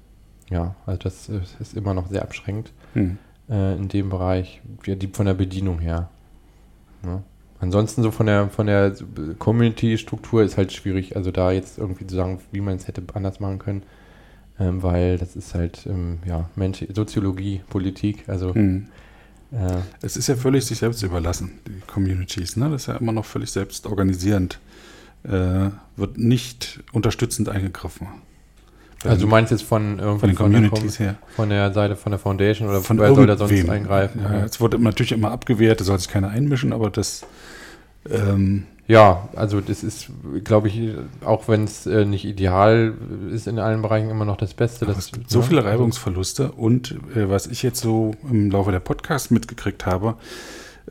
ja, 0.50 0.76
also 0.88 1.00
das 1.00 1.30
ist- 1.30 1.76
immer 1.78 1.94
noch 1.94 2.08
sehr 2.08 2.24
abschränkend 2.24 2.72
Hm. 2.94 3.18
äh, 3.50 3.76
in 3.76 3.88
dem 3.90 4.10
Bereich, 4.10 4.62
ja, 4.88 4.96
die 4.96 5.08
von 5.08 5.28
der 5.28 5.34
Bedienung 5.36 5.78
her. 5.80 6.10
Ja. 7.06 7.22
Ansonsten 7.60 8.04
so 8.04 8.12
von 8.12 8.26
der 8.26 8.50
von 8.50 8.68
der 8.68 8.94
Community-Struktur 9.40 10.44
ist 10.44 10.58
halt 10.58 10.74
schwierig, 10.74 11.16
also 11.16 11.32
da 11.32 11.52
jetzt 11.52 11.78
irgendwie 11.78 12.06
zu 12.06 12.16
sagen, 12.16 12.40
wie 12.52 12.62
man 12.62 12.76
es 12.76 12.88
hätte 12.88 13.02
anders 13.14 13.40
machen 13.40 13.60
können, 13.60 13.84
ähm, 14.60 14.84
weil 14.84 15.18
das 15.18 15.36
ist 15.36 15.54
halt 15.56 15.86
ähm, 15.88 16.20
ja 16.26 16.50
Mensch, 16.56 16.86
Soziologie, 16.94 17.62
Politik, 17.70 18.28
also 18.28 18.54
Hm. 18.54 18.88
äh, 19.52 19.80
Es 20.02 20.18
ist 20.18 20.28
ja 20.28 20.36
völlig 20.36 20.66
sich 20.66 20.80
selbst 20.80 21.02
überlassen, 21.04 21.60
die 21.68 21.80
Communities. 21.88 22.58
Ne? 22.58 22.70
Das 22.70 22.84
ist 22.84 22.88
ja 22.88 22.98
immer 22.98 23.14
noch 23.14 23.26
völlig 23.26 23.52
selbst 23.52 23.86
organisierend. 23.88 24.60
Äh, 25.24 25.70
wird 25.96 26.18
nicht 26.18 26.84
unterstützend 26.94 27.50
eingegriffen. 27.50 28.08
Also 29.06 29.22
du 29.26 29.28
meinst 29.28 29.52
jetzt 29.52 29.64
von 29.64 30.00
irgendwie 30.00 30.20
von 30.20 30.30
den 30.30 30.36
von 30.38 30.52
der, 30.52 30.62
Communities 30.62 31.00
her. 31.00 31.16
Von 31.36 31.50
der 31.50 31.74
Seite 31.74 31.96
von 31.96 32.12
der 32.12 32.20
Foundation 32.20 32.70
oder 32.70 32.82
Von 32.82 32.98
wer 33.00 33.14
soll 33.14 33.28
da 33.28 33.38
sonst 33.38 33.70
eingreifen? 33.70 34.22
Ja, 34.24 34.44
es 34.46 34.60
wurde 34.60 34.80
natürlich 34.80 35.12
immer 35.12 35.32
abgewehrt, 35.32 35.80
da 35.80 35.84
soll 35.84 35.98
sich 36.00 36.10
keiner 36.10 36.30
einmischen, 36.30 36.74
aber 36.74 36.90
das 36.90 37.26
ähm, 38.10 38.66
Ja, 38.88 39.30
also 39.36 39.62
das 39.62 39.84
ist, 39.84 40.10
glaube 40.44 40.68
ich, 40.68 40.92
auch 41.24 41.48
wenn 41.48 41.64
es 41.64 41.88
äh, 41.88 42.06
nicht 42.06 42.24
ideal 42.26 42.94
ist 43.32 43.48
in 43.48 43.58
allen 43.58 43.82
Bereichen 43.82 44.10
immer 44.12 44.26
noch 44.26 44.38
das 44.38 44.54
Beste. 44.54 44.86
Das, 44.86 44.98
es 44.98 45.12
gibt 45.12 45.30
so 45.30 45.40
ne? 45.40 45.46
viele 45.46 45.62
Also- 45.62 45.72
Reibungsverluste 45.72 46.52
und 46.52 46.92
äh, 47.16 47.30
was 47.30 47.48
ich 47.48 47.64
jetzt 47.64 47.82
so 47.82 48.14
im 48.30 48.52
Laufe 48.52 48.72
der 48.72 48.80
Podcasts 48.80 49.32
mitgekriegt 49.32 49.86
habe, 49.88 50.16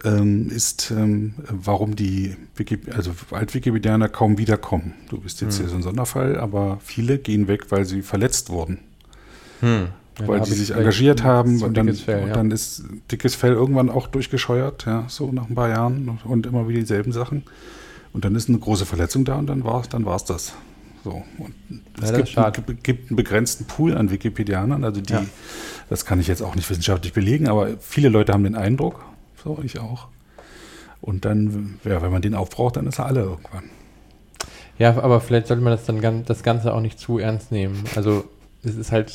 ähm, 0.03 0.51
ist, 0.51 0.91
ähm, 0.91 1.35
warum 1.49 1.95
die 1.95 2.37
Wiki 2.57 2.79
also 2.97 3.13
Alt-Wikipedianer 3.31 4.09
kaum 4.09 4.39
wiederkommen. 4.39 4.95
Du 5.09 5.21
bist 5.21 5.41
jetzt 5.41 5.59
Hm. 5.59 5.65
hier 5.65 5.71
so 5.71 5.77
ein 5.77 5.83
Sonderfall, 5.83 6.39
aber 6.39 6.79
viele 6.83 7.19
gehen 7.19 7.47
weg, 7.49 7.67
weil 7.71 7.85
sie 7.85 8.03
verletzt 8.03 8.51
wurden. 8.51 8.79
Hm. 9.61 9.89
Ja, 10.21 10.29
weil 10.29 10.41
die 10.41 10.53
sich 10.53 10.71
engagiert 10.71 11.25
haben 11.25 11.63
und 11.63 11.77
dann, 11.77 11.93
Fell, 11.95 12.23
und 12.23 12.29
ja. 12.29 12.35
dann 12.35 12.51
ist 12.51 12.85
dickes 13.11 13.35
Fell 13.35 13.53
irgendwann 13.53 13.91
auch 13.91 14.07
durchgescheuert, 14.07 14.87
ja, 14.87 15.05
so 15.09 15.33
nach 15.33 15.49
ein 15.49 15.55
paar 15.57 15.69
Jahren 15.69 16.09
und, 16.09 16.25
und 16.25 16.47
immer 16.47 16.69
wieder 16.69 16.81
dieselben 16.81 17.13
Sachen. 17.13 17.43
Und 18.13 18.25
dann 18.25 18.37
ist 18.37 18.49
eine 18.49 18.59
große 18.59 18.87
Verletzung 18.87 19.25
da 19.25 19.37
und 19.37 19.49
dann 19.49 19.65
war 19.65 19.83
dann 19.91 20.05
war's 20.07 20.25
das. 20.25 20.55
So. 21.03 21.23
Und 21.39 21.55
es 22.01 22.11
ist 22.11 22.17
gibt, 22.17 22.67
gibt, 22.67 22.85
gibt 22.85 23.11
einen 23.11 23.17
begrenzten 23.17 23.65
Pool 23.67 23.97
an 23.97 24.11
Wikipedianern, 24.11 24.85
also 24.85 25.01
die, 25.01 25.13
Ja. 25.13 25.25
das 25.91 26.07
kann 26.07 26.21
ich 26.21 26.29
jetzt 26.29 26.43
auch 26.43 26.55
nicht 26.55 26.71
wissenschaftlich 26.71 27.13
belegen, 27.13 27.49
aber 27.49 27.71
viele 27.81 28.09
Leute 28.09 28.33
haben 28.33 28.45
den 28.45 28.55
Eindruck, 28.55 29.05
so 29.45 29.59
ich 29.63 29.79
auch. 29.79 30.09
Und 31.01 31.25
dann, 31.25 31.79
ja, 31.85 32.01
wenn 32.03 32.11
man 32.11 32.23
den 32.23 32.35
aufbraucht, 32.35 32.77
dann 32.77 32.87
ist 32.87 32.99
er 32.99 33.07
alle 33.07 33.21
irgendwann. 33.21 33.65
Ja, 34.79 34.97
aber 35.01 35.21
vielleicht 35.21 35.47
sollte 35.47 35.63
man 35.63 35.73
das 35.73 35.85
dann 35.85 36.25
das 36.25 36.43
Ganze 36.43 36.75
auch 36.75 36.81
nicht 36.81 36.99
zu 36.99 37.19
ernst 37.19 37.53
nehmen. 37.53 37.85
Also 37.95 38.25
es 38.65 38.75
ist 38.75 38.91
halt, 38.91 39.13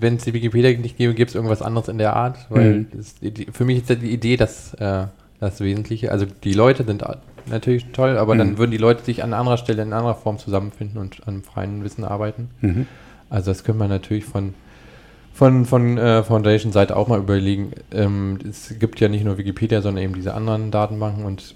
wenn 0.00 0.16
es 0.16 0.24
die 0.24 0.32
Wikipedia 0.32 0.76
nicht 0.78 0.96
gäbe, 0.96 1.14
gibt 1.14 1.28
es 1.30 1.34
irgendwas 1.34 1.62
anderes 1.62 1.88
in 1.88 1.98
der 1.98 2.16
Art, 2.16 2.46
weil 2.50 2.72
Mhm. 2.72 2.86
es, 2.98 3.14
die, 3.20 3.46
für 3.52 3.64
mich 3.64 3.78
ist 3.82 3.90
ja 3.90 3.94
die 3.96 4.10
Idee 4.12 4.36
das, 4.36 4.74
äh, 4.74 5.06
das 5.40 5.60
Wesentliche. 5.60 6.10
Also 6.10 6.26
die 6.26 6.54
Leute 6.54 6.84
sind 6.84 7.04
natürlich 7.46 7.86
toll, 7.92 8.16
aber 8.16 8.34
Mhm. 8.34 8.38
dann 8.38 8.58
würden 8.58 8.70
die 8.70 8.78
Leute 8.78 9.04
sich 9.04 9.22
an 9.22 9.34
anderer 9.34 9.58
Stelle 9.58 9.82
in 9.82 9.92
anderer 9.92 10.14
Form 10.14 10.38
zusammenfinden 10.38 10.98
und 10.98 11.28
an 11.28 11.42
freien 11.42 11.84
Wissen 11.84 12.02
arbeiten. 12.02 12.48
Mhm. 12.62 12.86
Also 13.30 13.50
das 13.50 13.62
könnte 13.62 13.78
man 13.78 13.90
natürlich 13.90 14.24
von 14.24 14.54
von, 15.34 15.66
von 15.66 15.98
äh, 15.98 16.22
Foundation-Seite 16.22 16.96
auch 16.96 17.08
mal 17.08 17.18
überlegen. 17.18 17.72
Ähm, 17.92 18.38
es 18.48 18.78
gibt 18.78 19.00
ja 19.00 19.08
nicht 19.08 19.24
nur 19.24 19.36
Wikipedia, 19.36 19.82
sondern 19.82 20.04
eben 20.04 20.14
diese 20.14 20.32
anderen 20.32 20.70
Datenbanken 20.70 21.24
und 21.24 21.54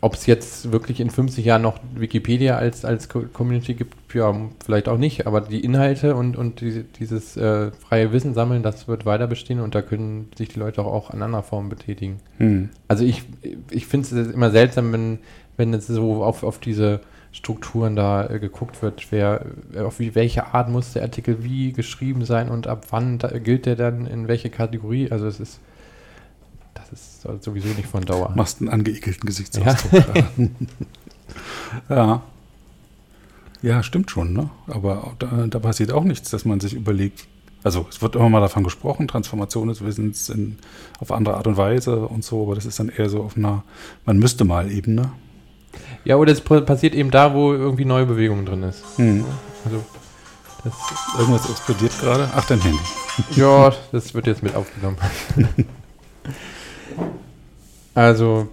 ob 0.00 0.14
es 0.14 0.26
jetzt 0.26 0.70
wirklich 0.70 1.00
in 1.00 1.10
50 1.10 1.44
Jahren 1.44 1.62
noch 1.62 1.80
Wikipedia 1.96 2.56
als, 2.56 2.84
als 2.84 3.08
Co- 3.08 3.24
Community 3.32 3.74
gibt, 3.74 4.14
ja, 4.14 4.32
vielleicht 4.64 4.88
auch 4.88 4.96
nicht, 4.96 5.26
aber 5.26 5.40
die 5.40 5.58
Inhalte 5.64 6.14
und, 6.14 6.36
und 6.36 6.60
die, 6.60 6.84
dieses 7.00 7.36
äh, 7.36 7.72
freie 7.72 8.12
Wissen 8.12 8.32
sammeln, 8.32 8.62
das 8.62 8.86
wird 8.86 9.06
weiter 9.06 9.26
bestehen 9.26 9.58
und 9.58 9.74
da 9.74 9.82
können 9.82 10.30
sich 10.38 10.50
die 10.50 10.60
Leute 10.60 10.82
auch, 10.82 10.92
auch 10.92 11.10
an 11.10 11.20
anderer 11.22 11.42
Form 11.42 11.68
betätigen. 11.68 12.18
Mhm. 12.38 12.68
Also 12.86 13.04
ich, 13.04 13.24
ich 13.70 13.86
finde 13.88 14.06
es 14.20 14.32
immer 14.32 14.52
seltsam, 14.52 14.92
wenn, 14.92 15.18
wenn 15.56 15.74
es 15.74 15.88
so 15.88 16.22
auf, 16.22 16.44
auf 16.44 16.58
diese 16.60 17.00
Strukturen 17.38 17.94
da 17.94 18.28
äh, 18.28 18.40
geguckt 18.40 18.82
wird, 18.82 19.06
wer, 19.10 19.46
äh, 19.72 19.80
auf 19.80 20.00
wie, 20.00 20.16
welche 20.16 20.54
Art 20.54 20.68
muss 20.68 20.92
der 20.94 21.02
Artikel 21.02 21.44
wie 21.44 21.72
geschrieben 21.72 22.24
sein 22.24 22.48
und 22.48 22.66
ab 22.66 22.86
wann 22.90 23.18
da, 23.18 23.28
gilt 23.38 23.64
der 23.64 23.76
dann 23.76 24.06
in 24.06 24.26
welche 24.26 24.50
Kategorie. 24.50 25.10
Also 25.12 25.28
es 25.28 25.38
ist, 25.38 25.60
das 26.74 26.90
ist 26.92 27.44
sowieso 27.44 27.68
nicht 27.68 27.86
von 27.86 28.04
Dauer. 28.04 28.32
Machst 28.34 28.60
einen 28.60 28.70
angeekelten 28.70 29.24
Gesichtsausdruck. 29.24 29.90
gerade. 29.92 30.28
ja. 31.88 32.22
Ja, 33.62 33.82
stimmt 33.84 34.10
schon, 34.10 34.32
ne? 34.32 34.50
Aber 34.66 35.14
da, 35.20 35.46
da 35.48 35.58
passiert 35.60 35.92
auch 35.92 36.04
nichts, 36.04 36.30
dass 36.30 36.44
man 36.44 36.58
sich 36.58 36.74
überlegt. 36.74 37.26
Also 37.62 37.86
es 37.88 38.02
wird 38.02 38.16
immer 38.16 38.28
mal 38.28 38.40
davon 38.40 38.64
gesprochen, 38.64 39.06
Transformation 39.06 39.68
des 39.68 39.84
Wissens 39.84 40.28
in, 40.28 40.58
auf 40.98 41.12
andere 41.12 41.36
Art 41.36 41.46
und 41.46 41.56
Weise 41.56 42.06
und 42.06 42.24
so, 42.24 42.42
aber 42.42 42.56
das 42.56 42.66
ist 42.66 42.80
dann 42.80 42.88
eher 42.88 43.08
so 43.08 43.22
auf 43.22 43.36
einer, 43.36 43.62
man 44.04 44.18
müsste 44.18 44.44
mal 44.44 44.70
Ebene. 44.70 45.12
Ja, 46.08 46.16
oder 46.16 46.32
es 46.32 46.40
pa- 46.40 46.62
passiert 46.62 46.94
eben 46.94 47.10
da, 47.12 47.34
wo 47.34 47.52
irgendwie 47.52 47.84
neue 47.84 48.06
Bewegung 48.06 48.44
drin 48.46 48.62
ist. 48.64 48.82
Hm. 48.96 49.24
Also 49.64 49.84
das, 50.64 50.72
Irgendwas 51.18 51.48
explodiert 51.50 51.92
gerade. 52.00 52.28
Ach, 52.34 52.44
dein 52.46 52.60
Handy. 52.60 52.78
ja, 53.36 53.72
das 53.92 54.14
wird 54.14 54.26
jetzt 54.26 54.42
mit 54.42 54.56
aufgenommen. 54.56 54.96
Also, 57.94 58.48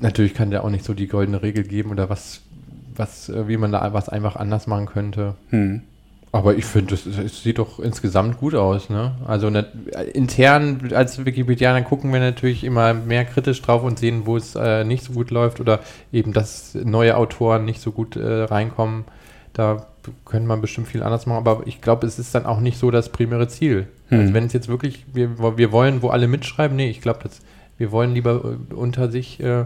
natürlich 0.00 0.34
kann 0.34 0.50
der 0.50 0.62
auch 0.64 0.70
nicht 0.70 0.84
so 0.84 0.94
die 0.94 1.08
goldene 1.08 1.42
Regel 1.42 1.64
geben 1.64 1.90
oder 1.90 2.08
was, 2.08 2.40
was, 2.94 3.28
äh, 3.28 3.48
wie 3.48 3.56
man 3.56 3.72
da 3.72 3.92
was 3.92 4.08
einfach 4.08 4.36
anders 4.36 4.66
machen 4.68 4.86
könnte. 4.86 5.34
Hm. 5.50 5.82
Aber 6.32 6.56
ich 6.56 6.64
finde, 6.64 6.94
es, 6.94 7.06
es 7.06 7.42
sieht 7.42 7.58
doch 7.58 7.78
insgesamt 7.78 8.38
gut 8.38 8.54
aus. 8.54 8.90
Ne? 8.90 9.12
Also 9.26 9.48
ne, 9.48 9.66
intern 10.12 10.92
als 10.94 11.24
Wikipedianer 11.24 11.82
gucken 11.82 12.12
wir 12.12 12.20
natürlich 12.20 12.64
immer 12.64 12.92
mehr 12.92 13.24
kritisch 13.24 13.62
drauf 13.62 13.82
und 13.82 13.98
sehen, 13.98 14.26
wo 14.26 14.36
es 14.36 14.54
äh, 14.54 14.84
nicht 14.84 15.04
so 15.04 15.12
gut 15.12 15.30
läuft 15.30 15.60
oder 15.60 15.80
eben, 16.12 16.32
dass 16.32 16.74
neue 16.74 17.16
Autoren 17.16 17.64
nicht 17.64 17.80
so 17.80 17.92
gut 17.92 18.16
äh, 18.16 18.42
reinkommen. 18.42 19.04
Da 19.54 19.86
könnte 20.24 20.46
man 20.46 20.60
bestimmt 20.60 20.88
viel 20.88 21.02
anders 21.02 21.26
machen, 21.26 21.38
aber 21.38 21.66
ich 21.66 21.80
glaube, 21.80 22.06
es 22.06 22.18
ist 22.18 22.34
dann 22.34 22.44
auch 22.44 22.60
nicht 22.60 22.78
so 22.78 22.90
das 22.90 23.08
primäre 23.10 23.48
Ziel. 23.48 23.88
Hm. 24.08 24.20
Also 24.20 24.34
wenn 24.34 24.44
es 24.44 24.52
jetzt 24.52 24.68
wirklich, 24.68 25.06
wir, 25.12 25.56
wir 25.56 25.72
wollen, 25.72 26.02
wo 26.02 26.08
alle 26.10 26.28
mitschreiben, 26.28 26.76
nee, 26.76 26.90
ich 26.90 27.00
glaube, 27.00 27.20
wir 27.78 27.92
wollen 27.92 28.14
lieber 28.14 28.56
äh, 28.70 28.74
unter 28.74 29.10
sich 29.10 29.40
äh, 29.40 29.64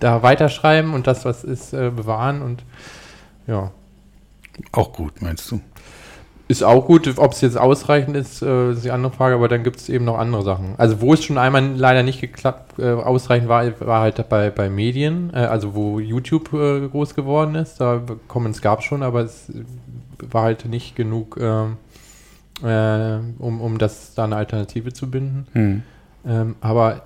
da 0.00 0.22
weiterschreiben 0.22 0.94
und 0.94 1.06
das, 1.06 1.24
was 1.24 1.44
ist, 1.44 1.72
äh, 1.72 1.90
bewahren 1.90 2.42
und 2.42 2.64
ja. 3.46 3.72
Auch 4.72 4.92
gut, 4.92 5.22
meinst 5.22 5.50
du? 5.50 5.60
Ist 6.48 6.62
auch 6.64 6.86
gut, 6.86 7.08
ob 7.18 7.32
es 7.32 7.40
jetzt 7.40 7.56
ausreichend 7.56 8.16
ist, 8.16 8.42
äh, 8.42 8.72
ist 8.72 8.84
die 8.84 8.90
andere 8.90 9.12
Frage, 9.12 9.36
aber 9.36 9.48
dann 9.48 9.62
gibt 9.62 9.76
es 9.76 9.88
eben 9.88 10.04
noch 10.04 10.18
andere 10.18 10.42
Sachen. 10.42 10.74
Also 10.76 11.00
wo 11.00 11.14
es 11.14 11.24
schon 11.24 11.38
einmal 11.38 11.64
leider 11.76 12.02
nicht 12.02 12.20
geklappt, 12.20 12.78
äh, 12.78 12.90
ausreichend 12.90 13.48
war, 13.48 13.64
war 13.80 14.00
halt 14.00 14.28
bei, 14.28 14.50
bei 14.50 14.68
Medien, 14.68 15.30
äh, 15.32 15.38
also 15.38 15.74
wo 15.74 15.98
YouTube 15.98 16.52
äh, 16.52 16.88
groß 16.88 17.14
geworden 17.14 17.54
ist, 17.54 17.80
da 17.80 18.02
Comments 18.28 18.60
gab 18.60 18.80
es 18.80 18.84
schon, 18.84 19.02
aber 19.02 19.20
es 19.20 19.50
war 20.18 20.42
halt 20.42 20.66
nicht 20.66 20.94
genug, 20.94 21.38
ähm, 21.40 21.78
äh, 22.62 23.18
um, 23.38 23.60
um 23.60 23.78
das 23.78 24.14
da 24.14 24.24
eine 24.24 24.36
Alternative 24.36 24.92
zu 24.92 25.10
binden. 25.10 25.46
Hm. 25.52 25.82
Ähm, 26.26 26.56
aber 26.60 27.02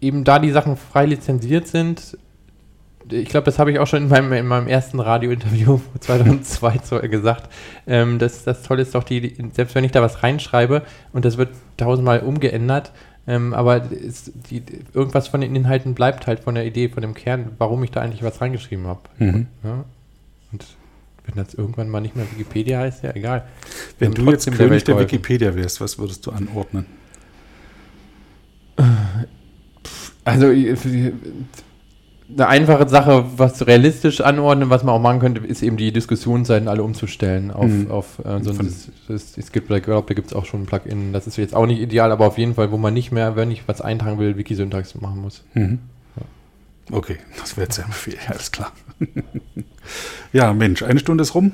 eben 0.00 0.24
da 0.24 0.38
die 0.38 0.50
Sachen 0.50 0.76
frei 0.76 1.06
lizenziert 1.06 1.66
sind, 1.66 2.16
ich 3.10 3.28
glaube, 3.28 3.44
das 3.44 3.58
habe 3.58 3.70
ich 3.70 3.78
auch 3.78 3.86
schon 3.86 4.04
in 4.04 4.08
meinem, 4.08 4.32
in 4.32 4.46
meinem 4.46 4.68
ersten 4.68 5.00
Radiointerview 5.00 5.80
2002 6.00 6.98
gesagt. 7.08 7.52
Ähm, 7.86 8.18
das, 8.18 8.44
das 8.44 8.62
Tolle 8.62 8.82
ist 8.82 8.94
doch, 8.94 9.04
die, 9.04 9.36
selbst 9.52 9.74
wenn 9.74 9.84
ich 9.84 9.92
da 9.92 10.02
was 10.02 10.22
reinschreibe 10.22 10.82
und 11.12 11.24
das 11.24 11.36
wird 11.36 11.50
tausendmal 11.76 12.20
umgeändert, 12.20 12.92
ähm, 13.28 13.54
aber 13.54 13.90
ist, 13.90 14.32
die, 14.50 14.62
irgendwas 14.94 15.28
von 15.28 15.40
den 15.40 15.54
Inhalten 15.54 15.94
bleibt 15.94 16.26
halt 16.26 16.40
von 16.40 16.54
der 16.54 16.64
Idee, 16.64 16.88
von 16.88 17.02
dem 17.02 17.14
Kern, 17.14 17.52
warum 17.58 17.82
ich 17.82 17.90
da 17.90 18.00
eigentlich 18.00 18.22
was 18.22 18.40
reingeschrieben 18.40 18.86
habe. 18.86 19.00
Mhm. 19.18 19.46
Ja? 19.64 19.84
Und 20.52 20.64
wenn 21.26 21.34
das 21.34 21.54
irgendwann 21.54 21.88
mal 21.88 22.00
nicht 22.00 22.14
mehr 22.14 22.26
Wikipedia 22.30 22.80
heißt, 22.80 23.02
ja 23.02 23.14
egal. 23.14 23.44
Wenn 23.98 24.12
du 24.12 24.30
jetzt 24.30 24.50
König 24.52 24.84
der 24.84 24.98
Wikipedia 24.98 25.54
wärst, 25.54 25.80
was 25.80 25.98
würdest 25.98 26.24
du 26.26 26.30
anordnen? 26.30 26.86
Also 30.24 30.50
eine 32.28 32.48
einfache 32.48 32.88
Sache, 32.88 33.24
was 33.36 33.66
realistisch 33.66 34.20
anordnen, 34.20 34.68
was 34.70 34.82
man 34.82 34.94
auch 34.94 35.00
machen 35.00 35.20
könnte, 35.20 35.40
ist 35.46 35.62
eben 35.62 35.76
die 35.76 35.92
Diskussionsseiten 35.92 36.66
alle 36.68 36.82
umzustellen 36.82 37.50
auf, 37.50 37.66
Mhm. 37.70 37.90
auf 37.90 38.18
äh, 38.24 38.42
so 38.42 38.50
ein, 38.50 38.74
das, 39.08 39.36
es 39.38 39.52
gibt, 39.52 39.70
ich 39.70 39.82
glaube, 39.82 40.08
da 40.08 40.14
gibt 40.14 40.28
es 40.28 40.32
auch 40.34 40.44
schon 40.44 40.62
ein 40.62 40.66
Plugin. 40.66 41.12
Das 41.12 41.26
ist 41.26 41.36
jetzt 41.36 41.54
auch 41.54 41.66
nicht 41.66 41.80
ideal, 41.80 42.10
aber 42.10 42.26
auf 42.26 42.38
jeden 42.38 42.54
Fall, 42.54 42.70
wo 42.72 42.78
man 42.78 42.94
nicht 42.94 43.12
mehr, 43.12 43.36
wenn 43.36 43.50
ich 43.50 43.62
was 43.68 43.80
eintragen 43.80 44.18
will, 44.18 44.36
Wikisyntax 44.36 44.94
machen 45.00 45.20
muss. 45.20 45.44
Mhm. 45.54 45.78
Okay, 46.92 47.16
das 47.40 47.56
wäre 47.56 47.64
jetzt 47.66 47.76
sehr 47.76 47.86
viel, 47.88 48.16
alles 48.28 48.52
klar. 48.52 48.72
ja, 50.32 50.52
Mensch, 50.52 50.82
eine 50.82 51.00
Stunde 51.00 51.22
ist 51.22 51.34
rum. 51.34 51.52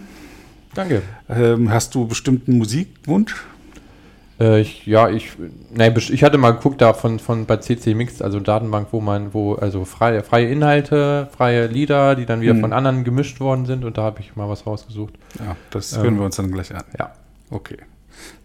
Danke. 0.74 1.02
Ähm, 1.28 1.70
hast 1.70 1.94
du 1.94 2.06
bestimmten 2.06 2.56
Musikwunsch? 2.58 3.34
Äh, 4.42 4.60
ich, 4.60 4.86
ja, 4.86 5.08
ich, 5.08 5.32
nee, 5.72 5.92
ich 5.96 6.24
hatte 6.24 6.36
mal 6.38 6.50
geguckt 6.52 6.80
da 6.80 6.94
von, 6.94 7.18
von 7.20 7.46
bei 7.46 7.58
CC 7.58 7.94
Mix, 7.94 8.20
also 8.20 8.40
Datenbank, 8.40 8.88
wo 8.90 9.00
man, 9.00 9.32
wo, 9.34 9.54
also 9.54 9.84
freie, 9.84 10.22
freie 10.24 10.48
Inhalte, 10.48 11.28
freie 11.36 11.66
Lieder, 11.68 12.16
die 12.16 12.26
dann 12.26 12.40
wieder 12.40 12.54
Mhm. 12.54 12.60
von 12.60 12.72
anderen 12.72 13.04
gemischt 13.04 13.38
worden 13.40 13.66
sind 13.66 13.84
und 13.84 13.98
da 13.98 14.02
habe 14.02 14.20
ich 14.20 14.34
mal 14.34 14.48
was 14.48 14.66
rausgesucht. 14.66 15.14
Ja, 15.38 15.56
das 15.70 15.92
Ähm, 15.92 16.02
hören 16.02 16.18
wir 16.18 16.24
uns 16.24 16.36
dann 16.36 16.50
gleich 16.50 16.74
an. 16.74 16.82
Ja. 16.98 17.12
Okay. 17.50 17.76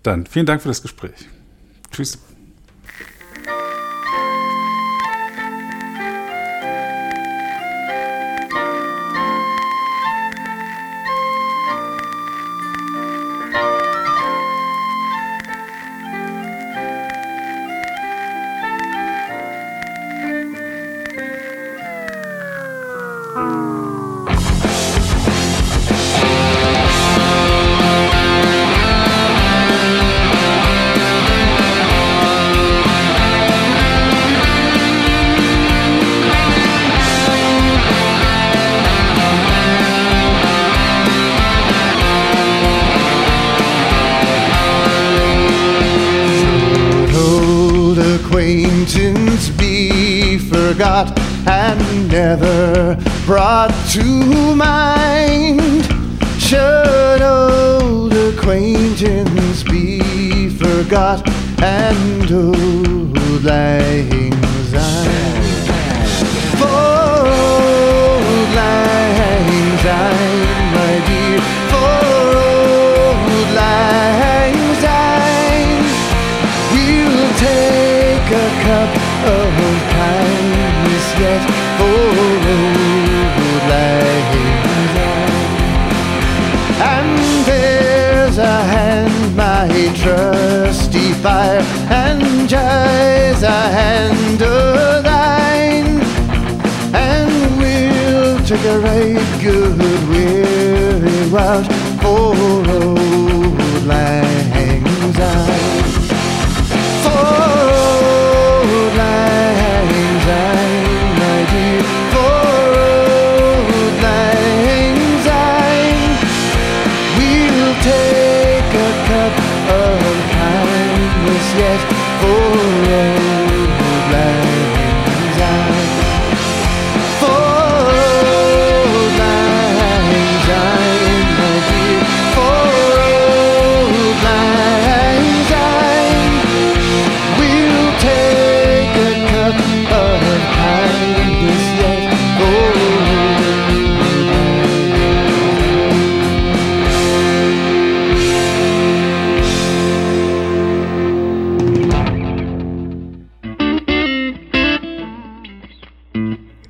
Dann 0.04 0.26
vielen 0.28 0.46
Dank 0.46 0.62
für 0.62 0.68
das 0.68 0.82
Gespräch. 0.82 1.28
Tschüss. 1.92 2.20